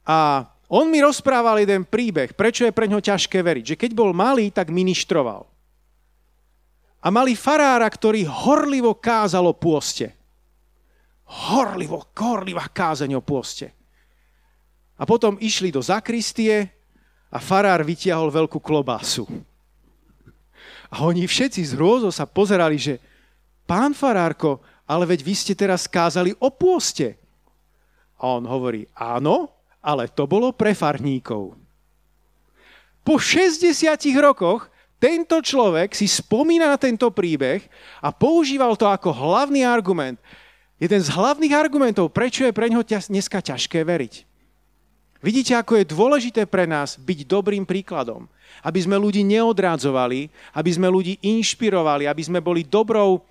A 0.07 0.47
on 0.71 0.87
mi 0.87 1.03
rozprával 1.03 1.59
jeden 1.59 1.83
príbeh, 1.83 2.31
prečo 2.31 2.63
je 2.63 2.71
pre 2.71 2.87
ňo 2.87 3.03
ťažké 3.03 3.43
veriť. 3.43 3.75
Že 3.75 3.79
keď 3.79 3.91
bol 3.91 4.15
malý, 4.15 4.47
tak 4.47 4.71
ministroval. 4.71 5.43
A 7.03 7.07
mali 7.11 7.35
farára, 7.35 7.87
ktorý 7.91 8.23
horlivo 8.23 8.95
kázal 8.95 9.51
o 9.51 9.55
pôste. 9.55 10.15
Horlivo, 11.27 12.07
horlivá 12.15 12.71
kázeň 12.71 13.19
o 13.19 13.21
pôste. 13.23 13.75
A 14.95 15.03
potom 15.03 15.35
išli 15.43 15.75
do 15.75 15.83
zakristie 15.83 16.71
a 17.27 17.43
farár 17.43 17.83
vytiahol 17.83 18.31
veľkú 18.31 18.63
klobásu. 18.63 19.27
A 20.87 21.03
oni 21.03 21.27
všetci 21.27 21.67
z 21.67 21.75
hrôzo 21.75 22.07
sa 22.15 22.23
pozerali, 22.23 22.79
že 22.79 22.95
pán 23.67 23.91
farárko, 23.91 24.63
ale 24.87 25.03
veď 25.03 25.19
vy 25.21 25.33
ste 25.35 25.53
teraz 25.53 25.85
kázali 25.85 26.31
o 26.39 26.47
pôste. 26.47 27.19
A 28.17 28.39
on 28.39 28.47
hovorí, 28.47 28.87
áno, 28.95 29.51
ale 29.83 30.07
to 30.09 30.23
bolo 30.25 30.55
pre 30.55 30.71
farníkov. 30.73 31.53
Po 33.03 33.15
60 33.19 33.71
rokoch 34.17 34.71
tento 34.97 35.37
človek 35.43 35.93
si 35.93 36.09
spomína 36.09 36.73
na 36.73 36.79
tento 36.81 37.13
príbeh 37.13 37.61
a 38.01 38.09
používal 38.09 38.73
to 38.73 38.89
ako 38.89 39.13
hlavný 39.13 39.61
argument. 39.61 40.17
Jeden 40.81 41.01
z 41.01 41.13
hlavných 41.13 41.53
argumentov, 41.53 42.09
prečo 42.09 42.45
je 42.47 42.53
pre 42.55 42.69
ňo 42.69 42.81
dneska 42.81 43.37
ťažké 43.43 43.85
veriť. 43.85 44.13
Vidíte, 45.21 45.57
ako 45.57 45.81
je 45.81 45.85
dôležité 45.89 46.45
pre 46.45 46.69
nás 46.69 46.97
byť 46.97 47.25
dobrým 47.25 47.65
príkladom. 47.65 48.29
Aby 48.61 48.85
sme 48.85 48.97
ľudí 48.97 49.25
neodrádzovali, 49.25 50.29
aby 50.53 50.71
sme 50.73 50.89
ľudí 50.89 51.17
inšpirovali, 51.21 52.05
aby 52.05 52.23
sme 52.25 52.39
boli 52.41 52.61
dobrou, 52.65 53.25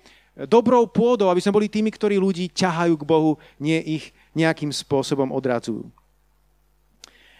dobrou 0.45 0.85
pôdou, 0.85 1.33
aby 1.33 1.41
sme 1.41 1.55
boli 1.57 1.65
tými, 1.65 1.89
ktorí 1.89 2.21
ľudí 2.21 2.53
ťahajú 2.53 2.93
k 2.93 3.07
Bohu, 3.07 3.41
nie 3.57 3.81
ich 3.81 4.13
nejakým 4.37 4.69
spôsobom 4.69 5.33
odradzujú. 5.33 5.89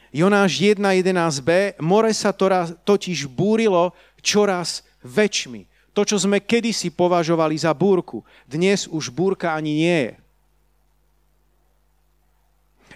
Jonáš 0.09 0.57
1.11b, 0.57 1.77
more 1.77 2.09
sa 2.15 2.33
totiž 2.33 3.29
búrilo 3.29 3.93
čoraz 4.23 4.81
väčšmi. 5.05 5.69
To, 5.93 6.01
čo 6.01 6.17
sme 6.17 6.41
kedysi 6.41 6.89
považovali 6.89 7.57
za 7.57 7.69
búrku, 7.73 8.25
dnes 8.49 8.89
už 8.89 9.13
búrka 9.13 9.53
ani 9.53 9.73
nie 9.77 9.97
je. 10.09 10.13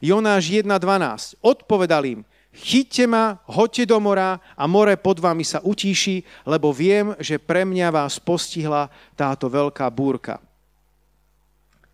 Jonáš 0.01 0.49
1.12. 0.49 1.37
Odpovedal 1.45 2.03
im, 2.09 2.21
chyťte 2.51 3.03
ma, 3.07 3.39
hoďte 3.47 3.89
do 3.89 3.97
mora 4.03 4.37
a 4.55 4.67
more 4.67 4.93
pod 4.99 5.23
vami 5.23 5.47
sa 5.47 5.63
utíši, 5.63 6.23
lebo 6.43 6.75
viem, 6.75 7.15
že 7.17 7.39
pre 7.39 7.63
mňa 7.63 7.87
vás 7.91 8.19
postihla 8.19 8.91
táto 9.15 9.47
veľká 9.47 9.87
búrka. 9.87 10.39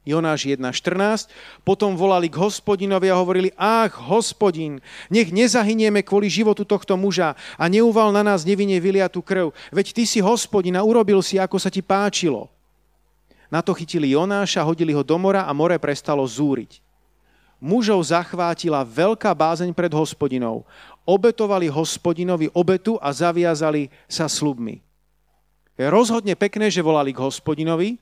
Jonáš 0.08 0.48
1.14. 0.48 1.28
Potom 1.68 2.00
volali 2.00 2.32
k 2.32 2.40
hospodinovi 2.40 3.12
a 3.12 3.20
hovorili, 3.20 3.52
ach, 3.60 3.92
hospodin, 4.08 4.80
nech 5.12 5.36
nezahynieme 5.36 6.00
kvôli 6.00 6.32
životu 6.32 6.64
tohto 6.64 6.96
muža 6.96 7.36
a 7.60 7.68
neuval 7.68 8.16
na 8.16 8.24
nás 8.24 8.48
nevinne 8.48 8.80
vyliatú 8.80 9.20
krv. 9.20 9.52
Veď 9.68 9.92
ty 9.92 10.04
si 10.08 10.24
hospodin 10.24 10.80
a 10.80 10.82
urobil 10.88 11.20
si, 11.20 11.36
ako 11.36 11.60
sa 11.60 11.68
ti 11.68 11.84
páčilo. 11.84 12.48
Na 13.52 13.60
to 13.60 13.76
chytili 13.76 14.16
Jonáša, 14.16 14.64
hodili 14.64 14.96
ho 14.96 15.04
do 15.04 15.20
mora 15.20 15.44
a 15.44 15.52
more 15.52 15.76
prestalo 15.76 16.24
zúriť 16.24 16.87
mužov 17.58 18.02
zachvátila 18.06 18.86
veľká 18.86 19.34
bázeň 19.34 19.74
pred 19.74 19.92
hospodinou. 19.94 20.66
Obetovali 21.08 21.72
hospodinovi 21.72 22.52
obetu 22.52 23.00
a 23.02 23.10
zaviazali 23.14 23.90
sa 24.06 24.30
slubmi. 24.30 24.84
Je 25.78 25.86
rozhodne 25.86 26.34
pekné, 26.34 26.74
že 26.74 26.82
volali 26.82 27.14
k 27.14 27.22
hospodinovi. 27.22 28.02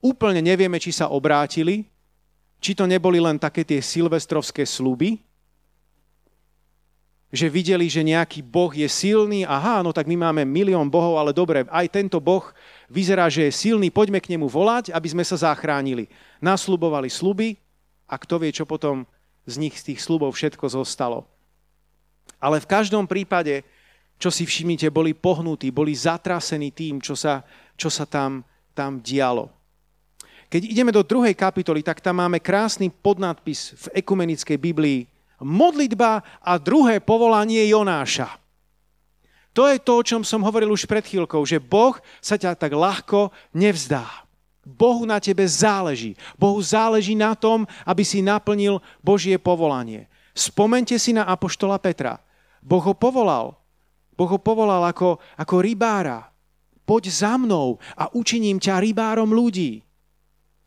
Úplne 0.00 0.40
nevieme, 0.40 0.80
či 0.80 0.92
sa 0.92 1.12
obrátili, 1.12 1.84
či 2.60 2.72
to 2.72 2.88
neboli 2.88 3.20
len 3.20 3.36
také 3.36 3.64
tie 3.64 3.84
silvestrovské 3.84 4.64
sluby, 4.64 5.20
že 7.36 7.52
videli, 7.52 7.90
že 7.90 8.06
nejaký 8.06 8.40
boh 8.40 8.70
je 8.70 8.86
silný, 8.88 9.42
aha, 9.44 9.82
no 9.84 9.92
tak 9.92 10.08
my 10.08 10.14
máme 10.14 10.46
milión 10.46 10.88
bohov, 10.88 11.20
ale 11.20 11.36
dobre, 11.36 11.66
aj 11.68 11.86
tento 11.90 12.16
boh 12.16 12.48
vyzerá, 12.88 13.28
že 13.28 13.50
je 13.50 13.52
silný, 13.52 13.92
poďme 13.92 14.22
k 14.22 14.32
nemu 14.32 14.46
volať, 14.48 14.94
aby 14.94 15.08
sme 15.10 15.24
sa 15.26 15.36
zachránili. 15.36 16.08
Nasľubovali 16.38 17.10
sluby 17.12 17.58
a 18.06 18.14
kto 18.16 18.42
vie, 18.42 18.54
čo 18.54 18.66
potom 18.66 19.06
z 19.46 19.54
nich, 19.58 19.78
z 19.78 19.92
tých 19.92 20.02
slubov 20.02 20.34
všetko 20.34 20.66
zostalo. 20.70 21.26
Ale 22.42 22.58
v 22.58 22.70
každom 22.70 23.06
prípade, 23.06 23.62
čo 24.18 24.30
si 24.30 24.42
všimnite, 24.42 24.90
boli 24.90 25.14
pohnutí, 25.14 25.70
boli 25.70 25.94
zatrasení 25.94 26.74
tým, 26.74 26.98
čo 26.98 27.14
sa, 27.14 27.46
čo 27.78 27.90
sa 27.90 28.04
tam, 28.06 28.42
tam 28.74 28.98
dialo. 28.98 29.50
Keď 30.46 30.62
ideme 30.62 30.94
do 30.94 31.02
druhej 31.02 31.34
kapitoly, 31.34 31.82
tak 31.82 31.98
tam 31.98 32.22
máme 32.22 32.38
krásny 32.38 32.86
podnadpis 32.90 33.74
v 33.74 33.86
ekumenickej 34.02 34.58
Biblii. 34.58 35.00
Modlitba 35.42 36.22
a 36.40 36.52
druhé 36.56 37.02
povolanie 37.02 37.66
Jonáša. 37.66 38.30
To 39.56 39.64
je 39.72 39.80
to, 39.80 39.92
o 40.00 40.06
čom 40.06 40.20
som 40.20 40.44
hovoril 40.44 40.68
už 40.68 40.84
pred 40.84 41.00
chvíľkou, 41.00 41.40
že 41.48 41.56
Boh 41.56 41.96
sa 42.20 42.36
ťa 42.36 42.52
tak 42.56 42.76
ľahko 42.76 43.32
nevzdá. 43.56 44.25
Bohu 44.66 45.06
na 45.06 45.22
tebe 45.22 45.46
záleží. 45.46 46.18
Bohu 46.34 46.58
záleží 46.58 47.14
na 47.14 47.38
tom, 47.38 47.62
aby 47.86 48.02
si 48.02 48.18
naplnil 48.18 48.82
Božie 48.98 49.38
povolanie. 49.38 50.10
Spomente 50.34 50.98
si 50.98 51.14
na 51.14 51.22
Apoštola 51.22 51.78
Petra. 51.78 52.18
Boh 52.58 52.82
ho 52.82 52.90
povolal. 52.90 53.54
Boh 54.18 54.26
ho 54.26 54.42
povolal 54.42 54.82
ako, 54.90 55.22
ako 55.38 55.56
rybára. 55.62 56.26
Poď 56.82 57.14
za 57.14 57.38
mnou 57.38 57.78
a 57.94 58.10
učiním 58.10 58.58
ťa 58.58 58.82
rybárom 58.82 59.30
ľudí. 59.30 59.86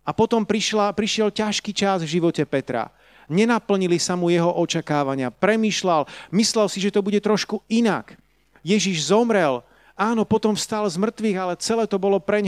A 0.07 0.15
potom 0.15 0.47
prišla, 0.47 0.95
prišiel 0.95 1.29
ťažký 1.35 1.75
čas 1.75 1.99
v 2.01 2.17
živote 2.17 2.41
Petra. 2.47 2.95
Nenaplnili 3.29 3.99
sa 4.01 4.15
mu 4.17 4.31
jeho 4.31 4.49
očakávania. 4.49 5.29
Premýšľal, 5.29 6.09
myslel 6.33 6.65
si, 6.71 6.81
že 6.81 6.89
to 6.89 7.05
bude 7.05 7.19
trošku 7.21 7.61
inak. 7.69 8.17
Ježiš 8.65 9.11
zomrel, 9.11 9.61
áno, 9.93 10.25
potom 10.25 10.57
vstal 10.57 10.89
z 10.89 10.97
mŕtvych, 10.97 11.37
ale 11.37 11.53
celé 11.61 11.85
to 11.85 12.01
bolo 12.01 12.17
pre 12.17 12.41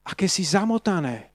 ňoho 0.00 0.10
akési 0.10 0.42
zamotané. 0.42 1.30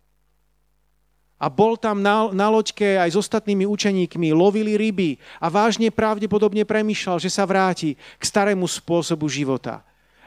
A 1.35 1.51
bol 1.51 1.75
tam 1.75 1.99
na, 1.99 2.31
na 2.31 2.47
loďke 2.47 2.95
aj 2.95 3.11
s 3.11 3.19
ostatnými 3.19 3.67
učeníkmi, 3.67 4.31
lovili 4.31 4.79
ryby 4.79 5.19
a 5.37 5.51
vážne 5.51 5.91
pravdepodobne 5.91 6.63
premýšľal, 6.63 7.19
že 7.19 7.27
sa 7.27 7.43
vráti 7.43 7.99
k 8.17 8.23
starému 8.23 8.63
spôsobu 8.65 9.27
života. 9.27 9.83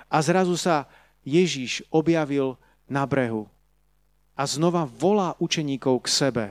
A 0.08 0.20
zrazu 0.20 0.54
sa 0.54 0.84
Ježiš 1.24 1.80
objavil 1.88 2.60
na 2.88 3.08
brehu 3.08 3.48
a 4.36 4.42
znova 4.44 4.84
volá 4.84 5.34
učeníkov 5.40 6.04
k 6.04 6.08
sebe. 6.08 6.46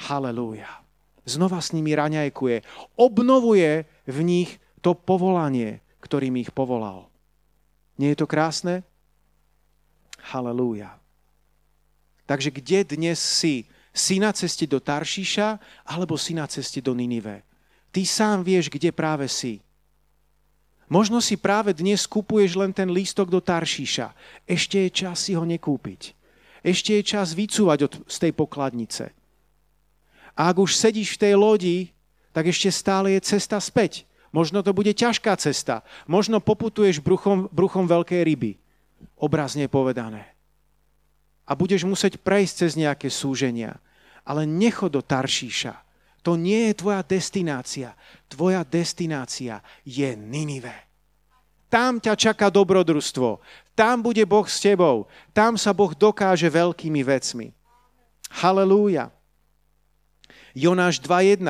Halelúja. 0.00 0.80
Znova 1.28 1.60
s 1.60 1.76
nimi 1.76 1.92
raňajkuje. 1.92 2.64
Obnovuje 2.96 3.84
v 4.08 4.18
nich 4.24 4.50
to 4.80 4.96
povolanie, 4.96 5.84
ktorým 6.00 6.40
ich 6.40 6.50
povolal. 6.50 7.12
Nie 8.00 8.16
je 8.16 8.24
to 8.24 8.26
krásne? 8.26 8.80
Halelúja. 10.30 10.94
Takže 12.24 12.54
kde 12.54 12.96
dnes 12.96 13.18
si? 13.18 13.66
Si 13.90 14.22
na 14.22 14.30
ceste 14.30 14.70
do 14.70 14.78
Taršíša 14.78 15.58
alebo 15.82 16.14
si 16.14 16.30
na 16.30 16.46
ceste 16.46 16.78
do 16.78 16.94
Ninive? 16.94 17.42
Ty 17.90 18.06
sám 18.06 18.46
vieš, 18.46 18.70
kde 18.70 18.94
práve 18.94 19.26
si. 19.26 19.58
Možno 20.86 21.18
si 21.18 21.34
práve 21.34 21.74
dnes 21.74 22.06
kupuješ 22.06 22.54
len 22.54 22.70
ten 22.70 22.86
lístok 22.86 23.26
do 23.34 23.42
Taršíša. 23.42 24.14
Ešte 24.46 24.86
je 24.86 24.90
čas 24.94 25.26
si 25.26 25.34
ho 25.34 25.42
nekúpiť 25.42 26.14
ešte 26.60 27.00
je 27.00 27.02
čas 27.02 27.32
vycúvať 27.32 27.78
od, 27.88 27.92
z 28.04 28.16
tej 28.28 28.32
pokladnice. 28.36 29.12
A 30.36 30.52
ak 30.52 30.56
už 30.60 30.76
sedíš 30.76 31.16
v 31.16 31.20
tej 31.28 31.34
lodi, 31.36 31.78
tak 32.30 32.48
ešte 32.48 32.70
stále 32.70 33.16
je 33.16 33.20
cesta 33.36 33.58
späť. 33.58 34.06
Možno 34.30 34.62
to 34.62 34.70
bude 34.70 34.94
ťažká 34.94 35.34
cesta. 35.40 35.82
Možno 36.06 36.38
poputuješ 36.38 37.02
bruchom, 37.02 37.50
bruchom 37.50 37.90
veľkej 37.90 38.22
ryby. 38.22 38.52
Obrazne 39.20 39.68
povedané. 39.68 40.32
A 41.44 41.58
budeš 41.58 41.82
musieť 41.82 42.20
prejsť 42.22 42.54
cez 42.66 42.72
nejaké 42.78 43.10
súženia. 43.10 43.82
Ale 44.22 44.46
nechod 44.46 44.94
do 44.94 45.02
Taršíša. 45.02 45.74
To 46.22 46.36
nie 46.36 46.70
je 46.70 46.78
tvoja 46.78 47.00
destinácia. 47.00 47.96
Tvoja 48.28 48.62
destinácia 48.62 49.64
je 49.82 50.12
Ninive. 50.14 50.90
Tam 51.70 52.02
ťa 52.02 52.18
čaká 52.18 52.50
dobrodružstvo. 52.50 53.40
Tam 53.78 54.02
bude 54.02 54.26
Boh 54.26 54.44
s 54.44 54.58
tebou. 54.60 55.06
Tam 55.30 55.54
sa 55.56 55.70
Boh 55.70 55.94
dokáže 55.94 56.50
veľkými 56.50 57.00
vecmi. 57.00 57.54
Halelúja. 58.42 59.08
Jonáš 60.52 60.98
2.1. 61.00 61.46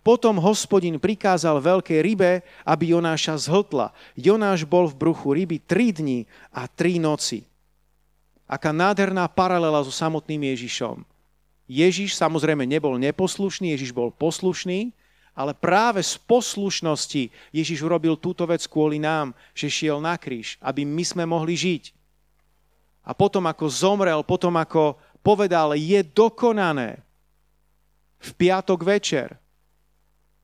Potom 0.00 0.40
hospodin 0.40 0.96
prikázal 0.96 1.60
veľkej 1.60 2.00
rybe, 2.00 2.40
aby 2.64 2.96
Jonáša 2.96 3.36
zhltla. 3.36 3.92
Jonáš 4.16 4.64
bol 4.64 4.88
v 4.88 4.96
bruchu 4.96 5.28
ryby 5.36 5.60
3 5.60 6.00
dní 6.00 6.18
a 6.48 6.64
3 6.64 6.96
noci. 6.96 7.44
Aká 8.48 8.72
nádherná 8.72 9.28
paralela 9.28 9.84
so 9.84 9.92
samotným 9.92 10.48
Ježišom. 10.56 11.04
Ježiš 11.70 12.18
samozrejme 12.18 12.66
nebol 12.66 12.98
neposlušný, 12.98 13.76
Ježiš 13.76 13.94
bol 13.94 14.10
poslušný, 14.10 14.90
ale 15.36 15.54
práve 15.54 16.02
z 16.02 16.18
poslušnosti 16.26 17.30
Ježiš 17.54 17.78
urobil 17.86 18.18
túto 18.18 18.42
vec 18.48 18.64
kvôli 18.66 18.98
nám, 18.98 19.36
že 19.54 19.70
šiel 19.70 20.02
na 20.02 20.18
kríž, 20.18 20.58
aby 20.58 20.82
my 20.82 21.04
sme 21.06 21.24
mohli 21.28 21.54
žiť. 21.54 21.94
A 23.06 23.14
potom 23.14 23.46
ako 23.46 23.70
zomrel, 23.70 24.20
potom 24.26 24.58
ako 24.58 24.98
povedal, 25.22 25.78
je 25.78 26.02
dokonané 26.02 26.98
v 28.20 28.30
piatok 28.36 28.82
večer, 28.82 29.38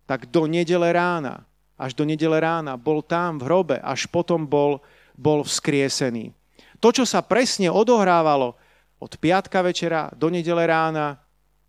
tak 0.07 0.31
do 0.31 0.47
nedele 0.47 0.89
rána, 0.95 1.43
až 1.77 1.93
do 1.93 2.07
nedele 2.07 2.41
rána 2.41 2.79
bol 2.79 3.03
tam 3.05 3.37
v 3.37 3.45
hrobe, 3.45 3.77
až 3.83 4.07
potom 4.07 4.47
bol, 4.47 4.81
bol 5.19 5.43
vzkriesený. 5.43 6.33
To, 6.81 6.95
čo 6.95 7.05
sa 7.05 7.21
presne 7.21 7.69
odohrávalo 7.69 8.55
od 8.97 9.13
piatka 9.21 9.61
večera 9.61 10.09
do 10.15 10.31
nedele 10.33 10.65
rána, 10.65 11.21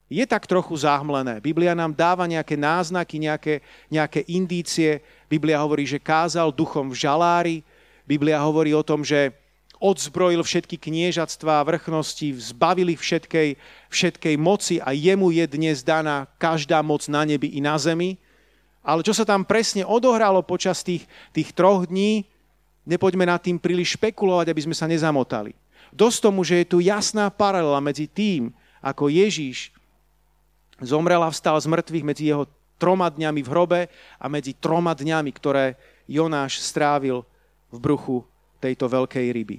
je 0.07 0.23
tak 0.23 0.47
trochu 0.47 0.71
zahmlené. 0.79 1.43
Biblia 1.43 1.75
nám 1.75 1.91
dáva 1.91 2.23
nejaké 2.23 2.55
náznaky, 2.55 3.19
nejaké, 3.19 3.59
nejaké 3.91 4.23
indície. 4.31 5.03
Biblia 5.27 5.59
hovorí, 5.59 5.83
že 5.83 5.99
kázal 5.99 6.55
duchom 6.55 6.95
v 6.95 6.95
žalári. 6.95 7.57
Biblia 8.07 8.39
hovorí 8.39 8.71
o 8.71 8.87
tom, 8.87 9.03
že 9.03 9.35
odzbrojil 9.77 10.41
všetky 10.41 10.79
kniežatstva 10.79 11.59
a 11.59 11.67
vrchnosti, 11.67 12.33
zbavili 12.39 12.97
všetkej, 12.97 13.59
všetkej 13.91 14.35
moci 14.39 14.79
a 14.81 14.95
jemu 14.95 15.29
je 15.35 15.45
dnes 15.45 15.83
daná 15.85 16.25
každá 16.39 16.79
moc 16.81 17.05
na 17.11 17.27
nebi 17.27 17.53
i 17.53 17.61
na 17.61 17.77
zemi. 17.77 18.17
Ale 18.87 19.03
čo 19.03 19.11
sa 19.11 19.27
tam 19.27 19.43
presne 19.43 19.83
odohralo 19.83 20.39
počas 20.39 20.79
tých, 20.79 21.03
tých 21.35 21.51
troch 21.51 21.83
dní, 21.91 22.23
nepoďme 22.87 23.27
nad 23.27 23.43
tým 23.43 23.59
príliš 23.59 23.99
špekulovať, 23.99 24.47
aby 24.47 24.61
sme 24.63 24.75
sa 24.75 24.87
nezamotali. 24.87 25.51
Dosť 25.91 26.17
tomu, 26.23 26.47
že 26.47 26.63
je 26.63 26.71
tu 26.71 26.77
jasná 26.79 27.27
paralela 27.27 27.83
medzi 27.83 28.07
tým, 28.07 28.55
ako 28.79 29.11
Ježíš 29.11 29.75
zomrel 30.79 31.19
a 31.19 31.27
vstal 31.27 31.59
z 31.59 31.67
mŕtvych 31.67 32.07
medzi 32.07 32.23
jeho 32.31 32.47
troma 32.77 33.11
dňami 33.11 33.41
v 33.43 33.51
hrobe 33.51 33.81
a 34.15 34.25
medzi 34.31 34.55
troma 34.55 34.95
dňami, 34.95 35.31
ktoré 35.35 35.75
Jonáš 36.07 36.63
strávil 36.63 37.25
v 37.67 37.77
bruchu 37.81 38.23
tejto 38.63 38.87
veľkej 38.87 39.27
ryby. 39.33 39.57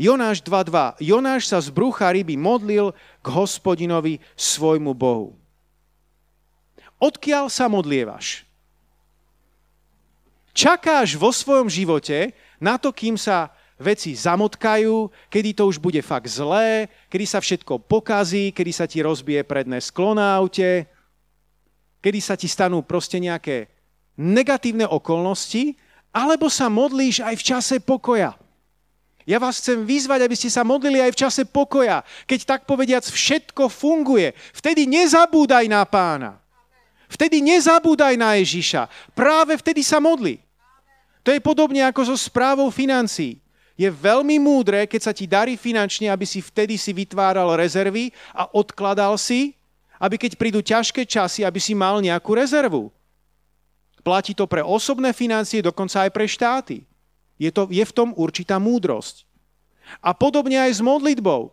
Jonáš 0.00 0.40
2.2. 0.40 1.04
Jonáš 1.04 1.52
sa 1.52 1.60
z 1.60 1.68
brucha 1.68 2.08
ryby 2.08 2.34
modlil 2.34 2.96
k 3.20 3.26
hospodinovi 3.28 4.16
svojmu 4.32 4.96
Bohu. 4.96 5.36
Odkiaľ 7.00 7.48
sa 7.48 7.64
modlievaš? 7.66 8.44
Čakáš 10.52 11.16
vo 11.16 11.32
svojom 11.32 11.72
živote 11.72 12.36
na 12.60 12.76
to, 12.76 12.92
kým 12.92 13.16
sa 13.16 13.48
veci 13.80 14.12
zamotkajú, 14.12 15.08
kedy 15.32 15.56
to 15.56 15.64
už 15.64 15.80
bude 15.80 15.98
fakt 16.04 16.28
zlé, 16.28 16.92
kedy 17.08 17.24
sa 17.24 17.40
všetko 17.40 17.80
pokazí, 17.80 18.52
kedy 18.52 18.72
sa 18.76 18.84
ti 18.84 19.00
rozbije 19.00 19.40
predné 19.48 19.80
sklo 19.80 20.12
na 20.12 20.36
aute, 20.36 20.84
kedy 22.04 22.20
sa 22.20 22.36
ti 22.36 22.44
stanú 22.44 22.84
proste 22.84 23.16
nejaké 23.16 23.72
negatívne 24.20 24.84
okolnosti, 24.84 25.80
alebo 26.12 26.52
sa 26.52 26.68
modlíš 26.68 27.24
aj 27.24 27.34
v 27.40 27.46
čase 27.46 27.76
pokoja. 27.80 28.36
Ja 29.24 29.40
vás 29.40 29.62
chcem 29.62 29.86
vyzvať, 29.86 30.26
aby 30.26 30.36
ste 30.36 30.50
sa 30.52 30.66
modlili 30.66 31.00
aj 31.00 31.16
v 31.16 31.20
čase 31.24 31.42
pokoja, 31.48 32.04
keď 32.28 32.40
tak 32.44 32.60
povediac 32.68 33.06
všetko 33.06 33.72
funguje. 33.72 34.36
Vtedy 34.52 34.84
nezabúdaj 34.84 35.64
na 35.70 35.86
pána. 35.88 36.42
Vtedy 37.10 37.42
nezabúdaj 37.42 38.14
na 38.14 38.38
Ježiša. 38.38 38.86
Práve 39.12 39.58
vtedy 39.58 39.82
sa 39.82 39.98
modli. 39.98 40.38
To 41.26 41.34
je 41.34 41.42
podobne 41.42 41.82
ako 41.82 42.14
so 42.14 42.16
správou 42.16 42.70
financií 42.70 43.42
je 43.80 43.88
veľmi 43.88 44.36
múdre, 44.36 44.84
keď 44.84 45.00
sa 45.08 45.12
ti 45.16 45.24
darí 45.24 45.56
finančne, 45.56 46.12
aby 46.12 46.28
si 46.28 46.44
vtedy 46.44 46.76
si 46.76 46.92
vytváral 46.92 47.48
rezervy 47.56 48.12
a 48.36 48.44
odkladal 48.52 49.16
si, 49.16 49.56
aby 49.96 50.20
keď 50.20 50.36
prídu 50.36 50.60
ťažké 50.60 51.08
časy, 51.08 51.48
aby 51.48 51.56
si 51.56 51.72
mal 51.72 51.96
nejakú 52.04 52.36
rezervu. 52.36 52.92
Platí 54.04 54.36
to 54.36 54.44
pre 54.44 54.60
osobné 54.60 55.16
financie, 55.16 55.64
dokonca 55.64 56.04
aj 56.04 56.10
pre 56.12 56.28
štáty. 56.28 56.84
Je, 57.40 57.48
to, 57.48 57.72
je 57.72 57.80
v 57.80 57.92
tom 57.96 58.12
určitá 58.20 58.60
múdrosť. 58.60 59.24
A 60.04 60.12
podobne 60.12 60.60
aj 60.60 60.76
s 60.76 60.80
modlitbou. 60.84 61.48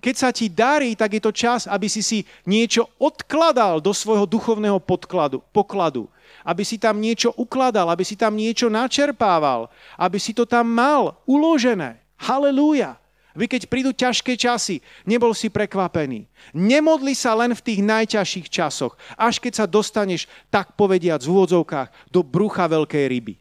Keď 0.00 0.14
sa 0.16 0.32
ti 0.32 0.48
darí, 0.48 0.96
tak 0.96 1.12
je 1.12 1.22
to 1.22 1.28
čas, 1.28 1.68
aby 1.68 1.84
si 1.84 2.00
si 2.00 2.24
niečo 2.48 2.88
odkladal 2.96 3.84
do 3.84 3.92
svojho 3.92 4.24
duchovného 4.24 4.80
podkladu, 4.80 5.44
pokladu. 5.52 6.08
Aby 6.40 6.64
si 6.64 6.80
tam 6.80 6.96
niečo 6.96 7.36
ukladal, 7.36 7.92
aby 7.92 8.00
si 8.00 8.16
tam 8.16 8.32
niečo 8.32 8.72
načerpával, 8.72 9.68
aby 10.00 10.16
si 10.16 10.32
to 10.32 10.48
tam 10.48 10.72
mal 10.72 11.20
uložené. 11.28 12.00
Halelúja. 12.16 12.96
Vy 13.36 13.46
keď 13.46 13.62
prídu 13.70 13.94
ťažké 13.94 14.34
časy, 14.34 14.82
nebol 15.06 15.30
si 15.36 15.52
prekvapený. 15.52 16.26
Nemodli 16.50 17.14
sa 17.14 17.36
len 17.38 17.54
v 17.54 17.62
tých 17.62 17.80
najťažších 17.84 18.48
časoch, 18.50 18.98
až 19.14 19.38
keď 19.38 19.52
sa 19.62 19.66
dostaneš, 19.70 20.26
tak 20.50 20.74
povediať 20.74 21.22
v 21.22 21.30
úvodzovkách, 21.30 22.10
do 22.10 22.26
brucha 22.26 22.66
veľkej 22.66 23.04
ryby. 23.06 23.34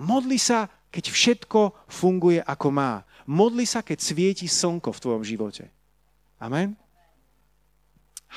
Modli 0.00 0.40
sa, 0.42 0.66
keď 0.90 1.04
všetko 1.10 1.60
funguje 1.86 2.42
ako 2.42 2.68
má. 2.74 3.06
Modli 3.28 3.68
sa, 3.68 3.84
keď 3.84 3.98
svieti 4.00 4.48
slnko 4.48 4.88
v 4.88 5.02
tvojom 5.04 5.22
živote. 5.22 5.68
Amen? 6.40 6.72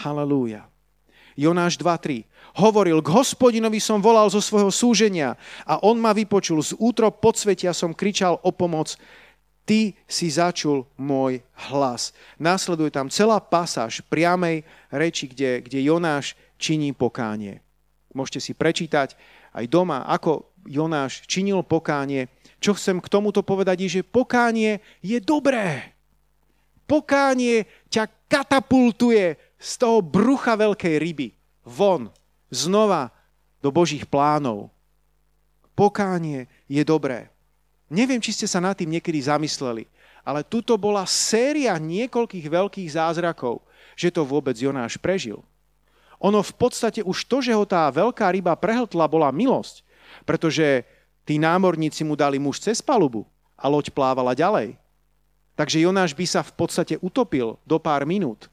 Halelúja. 0.04 0.68
Jonáš 1.40 1.80
2.3. 1.80 2.28
Hovoril, 2.60 3.00
k 3.00 3.10
hospodinovi 3.16 3.80
som 3.80 4.04
volal 4.04 4.28
zo 4.28 4.44
svojho 4.44 4.68
súženia 4.68 5.40
a 5.64 5.80
on 5.80 5.96
ma 5.96 6.12
vypočul. 6.12 6.60
Z 6.60 6.76
útrop 6.76 7.24
podsvetia 7.24 7.72
som 7.72 7.96
kričal 7.96 8.36
o 8.44 8.52
pomoc. 8.52 9.00
Ty 9.64 9.96
si 10.12 10.28
začul 10.28 10.84
môj 11.00 11.40
hlas. 11.72 12.12
Následuje 12.36 12.92
tam 12.92 13.08
celá 13.08 13.40
pasáž 13.40 14.04
priamej 14.12 14.68
reči, 14.92 15.32
kde, 15.32 15.64
kde 15.64 15.80
Jonáš 15.88 16.36
činí 16.60 16.92
pokánie. 16.92 17.64
Môžete 18.12 18.44
si 18.44 18.52
prečítať 18.52 19.16
aj 19.56 19.66
doma, 19.72 20.04
ako 20.04 20.52
Jonáš 20.68 21.24
činil 21.32 21.64
pokánie 21.64 22.28
čo 22.62 22.78
chcem 22.78 23.02
k 23.02 23.10
tomuto 23.10 23.42
povedať, 23.42 23.90
je, 23.90 23.90
že 24.00 24.02
pokánie 24.06 24.80
je 25.02 25.18
dobré. 25.18 25.98
Pokánie 26.86 27.66
ťa 27.90 28.06
katapultuje 28.30 29.36
z 29.58 29.72
toho 29.82 30.06
brucha 30.06 30.54
veľkej 30.54 30.96
ryby 31.02 31.34
von, 31.66 32.14
znova 32.54 33.10
do 33.66 33.74
Božích 33.74 34.06
plánov. 34.06 34.70
Pokánie 35.74 36.46
je 36.70 36.86
dobré. 36.86 37.34
Neviem, 37.90 38.22
či 38.22 38.32
ste 38.32 38.46
sa 38.46 38.62
nad 38.62 38.78
tým 38.78 38.94
niekedy 38.94 39.18
zamysleli, 39.26 39.90
ale 40.22 40.46
tuto 40.46 40.78
bola 40.78 41.04
séria 41.10 41.74
niekoľkých 41.82 42.46
veľkých 42.46 42.90
zázrakov, 42.94 43.66
že 43.98 44.14
to 44.14 44.22
vôbec 44.22 44.54
Jonáš 44.54 45.02
prežil. 45.02 45.42
Ono 46.22 46.46
v 46.46 46.54
podstate 46.54 47.02
už 47.02 47.26
to, 47.26 47.42
že 47.42 47.58
ho 47.58 47.66
tá 47.66 47.90
veľká 47.90 48.30
ryba 48.30 48.54
prehltla, 48.54 49.10
bola 49.10 49.34
milosť, 49.34 49.82
pretože 50.22 50.86
Tí 51.32 51.40
námorníci 51.40 52.04
mu 52.04 52.20
dali 52.20 52.36
muž 52.36 52.60
cez 52.60 52.84
palubu 52.84 53.24
a 53.56 53.72
loď 53.72 53.96
plávala 53.96 54.36
ďalej. 54.36 54.76
Takže 55.56 55.80
Jonáš 55.80 56.12
by 56.12 56.28
sa 56.28 56.44
v 56.44 56.52
podstate 56.60 57.00
utopil 57.00 57.56
do 57.64 57.80
pár 57.80 58.04
minút. 58.04 58.52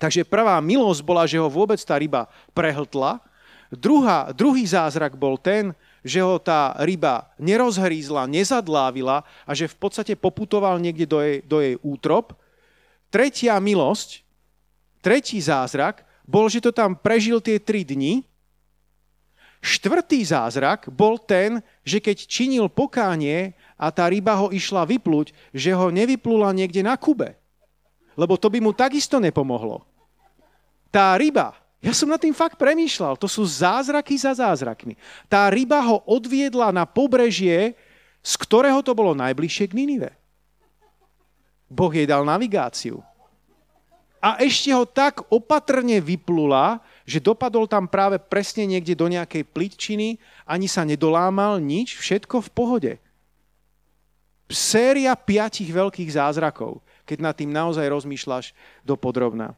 Takže 0.00 0.24
prvá 0.24 0.56
milosť 0.64 1.04
bola, 1.04 1.28
že 1.28 1.36
ho 1.36 1.52
vôbec 1.52 1.76
tá 1.84 2.00
ryba 2.00 2.32
prehltla. 2.56 3.20
Druhá, 3.68 4.32
druhý 4.32 4.64
zázrak 4.64 5.20
bol 5.20 5.36
ten, 5.36 5.76
že 6.00 6.24
ho 6.24 6.40
tá 6.40 6.72
ryba 6.80 7.28
nerozhrízla, 7.36 8.24
nezadlávila 8.24 9.20
a 9.44 9.52
že 9.52 9.68
v 9.68 9.76
podstate 9.76 10.16
poputoval 10.16 10.80
niekde 10.80 11.04
do 11.04 11.20
jej, 11.20 11.44
do 11.44 11.60
jej 11.60 11.76
útrop. 11.84 12.32
Tretia 13.12 13.60
milosť, 13.60 14.24
tretí 15.04 15.36
zázrak, 15.44 16.08
bol, 16.24 16.48
že 16.48 16.64
to 16.64 16.72
tam 16.72 16.96
prežil 16.96 17.36
tie 17.44 17.60
tri 17.60 17.84
dni 17.84 18.24
Štvrtý 19.66 20.22
zázrak 20.22 20.86
bol 20.94 21.18
ten, 21.18 21.58
že 21.82 21.98
keď 21.98 22.30
činil 22.30 22.70
pokánie 22.70 23.58
a 23.74 23.90
tá 23.90 24.06
ryba 24.06 24.38
ho 24.38 24.54
išla 24.54 24.86
vypluť, 24.86 25.34
že 25.50 25.74
ho 25.74 25.90
nevyplula 25.90 26.54
niekde 26.54 26.86
na 26.86 26.94
Kube. 26.94 27.34
Lebo 28.14 28.38
to 28.38 28.46
by 28.46 28.62
mu 28.62 28.70
takisto 28.70 29.18
nepomohlo. 29.18 29.82
Tá 30.94 31.18
ryba, 31.18 31.58
ja 31.82 31.90
som 31.90 32.06
nad 32.06 32.22
tým 32.22 32.30
fakt 32.30 32.54
premýšľal, 32.62 33.18
to 33.18 33.26
sú 33.26 33.42
zázraky 33.42 34.14
za 34.14 34.38
zázrakmi. 34.38 34.94
Tá 35.26 35.50
ryba 35.50 35.82
ho 35.82 35.98
odviedla 36.06 36.70
na 36.70 36.86
pobrežie, 36.86 37.74
z 38.22 38.32
ktorého 38.38 38.78
to 38.86 38.94
bolo 38.94 39.18
najbližšie 39.18 39.66
k 39.66 39.76
Ninive. 39.82 40.14
Boh 41.66 41.90
jej 41.90 42.06
dal 42.06 42.22
navigáciu. 42.22 43.02
A 44.22 44.38
ešte 44.38 44.70
ho 44.70 44.86
tak 44.86 45.26
opatrne 45.26 45.98
vyplula, 45.98 46.78
že 47.06 47.22
dopadol 47.22 47.70
tam 47.70 47.86
práve 47.86 48.18
presne 48.18 48.66
niekde 48.66 48.98
do 48.98 49.06
nejakej 49.06 49.46
plitčiny, 49.46 50.18
ani 50.42 50.66
sa 50.66 50.82
nedolámal, 50.82 51.62
nič, 51.62 51.94
všetko 51.94 52.42
v 52.42 52.50
pohode. 52.50 52.92
Séria 54.50 55.14
piatich 55.14 55.70
veľkých 55.70 56.10
zázrakov, 56.10 56.82
keď 57.06 57.18
nad 57.22 57.34
tým 57.38 57.54
naozaj 57.54 57.86
rozmýšľaš 57.86 58.50
do 58.82 58.98
podrobná. 58.98 59.54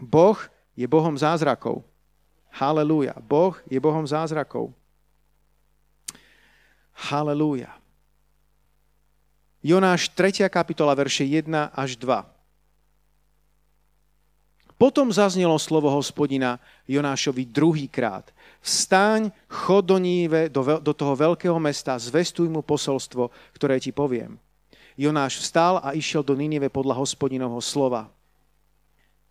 Boh 0.00 0.36
je 0.72 0.84
Bohom 0.88 1.16
zázrakov. 1.16 1.84
Halelúja. 2.52 3.16
Boh 3.20 3.56
je 3.68 3.76
Bohom 3.76 4.04
zázrakov. 4.08 4.72
Halelúja. 6.96 7.72
Jonáš 9.60 10.08
3. 10.12 10.48
kapitola, 10.48 10.96
verše 10.96 11.24
1 11.24 11.48
až 11.72 12.00
2. 12.00 12.35
Potom 14.76 15.08
zaznelo 15.08 15.56
slovo 15.56 15.88
hospodina 15.88 16.60
Jonášovi 16.84 17.48
druhýkrát. 17.48 18.28
Vstaň, 18.60 19.32
chod 19.48 19.88
do 19.88 19.96
Níve, 19.96 20.52
do, 20.52 20.60
do 20.84 20.92
toho 20.92 21.16
veľkého 21.16 21.56
mesta, 21.56 21.96
zvestuj 21.96 22.44
mu 22.52 22.60
posolstvo, 22.60 23.32
ktoré 23.56 23.80
ti 23.80 23.88
poviem. 23.88 24.36
Jonáš 24.96 25.40
vstal 25.40 25.80
a 25.80 25.96
išiel 25.96 26.20
do 26.20 26.36
Nínive 26.36 26.68
podľa 26.68 26.96
hospodinovho 27.00 27.60
slova. 27.64 28.12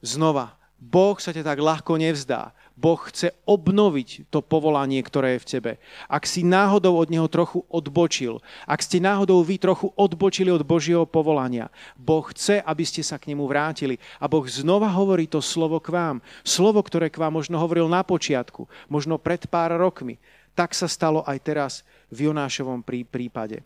Znova, 0.01 0.57
Boh 0.75 1.15
sa 1.17 1.31
ťa 1.31 1.47
tak 1.47 1.59
ľahko 1.63 1.95
nevzdá. 1.95 2.51
Boh 2.75 2.99
chce 3.07 3.31
obnoviť 3.47 4.27
to 4.27 4.43
povolanie, 4.43 4.99
ktoré 4.99 5.39
je 5.39 5.43
v 5.43 5.49
tebe. 5.49 5.71
Ak 6.11 6.27
si 6.27 6.43
náhodou 6.43 6.99
od 6.99 7.07
neho 7.07 7.31
trochu 7.31 7.63
odbočil, 7.71 8.43
ak 8.67 8.83
ste 8.83 8.99
náhodou 8.99 9.39
vy 9.47 9.55
trochu 9.55 9.95
odbočili 9.95 10.51
od 10.51 10.67
Božieho 10.67 11.07
povolania, 11.07 11.71
Boh 11.95 12.27
chce, 12.35 12.59
aby 12.59 12.83
ste 12.83 12.99
sa 12.99 13.15
k 13.15 13.31
nemu 13.31 13.47
vrátili. 13.47 13.95
A 14.19 14.27
Boh 14.27 14.43
znova 14.43 14.91
hovorí 14.91 15.23
to 15.23 15.39
slovo 15.39 15.79
k 15.79 15.95
vám. 15.95 16.19
Slovo, 16.43 16.83
ktoré 16.83 17.07
k 17.07 17.23
vám 17.23 17.39
možno 17.39 17.55
hovoril 17.63 17.87
na 17.87 18.03
počiatku, 18.03 18.67
možno 18.91 19.15
pred 19.15 19.47
pár 19.47 19.71
rokmi. 19.79 20.19
Tak 20.51 20.75
sa 20.75 20.91
stalo 20.91 21.23
aj 21.23 21.37
teraz 21.47 21.73
v 22.11 22.27
Jonášovom 22.27 22.83
prípade. 22.83 23.63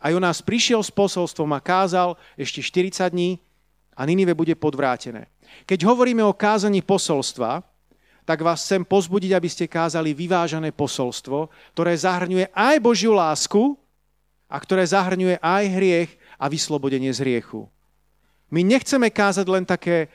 A 0.00 0.12
Jonás 0.12 0.40
prišiel 0.40 0.80
s 0.80 0.92
posolstvom 0.92 1.52
a 1.56 1.60
kázal 1.60 2.16
ešte 2.36 2.60
40 2.64 3.12
dní 3.12 3.30
a 3.96 4.04
Ninive 4.04 4.36
bude 4.36 4.52
podvrátené. 4.52 5.28
Keď 5.64 5.86
hovoríme 5.86 6.22
o 6.24 6.36
kázaní 6.36 6.82
posolstva, 6.82 7.62
tak 8.26 8.42
vás 8.42 8.66
chcem 8.66 8.82
pozbudiť, 8.82 9.38
aby 9.38 9.46
ste 9.46 9.70
kázali 9.70 10.10
vyvážené 10.10 10.74
posolstvo, 10.74 11.46
ktoré 11.78 11.94
zahrňuje 11.94 12.50
aj 12.50 12.76
Božiu 12.82 13.14
lásku 13.14 13.78
a 14.50 14.58
ktoré 14.58 14.82
zahrňuje 14.82 15.38
aj 15.38 15.64
hriech 15.78 16.10
a 16.34 16.50
vyslobodenie 16.50 17.14
z 17.14 17.22
hriechu. 17.22 17.70
My 18.50 18.66
nechceme 18.66 19.10
kázať 19.10 19.46
len 19.46 19.62
také 19.66 20.10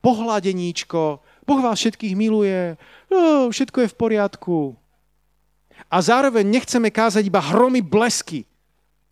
pohľadeníčko, 0.00 1.20
Boh 1.44 1.60
vás 1.60 1.78
všetkých 1.78 2.14
miluje, 2.16 2.76
všetko 3.48 3.84
je 3.84 3.92
v 3.92 3.98
poriadku. 3.98 4.58
A 5.90 5.96
zároveň 6.00 6.46
nechceme 6.46 6.88
kázať 6.88 7.26
iba 7.26 7.42
hromy 7.42 7.84
blesky, 7.84 8.48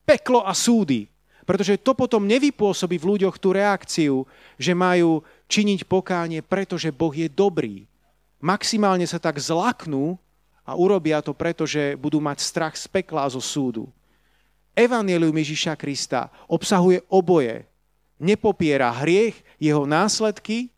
peklo 0.06 0.46
a 0.46 0.56
súdy, 0.56 1.10
pretože 1.44 1.82
to 1.82 1.92
potom 1.92 2.30
nevypôsobí 2.30 2.96
v 2.96 3.08
ľuďoch 3.16 3.36
tú 3.42 3.50
reakciu, 3.50 4.22
že 4.54 4.70
majú 4.70 5.24
činiť 5.50 5.90
pokánie, 5.90 6.40
pretože 6.46 6.94
Boh 6.94 7.10
je 7.10 7.26
dobrý 7.26 7.90
maximálne 8.40 9.04
sa 9.04 9.20
tak 9.20 9.36
zlaknú 9.38 10.16
a 10.64 10.74
urobia 10.74 11.20
to 11.20 11.36
preto, 11.36 11.68
že 11.68 11.94
budú 11.94 12.18
mať 12.18 12.40
strach 12.40 12.74
z 12.74 12.88
pekla 12.88 13.28
zo 13.28 13.38
súdu. 13.38 13.86
Evangelium 14.72 15.36
Ježiša 15.36 15.76
Krista 15.76 16.32
obsahuje 16.48 17.04
oboje. 17.12 17.68
Nepopiera 18.20 18.92
hriech, 18.92 19.36
jeho 19.56 19.88
následky, 19.88 20.72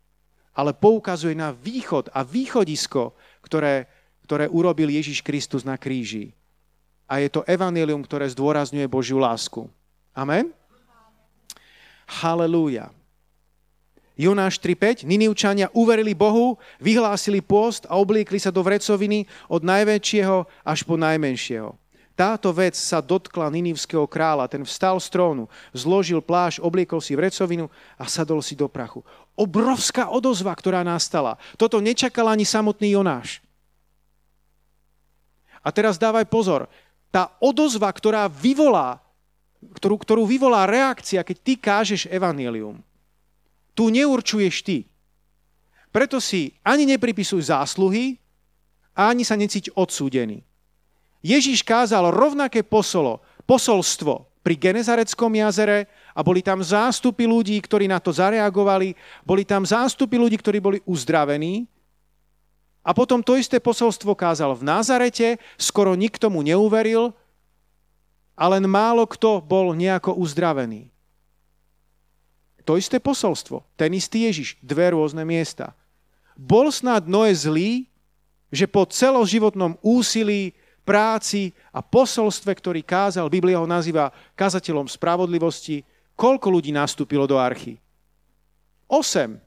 ale 0.55 0.71
poukazuje 0.71 1.35
na 1.35 1.51
východ 1.51 2.07
a 2.13 2.23
východisko, 2.23 3.15
ktoré, 3.43 3.87
ktoré 4.23 4.47
urobil 4.47 4.87
Ježiš 4.87 5.19
Kristus 5.19 5.67
na 5.67 5.75
kríži. 5.75 6.31
A 7.03 7.19
je 7.19 7.27
to 7.27 7.43
evanelium, 7.43 7.99
ktoré 7.99 8.27
zdôrazňuje 8.31 8.87
Božiu 8.87 9.19
lásku. 9.19 9.67
Amen? 10.15 10.55
Halelúja. 12.07 12.95
Jonáš 14.13 14.61
3.5. 14.61 15.09
Ninivčania 15.09 15.73
uverili 15.73 16.13
Bohu, 16.13 16.61
vyhlásili 16.77 17.41
pôst 17.41 17.89
a 17.89 17.97
obliekli 17.97 18.37
sa 18.37 18.53
do 18.53 18.61
vrecoviny 18.61 19.25
od 19.49 19.65
najväčšieho 19.65 20.45
až 20.61 20.79
po 20.85 20.93
najmenšieho. 20.97 21.73
Táto 22.13 22.53
vec 22.53 22.77
sa 22.77 23.01
dotkla 23.01 23.49
ninivského 23.49 24.05
kráľa. 24.05 24.45
Ten 24.45 24.61
vstal 24.61 25.01
z 25.01 25.09
trónu, 25.09 25.49
zložil 25.73 26.21
pláž, 26.21 26.61
obliekol 26.61 27.01
si 27.01 27.17
vrecovinu 27.17 27.73
a 27.97 28.05
sadol 28.05 28.45
si 28.45 28.53
do 28.53 28.69
prachu. 28.69 29.01
Obrovská 29.33 30.13
odozva, 30.13 30.53
ktorá 30.53 30.85
nastala. 30.85 31.41
Toto 31.57 31.81
nečakal 31.81 32.29
ani 32.29 32.45
samotný 32.45 32.93
Jonáš. 32.93 33.41
A 35.65 35.73
teraz 35.73 35.97
dávaj 35.97 36.29
pozor. 36.29 36.69
Tá 37.09 37.33
odozva, 37.41 37.89
ktorá 37.89 38.29
vyvolá 38.29 39.01
ktorú, 39.63 39.95
ktorú 39.95 40.23
vyvolá 40.27 40.67
reakcia, 40.67 41.23
keď 41.23 41.37
ty 41.39 41.53
kážeš 41.55 42.11
evanelium. 42.11 42.83
Tu 43.73 43.89
neurčuješ 43.89 44.61
ty. 44.61 44.77
Preto 45.93 46.17
si 46.17 46.57
ani 46.65 46.89
nepripisuj 46.89 47.53
zásluhy, 47.53 48.17
ani 48.93 49.25
sa 49.25 49.33
necíť 49.37 49.73
odsúdený. 49.73 50.45
Ježíš 51.25 51.65
kázal 51.65 52.13
rovnaké 52.13 52.61
posolo, 52.61 53.21
posolstvo 53.49 54.29
pri 54.43 54.59
Genezareckom 54.59 55.31
jazere 55.39 55.87
a 56.11 56.19
boli 56.21 56.43
tam 56.43 56.59
zástupy 56.59 57.25
ľudí, 57.25 57.57
ktorí 57.63 57.87
na 57.87 57.97
to 57.97 58.11
zareagovali, 58.11 58.93
boli 59.23 59.47
tam 59.47 59.63
zástupy 59.63 60.19
ľudí, 60.19 60.35
ktorí 60.37 60.59
boli 60.59 60.79
uzdravení 60.83 61.65
a 62.83 62.91
potom 62.91 63.23
to 63.23 63.39
isté 63.39 63.63
posolstvo 63.63 64.11
kázal 64.11 64.59
v 64.59 64.67
Nazarete, 64.67 65.39
skoro 65.55 65.95
nikto 65.95 66.27
mu 66.27 66.43
neuveril 66.43 67.15
a 68.35 68.43
len 68.51 68.67
málo 68.67 69.07
kto 69.07 69.39
bol 69.39 69.71
nejako 69.71 70.19
uzdravený. 70.19 70.91
To 72.63 72.79
isté 72.79 72.99
posolstvo, 72.99 73.63
ten 73.75 73.91
istý 73.91 74.27
Ježiš, 74.27 74.55
dve 74.63 74.95
rôzne 74.95 75.27
miesta. 75.27 75.75
Bol 76.33 76.71
snad 76.71 77.05
Noé 77.05 77.35
zlý, 77.35 77.85
že 78.53 78.69
po 78.69 78.87
celoživotnom 78.87 79.75
úsilí, 79.83 80.55
práci 80.83 81.55
a 81.71 81.79
posolstve, 81.79 82.51
ktorý 82.51 82.83
kázal, 82.83 83.31
Biblia 83.31 83.59
ho 83.59 83.67
nazýva 83.67 84.11
kazateľom 84.35 84.91
spravodlivosti, 84.91 85.81
koľko 86.13 86.47
ľudí 86.59 86.75
nastúpilo 86.75 87.23
do 87.23 87.39
archy? 87.39 87.79
Osem. 88.85 89.39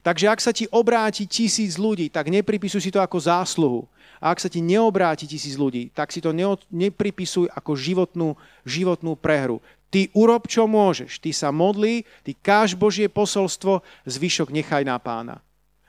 Takže 0.00 0.30
ak 0.30 0.40
sa 0.40 0.54
ti 0.54 0.70
obráti 0.70 1.26
tisíc 1.26 1.74
ľudí, 1.74 2.08
tak 2.08 2.30
nepripisuj 2.30 2.88
si 2.88 2.94
to 2.94 3.02
ako 3.02 3.18
zásluhu. 3.18 3.80
A 4.22 4.30
ak 4.30 4.38
sa 4.38 4.48
ti 4.48 4.62
neobráti 4.62 5.26
tisíc 5.26 5.58
ľudí, 5.58 5.90
tak 5.90 6.14
si 6.14 6.22
to 6.22 6.30
nepripisuj 6.70 7.50
ako 7.50 7.74
životnú, 7.74 8.38
životnú 8.62 9.18
prehru. 9.18 9.58
Ty 9.88 10.12
urob, 10.12 10.44
čo 10.44 10.68
môžeš. 10.68 11.16
Ty 11.20 11.30
sa 11.32 11.48
modli, 11.48 12.04
ty 12.20 12.36
káž 12.36 12.76
Božie 12.76 13.08
posolstvo, 13.08 13.80
zvyšok 14.04 14.52
nechaj 14.52 14.84
na 14.84 15.00
pána. 15.00 15.40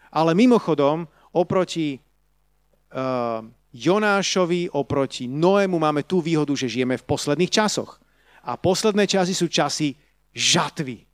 Ale 0.10 0.32
mimochodom, 0.34 1.06
oproti 1.36 2.00
uh, 2.00 3.44
Jonášovi, 3.76 4.74
oproti 4.74 5.30
Noému 5.30 5.78
máme 5.78 6.02
tú 6.08 6.24
výhodu, 6.24 6.56
že 6.58 6.72
žijeme 6.72 6.98
v 6.98 7.06
posledných 7.06 7.52
časoch. 7.52 8.02
A 8.48 8.58
posledné 8.58 9.06
časy 9.06 9.36
sú 9.36 9.52
časy 9.52 9.94
žatvy. 10.34 11.06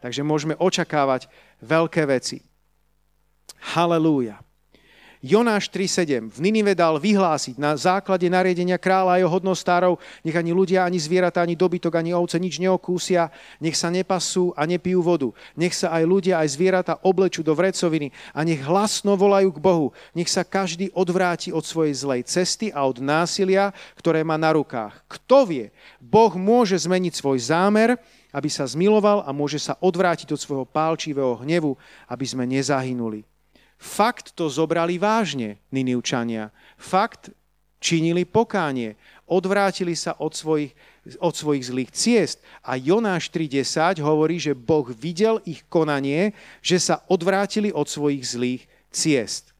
Takže 0.00 0.24
môžeme 0.24 0.56
očakávať 0.56 1.28
veľké 1.60 2.08
veci. 2.08 2.40
Halelúja. 3.76 4.40
Jonáš 5.20 5.68
3.7. 5.68 6.32
V 6.32 6.38
Ninive 6.40 6.72
dal 6.72 6.96
vyhlásiť 6.96 7.60
na 7.60 7.76
základe 7.76 8.24
nariadenia 8.32 8.80
kráľa 8.80 9.12
a 9.12 9.18
jeho 9.20 9.28
hodnostárov, 9.28 10.00
nech 10.24 10.32
ani 10.32 10.56
ľudia, 10.56 10.88
ani 10.88 10.96
zvieratá, 10.96 11.44
ani 11.44 11.52
dobytok, 11.52 11.92
ani 11.92 12.16
ovce 12.16 12.40
nič 12.40 12.56
neokúsia, 12.56 13.28
nech 13.60 13.76
sa 13.76 13.92
nepasú 13.92 14.56
a 14.56 14.64
nepijú 14.64 15.04
vodu. 15.04 15.28
Nech 15.60 15.76
sa 15.76 15.92
aj 15.92 16.08
ľudia, 16.08 16.40
aj 16.40 16.56
zvieratá 16.56 16.96
oblečú 17.04 17.44
do 17.44 17.52
vrecoviny 17.52 18.16
a 18.32 18.48
nech 18.48 18.64
hlasno 18.64 19.12
volajú 19.12 19.52
k 19.52 19.60
Bohu. 19.60 19.86
Nech 20.16 20.32
sa 20.32 20.40
každý 20.40 20.88
odvráti 20.96 21.52
od 21.52 21.68
svojej 21.68 21.92
zlej 22.00 22.24
cesty 22.24 22.72
a 22.72 22.88
od 22.88 23.04
násilia, 23.04 23.76
ktoré 24.00 24.24
má 24.24 24.40
na 24.40 24.56
rukách. 24.56 25.04
Kto 25.04 25.44
vie, 25.44 25.68
Boh 26.00 26.32
môže 26.32 26.80
zmeniť 26.80 27.12
svoj 27.12 27.44
zámer, 27.44 28.00
aby 28.32 28.48
sa 28.48 28.64
zmiloval 28.64 29.28
a 29.28 29.36
môže 29.36 29.60
sa 29.60 29.76
odvrátiť 29.84 30.32
od 30.32 30.40
svojho 30.40 30.64
pálčivého 30.64 31.44
hnevu, 31.44 31.76
aby 32.08 32.24
sme 32.24 32.48
nezahynuli. 32.48 33.28
Fakt 33.80 34.36
to 34.36 34.52
zobrali 34.52 35.00
vážne, 35.00 35.56
Ninivčania. 35.72 36.52
Fakt 36.76 37.32
činili 37.80 38.28
pokánie. 38.28 39.00
Odvrátili 39.24 39.96
sa 39.96 40.12
od 40.20 40.36
svojich, 40.36 40.76
od 41.16 41.32
svojich 41.32 41.64
zlých 41.64 41.90
ciest. 41.96 42.38
A 42.60 42.76
Jonáš 42.76 43.32
3.10 43.32 44.04
hovorí, 44.04 44.36
že 44.36 44.52
Boh 44.52 44.84
videl 44.92 45.40
ich 45.48 45.64
konanie, 45.72 46.36
že 46.60 46.76
sa 46.76 47.00
odvrátili 47.08 47.72
od 47.72 47.88
svojich 47.88 48.20
zlých 48.20 48.62
ciest. 48.92 49.56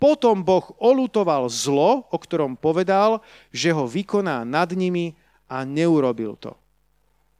Potom 0.00 0.40
Boh 0.46 0.64
olutoval 0.80 1.50
zlo, 1.52 2.08
o 2.08 2.16
ktorom 2.16 2.56
povedal, 2.56 3.20
že 3.52 3.68
ho 3.74 3.84
vykoná 3.84 4.48
nad 4.48 4.72
nimi 4.72 5.12
a 5.44 5.66
neurobil 5.68 6.40
to. 6.40 6.56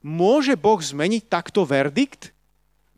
Môže 0.05 0.53
Boh 0.59 0.77
zmeniť 0.77 1.25
takto 1.25 1.65
verdikt? 1.65 2.37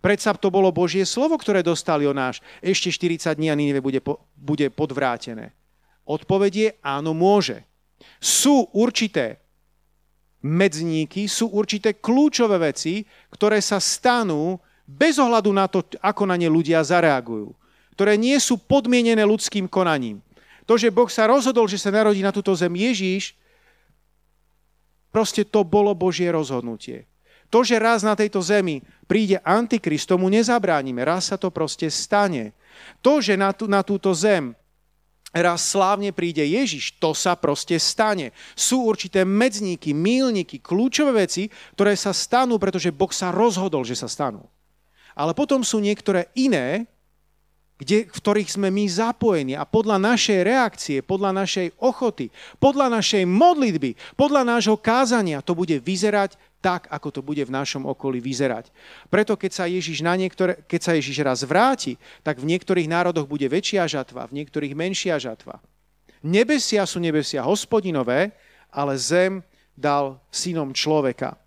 Predsa 0.01 0.33
to 0.33 0.49
bolo 0.49 0.73
Božie 0.73 1.05
slovo, 1.05 1.37
ktoré 1.37 1.61
dostal 1.61 2.01
Jonáš. 2.01 2.41
Ešte 2.57 2.89
40 2.89 3.37
dní 3.37 3.53
a 3.53 3.55
Ninive 3.55 3.85
bude, 3.85 4.01
bude 4.33 4.73
podvrátené. 4.73 5.53
Odpovedie 6.09 6.81
áno, 6.81 7.13
môže. 7.13 7.61
Sú 8.17 8.65
určité 8.73 9.37
medzníky, 10.41 11.29
sú 11.29 11.53
určité 11.53 11.93
kľúčové 11.93 12.73
veci, 12.73 13.05
ktoré 13.29 13.61
sa 13.61 13.77
stanú 13.77 14.57
bez 14.89 15.21
ohľadu 15.21 15.53
na 15.53 15.69
to, 15.69 15.85
ako 16.01 16.25
na 16.25 16.33
ne 16.33 16.49
ľudia 16.49 16.81
zareagujú. 16.81 17.53
Ktoré 17.93 18.17
nie 18.17 18.33
sú 18.41 18.57
podmienené 18.57 19.21
ľudským 19.21 19.69
konaním. 19.69 20.25
To, 20.65 20.81
že 20.81 20.89
Boh 20.89 21.09
sa 21.13 21.29
rozhodol, 21.29 21.69
že 21.69 21.77
sa 21.77 21.93
narodí 21.93 22.25
na 22.25 22.33
túto 22.33 22.49
zem 22.57 22.73
Ježíš, 22.73 23.37
proste 25.13 25.45
to 25.45 25.61
bolo 25.61 25.93
Božie 25.93 26.25
rozhodnutie. 26.33 27.10
To, 27.51 27.67
že 27.67 27.83
raz 27.83 27.99
na 28.01 28.15
tejto 28.15 28.39
zemi 28.39 28.79
príde 29.11 29.43
Antikrist, 29.43 30.07
tomu 30.07 30.31
nezabránime. 30.31 31.03
Raz 31.03 31.29
sa 31.29 31.37
to 31.37 31.51
proste 31.51 31.91
stane. 31.91 32.55
To, 33.03 33.19
že 33.19 33.35
na, 33.35 33.51
tú, 33.51 33.67
na 33.67 33.83
túto 33.83 34.15
zem 34.15 34.55
raz 35.31 35.63
slávne 35.63 36.11
príde 36.11 36.43
Ježiš, 36.43 36.95
to 36.99 37.15
sa 37.15 37.35
proste 37.35 37.79
stane. 37.79 38.35
Sú 38.55 38.87
určité 38.87 39.23
medzníky, 39.23 39.95
mílniky, 39.95 40.59
kľúčové 40.59 41.27
veci, 41.27 41.47
ktoré 41.75 41.95
sa 41.95 42.11
stanú, 42.11 42.59
pretože 42.59 42.91
Boh 42.91 43.11
sa 43.11 43.31
rozhodol, 43.31 43.83
že 43.87 43.95
sa 43.95 44.11
stanú. 44.11 44.47
Ale 45.15 45.35
potom 45.35 45.63
sú 45.63 45.83
niektoré 45.83 46.31
iné, 46.35 46.87
kde, 47.81 48.05
v 48.05 48.13
ktorých 48.13 48.53
sme 48.53 48.69
my 48.69 48.85
zapojení 48.85 49.57
a 49.57 49.65
podľa 49.65 49.97
našej 49.97 50.45
reakcie, 50.45 50.97
podľa 51.01 51.33
našej 51.33 51.73
ochoty, 51.81 52.29
podľa 52.61 52.93
našej 52.93 53.25
modlitby, 53.25 53.97
podľa 54.13 54.45
nášho 54.45 54.77
kázania 54.77 55.41
to 55.41 55.57
bude 55.57 55.81
vyzerať 55.81 56.37
tak, 56.61 56.87
ako 56.93 57.09
to 57.09 57.21
bude 57.25 57.41
v 57.41 57.51
našom 57.51 57.89
okolí 57.89 58.21
vyzerať. 58.21 58.69
Preto 59.09 59.33
keď 59.33 59.51
sa 59.51 59.65
Ježiš, 59.65 60.05
na 60.05 60.13
niektoré, 60.13 60.61
keď 60.69 60.79
sa 60.79 60.91
Ježiš 60.93 61.17
raz 61.25 61.41
vráti, 61.41 61.97
tak 62.21 62.37
v 62.37 62.47
niektorých 62.53 62.87
národoch 62.87 63.25
bude 63.25 63.49
väčšia 63.49 63.89
žatva, 63.89 64.29
v 64.29 64.45
niektorých 64.45 64.77
menšia 64.77 65.17
žatva. 65.17 65.57
Nebesia 66.21 66.85
sú 66.85 67.01
nebesia 67.01 67.41
hospodinové, 67.41 68.29
ale 68.69 68.93
zem 68.95 69.41
dal 69.73 70.21
synom 70.29 70.69
človeka. 70.69 71.41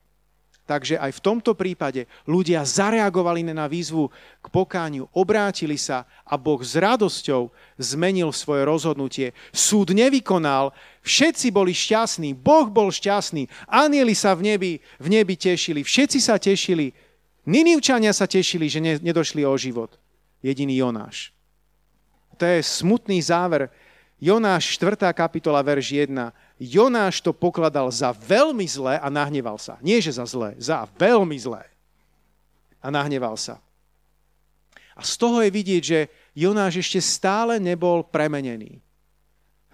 Takže 0.65 0.97
aj 0.97 1.21
v 1.21 1.25
tomto 1.25 1.53
prípade 1.53 2.09
ľudia 2.25 2.65
zareagovali 2.65 3.45
na 3.45 3.69
výzvu 3.69 4.09
k 4.41 4.47
pokániu, 4.49 5.13
obrátili 5.13 5.77
sa 5.77 6.09
a 6.25 6.41
Boh 6.41 6.57
s 6.65 6.73
radosťou 6.73 7.53
zmenil 7.77 8.33
svoje 8.33 8.65
rozhodnutie. 8.65 9.37
Súd 9.53 9.93
nevykonal, 9.93 10.73
všetci 11.05 11.53
boli 11.53 11.77
šťastní, 11.77 12.33
Boh 12.33 12.67
bol 12.73 12.89
šťastný, 12.89 13.47
anieli 13.69 14.17
sa 14.17 14.33
v 14.33 14.57
nebi, 14.57 14.73
v 14.97 15.07
nebi 15.13 15.37
tešili, 15.37 15.85
všetci 15.85 16.19
sa 16.19 16.41
tešili. 16.41 16.91
Ninivčania 17.45 18.17
sa 18.17 18.25
tešili, 18.25 18.73
že 18.73 18.81
nedošli 18.81 19.45
o 19.45 19.53
život. 19.61 20.01
Jediný 20.41 20.81
Jonáš. 20.81 21.37
To 22.41 22.45
je 22.49 22.65
smutný 22.65 23.21
záver. 23.21 23.69
Jonáš 24.17 24.81
4. 24.81 25.13
kapitola, 25.13 25.61
verš 25.61 26.09
1 26.09 26.33
Jonáš 26.57 27.21
to 27.21 27.35
pokladal 27.35 27.91
za 27.91 28.15
veľmi 28.15 28.65
zlé 28.65 28.97
a 29.03 29.11
nahneval 29.11 29.59
sa. 29.59 29.77
Nie, 29.83 29.99
že 29.99 30.17
za 30.17 30.25
zlé, 30.25 30.55
za 30.57 30.87
veľmi 30.97 31.35
zlé. 31.37 31.67
A 32.81 32.89
nahneval 32.89 33.35
sa. 33.37 33.59
A 34.95 35.03
z 35.03 35.19
toho 35.19 35.43
je 35.43 35.51
vidieť, 35.51 35.83
že 35.83 36.01
Jonáš 36.39 36.79
ešte 36.79 37.03
stále 37.03 37.59
nebol 37.59 38.07
premenený. 38.07 38.84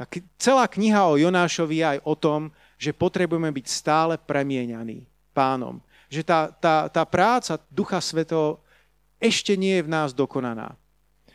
A 0.01 0.09
celá 0.41 0.65
kniha 0.65 1.13
o 1.13 1.21
Jonášovi 1.21 1.85
je 1.85 1.87
aj 1.97 1.99
o 2.09 2.17
tom, 2.17 2.49
že 2.81 2.97
potrebujeme 2.97 3.53
byť 3.53 3.67
stále 3.69 4.17
premieňaní 4.17 5.05
pánom. 5.37 5.85
Že 6.09 6.25
tá, 6.25 6.41
tá, 6.49 6.89
tá 6.89 7.05
práca 7.05 7.61
Ducha 7.69 8.01
Svetého 8.01 8.57
ešte 9.21 9.53
nie 9.61 9.77
je 9.77 9.85
v 9.85 9.93
nás 9.93 10.17
dokonaná. 10.17 10.73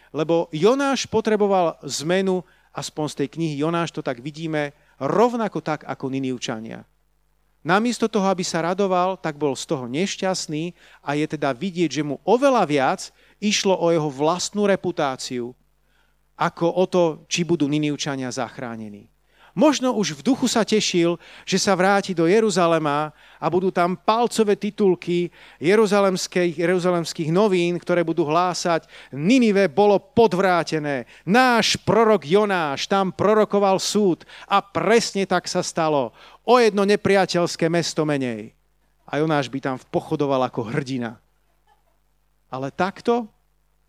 Lebo 0.09 0.49
Jonáš 0.49 1.05
potreboval 1.05 1.77
zmenu, 1.85 2.41
aspoň 2.73 3.05
z 3.13 3.15
tej 3.21 3.27
knihy 3.37 3.61
Jonáš 3.61 3.93
to 3.93 4.01
tak 4.01 4.17
vidíme, 4.17 4.73
rovnako 4.97 5.61
tak 5.61 5.85
ako 5.85 6.09
Ninivčania. 6.09 6.81
Namiesto 7.65 8.09
toho, 8.09 8.29
aby 8.29 8.41
sa 8.41 8.65
radoval, 8.65 9.17
tak 9.17 9.37
bol 9.37 9.53
z 9.53 9.65
toho 9.69 9.85
nešťastný 9.89 10.73
a 11.05 11.17
je 11.17 11.25
teda 11.29 11.53
vidieť, 11.53 12.01
že 12.01 12.03
mu 12.05 12.17
oveľa 12.25 12.63
viac 12.65 13.01
išlo 13.37 13.77
o 13.77 13.89
jeho 13.93 14.09
vlastnú 14.09 14.65
reputáciu, 14.69 15.53
ako 16.35 16.67
o 16.67 16.85
to, 16.85 17.03
či 17.31 17.47
budú 17.47 17.67
Ninivčania 17.67 18.31
zachránení. 18.31 19.07
Možno 19.55 19.95
už 19.95 20.19
v 20.19 20.35
duchu 20.35 20.51
sa 20.51 20.67
tešil, 20.67 21.15
že 21.47 21.55
sa 21.55 21.79
vráti 21.79 22.11
do 22.11 22.27
Jeruzalema 22.27 23.15
a 23.39 23.47
budú 23.47 23.71
tam 23.71 23.95
palcové 23.95 24.59
titulky 24.59 25.31
jeruzalemských, 25.63 26.59
jeruzalemských 26.59 27.31
novín, 27.31 27.79
ktoré 27.79 28.03
budú 28.03 28.27
hlásať 28.27 28.83
Ninive 29.15 29.71
bolo 29.71 29.95
podvrátené. 29.95 31.07
Náš 31.23 31.79
prorok 31.87 32.27
Jonáš 32.27 32.91
tam 32.91 33.15
prorokoval 33.15 33.79
súd 33.79 34.27
a 34.43 34.59
presne 34.59 35.23
tak 35.23 35.47
sa 35.47 35.63
stalo. 35.63 36.11
O 36.43 36.59
jedno 36.59 36.83
nepriateľské 36.83 37.71
mesto 37.71 38.03
menej. 38.03 38.51
A 39.07 39.23
Jonáš 39.23 39.47
by 39.47 39.59
tam 39.63 39.79
pochodoval 39.87 40.51
ako 40.51 40.67
hrdina. 40.67 41.15
Ale 42.51 42.75
takto? 42.75 43.31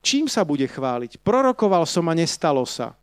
Čím 0.07 0.31
sa 0.31 0.47
bude 0.47 0.71
chváliť? 0.71 1.19
Prorokoval 1.19 1.83
som 1.83 2.07
a 2.07 2.15
nestalo 2.15 2.63
sa 2.63 2.95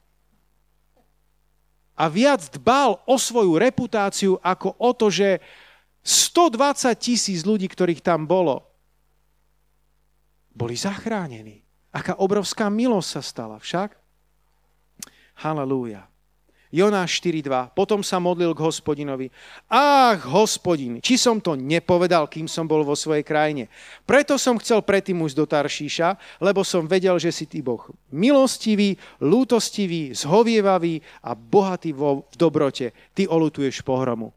a 1.93 2.09
viac 2.09 2.49
dbal 2.49 2.97
o 3.05 3.15
svoju 3.21 3.53
reputáciu 3.61 4.41
ako 4.41 4.73
o 4.81 4.91
to, 4.97 5.13
že 5.13 5.37
120 6.03 6.89
tisíc 6.97 7.45
ľudí, 7.45 7.69
ktorých 7.69 8.01
tam 8.01 8.25
bolo, 8.25 8.65
boli 10.51 10.75
zachránení. 10.75 11.61
Aká 11.93 12.17
obrovská 12.17 12.73
milosť 12.73 13.09
sa 13.09 13.21
stala 13.21 13.57
však. 13.61 13.93
Halelúja. 15.45 16.09
Jonáš 16.73 17.21
4.2. 17.21 17.77
Potom 17.77 18.01
sa 18.01 18.17
modlil 18.17 18.49
k 18.57 18.65
hospodinovi. 18.65 19.29
Ach, 19.69 20.17
hospodin, 20.33 20.97
či 20.97 21.21
som 21.21 21.37
to 21.37 21.53
nepovedal, 21.53 22.25
kým 22.25 22.49
som 22.49 22.65
bol 22.65 22.81
vo 22.81 22.97
svojej 22.97 23.21
krajine. 23.21 23.69
Preto 24.09 24.41
som 24.41 24.57
chcel 24.57 24.81
predtým 24.81 25.21
už 25.21 25.37
do 25.37 25.45
Taršíša, 25.45 26.41
lebo 26.41 26.65
som 26.65 26.89
vedel, 26.89 27.13
že 27.21 27.29
si 27.29 27.45
ty 27.45 27.61
Boh 27.61 27.85
milostivý, 28.09 28.97
lútostivý, 29.21 30.17
zhovievavý 30.17 30.97
a 31.21 31.37
bohatý 31.37 31.93
vo, 31.93 32.25
v 32.33 32.35
dobrote. 32.41 32.89
Ty 33.13 33.29
olutuješ 33.29 33.85
pohromu. 33.85 34.33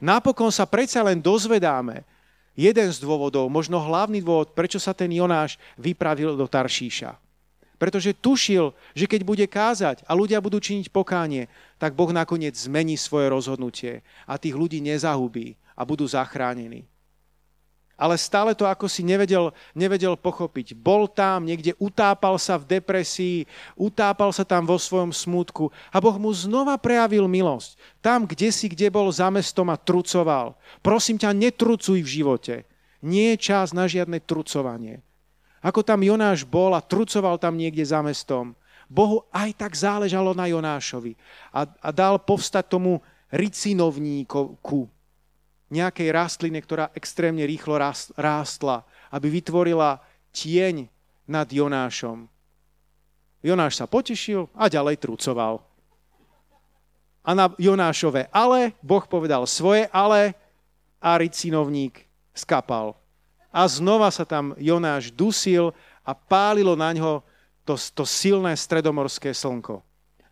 Napokon 0.00 0.48
sa 0.48 0.64
predsa 0.64 1.04
len 1.04 1.20
dozvedáme, 1.20 2.04
jeden 2.54 2.88
z 2.88 2.98
dôvodov, 3.02 3.50
možno 3.50 3.82
hlavný 3.82 4.22
dôvod, 4.22 4.56
prečo 4.56 4.78
sa 4.78 4.94
ten 4.94 5.10
Jonáš 5.12 5.60
vypravil 5.76 6.38
do 6.38 6.46
Taršíša. 6.48 7.23
Pretože 7.84 8.16
tušil, 8.16 8.72
že 8.96 9.04
keď 9.04 9.20
bude 9.28 9.44
kázať 9.44 10.08
a 10.08 10.16
ľudia 10.16 10.40
budú 10.40 10.56
činiť 10.56 10.88
pokánie, 10.88 11.52
tak 11.76 11.92
Boh 11.92 12.08
nakoniec 12.16 12.56
zmení 12.56 12.96
svoje 12.96 13.28
rozhodnutie 13.28 14.00
a 14.24 14.40
tých 14.40 14.56
ľudí 14.56 14.80
nezahubí 14.80 15.52
a 15.76 15.84
budú 15.84 16.08
zachránení. 16.08 16.88
Ale 18.00 18.16
stále 18.16 18.56
to 18.56 18.64
ako 18.64 18.88
si 18.88 19.04
nevedel, 19.04 19.52
nevedel 19.76 20.16
pochopiť. 20.16 20.72
Bol 20.72 21.12
tam, 21.12 21.44
niekde 21.44 21.76
utápal 21.76 22.40
sa 22.40 22.56
v 22.56 22.80
depresii, 22.80 23.44
utápal 23.76 24.32
sa 24.32 24.48
tam 24.48 24.64
vo 24.64 24.80
svojom 24.80 25.12
smútku 25.12 25.68
a 25.92 26.00
Boh 26.00 26.16
mu 26.16 26.32
znova 26.32 26.80
prejavil 26.80 27.28
milosť. 27.28 27.76
Tam, 28.00 28.24
kde 28.24 28.48
si, 28.48 28.72
kde 28.72 28.88
bol 28.88 29.12
za 29.12 29.28
mestom 29.28 29.68
a 29.68 29.76
trucoval. 29.76 30.56
Prosím 30.80 31.20
ťa, 31.20 31.36
netrucuj 31.36 32.00
v 32.00 32.12
živote. 32.16 32.54
Nie 33.04 33.36
je 33.36 33.44
čas 33.52 33.76
na 33.76 33.84
žiadne 33.84 34.24
trucovanie. 34.24 35.04
Ako 35.64 35.80
tam 35.80 36.04
Jonáš 36.04 36.44
bol 36.44 36.76
a 36.76 36.84
trucoval 36.84 37.40
tam 37.40 37.56
niekde 37.56 37.80
za 37.80 38.04
mestom. 38.04 38.52
Bohu 38.84 39.24
aj 39.32 39.56
tak 39.56 39.72
záležalo 39.72 40.36
na 40.36 40.44
Jonášovi 40.44 41.16
a, 41.48 41.64
a 41.64 41.88
dal 41.88 42.20
povstať 42.20 42.68
tomu 42.68 43.00
ricinovníku, 43.32 44.60
nejakej 45.72 46.08
rastline, 46.12 46.60
ktorá 46.60 46.92
extrémne 46.92 47.48
rýchlo 47.48 47.80
rástla, 48.14 48.84
aby 49.08 49.40
vytvorila 49.40 50.04
tieň 50.36 50.84
nad 51.24 51.48
Jonášom. 51.48 52.28
Jonáš 53.40 53.80
sa 53.80 53.88
potešil 53.88 54.52
a 54.52 54.68
ďalej 54.68 55.00
trucoval. 55.00 55.64
A 57.24 57.30
na 57.32 57.48
Jonášové 57.56 58.28
ale, 58.28 58.76
Boh 58.84 59.04
povedal 59.08 59.48
svoje 59.48 59.88
ale 59.88 60.36
a 61.00 61.16
ricinovník 61.16 62.04
skapal 62.36 63.00
a 63.54 63.70
znova 63.70 64.10
sa 64.10 64.26
tam 64.26 64.50
Jonáš 64.58 65.14
dusil 65.14 65.70
a 66.02 66.10
pálilo 66.10 66.74
na 66.74 66.90
ňo 66.90 67.22
to, 67.62 67.78
to 67.94 68.02
silné 68.02 68.50
stredomorské 68.58 69.30
slnko. 69.30 69.78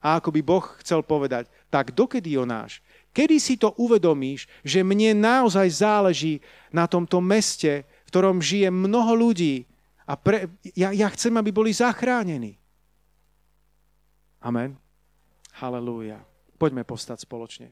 A 0.03 0.19
ako 0.19 0.35
by 0.35 0.41
Boh 0.43 0.67
chcel 0.83 1.07
povedať, 1.07 1.47
tak 1.71 1.95
dokedy 1.95 2.35
Jonáš, 2.35 2.83
kedy 3.15 3.39
si 3.39 3.55
to 3.55 3.71
uvedomíš, 3.79 4.51
že 4.67 4.83
mne 4.83 5.15
naozaj 5.23 5.71
záleží 5.71 6.43
na 6.75 6.91
tomto 6.91 7.23
meste, 7.23 7.87
v 7.87 8.09
ktorom 8.11 8.43
žije 8.43 8.75
mnoho 8.75 9.15
ľudí 9.15 9.71
a 10.03 10.19
pre, 10.19 10.51
ja, 10.75 10.91
ja 10.91 11.07
chcem, 11.15 11.31
aby 11.39 11.55
boli 11.55 11.71
zachránení. 11.71 12.59
Amen. 14.43 14.75
Halelúja. 15.63 16.19
Poďme 16.59 16.83
postať 16.83 17.23
spoločne. 17.23 17.71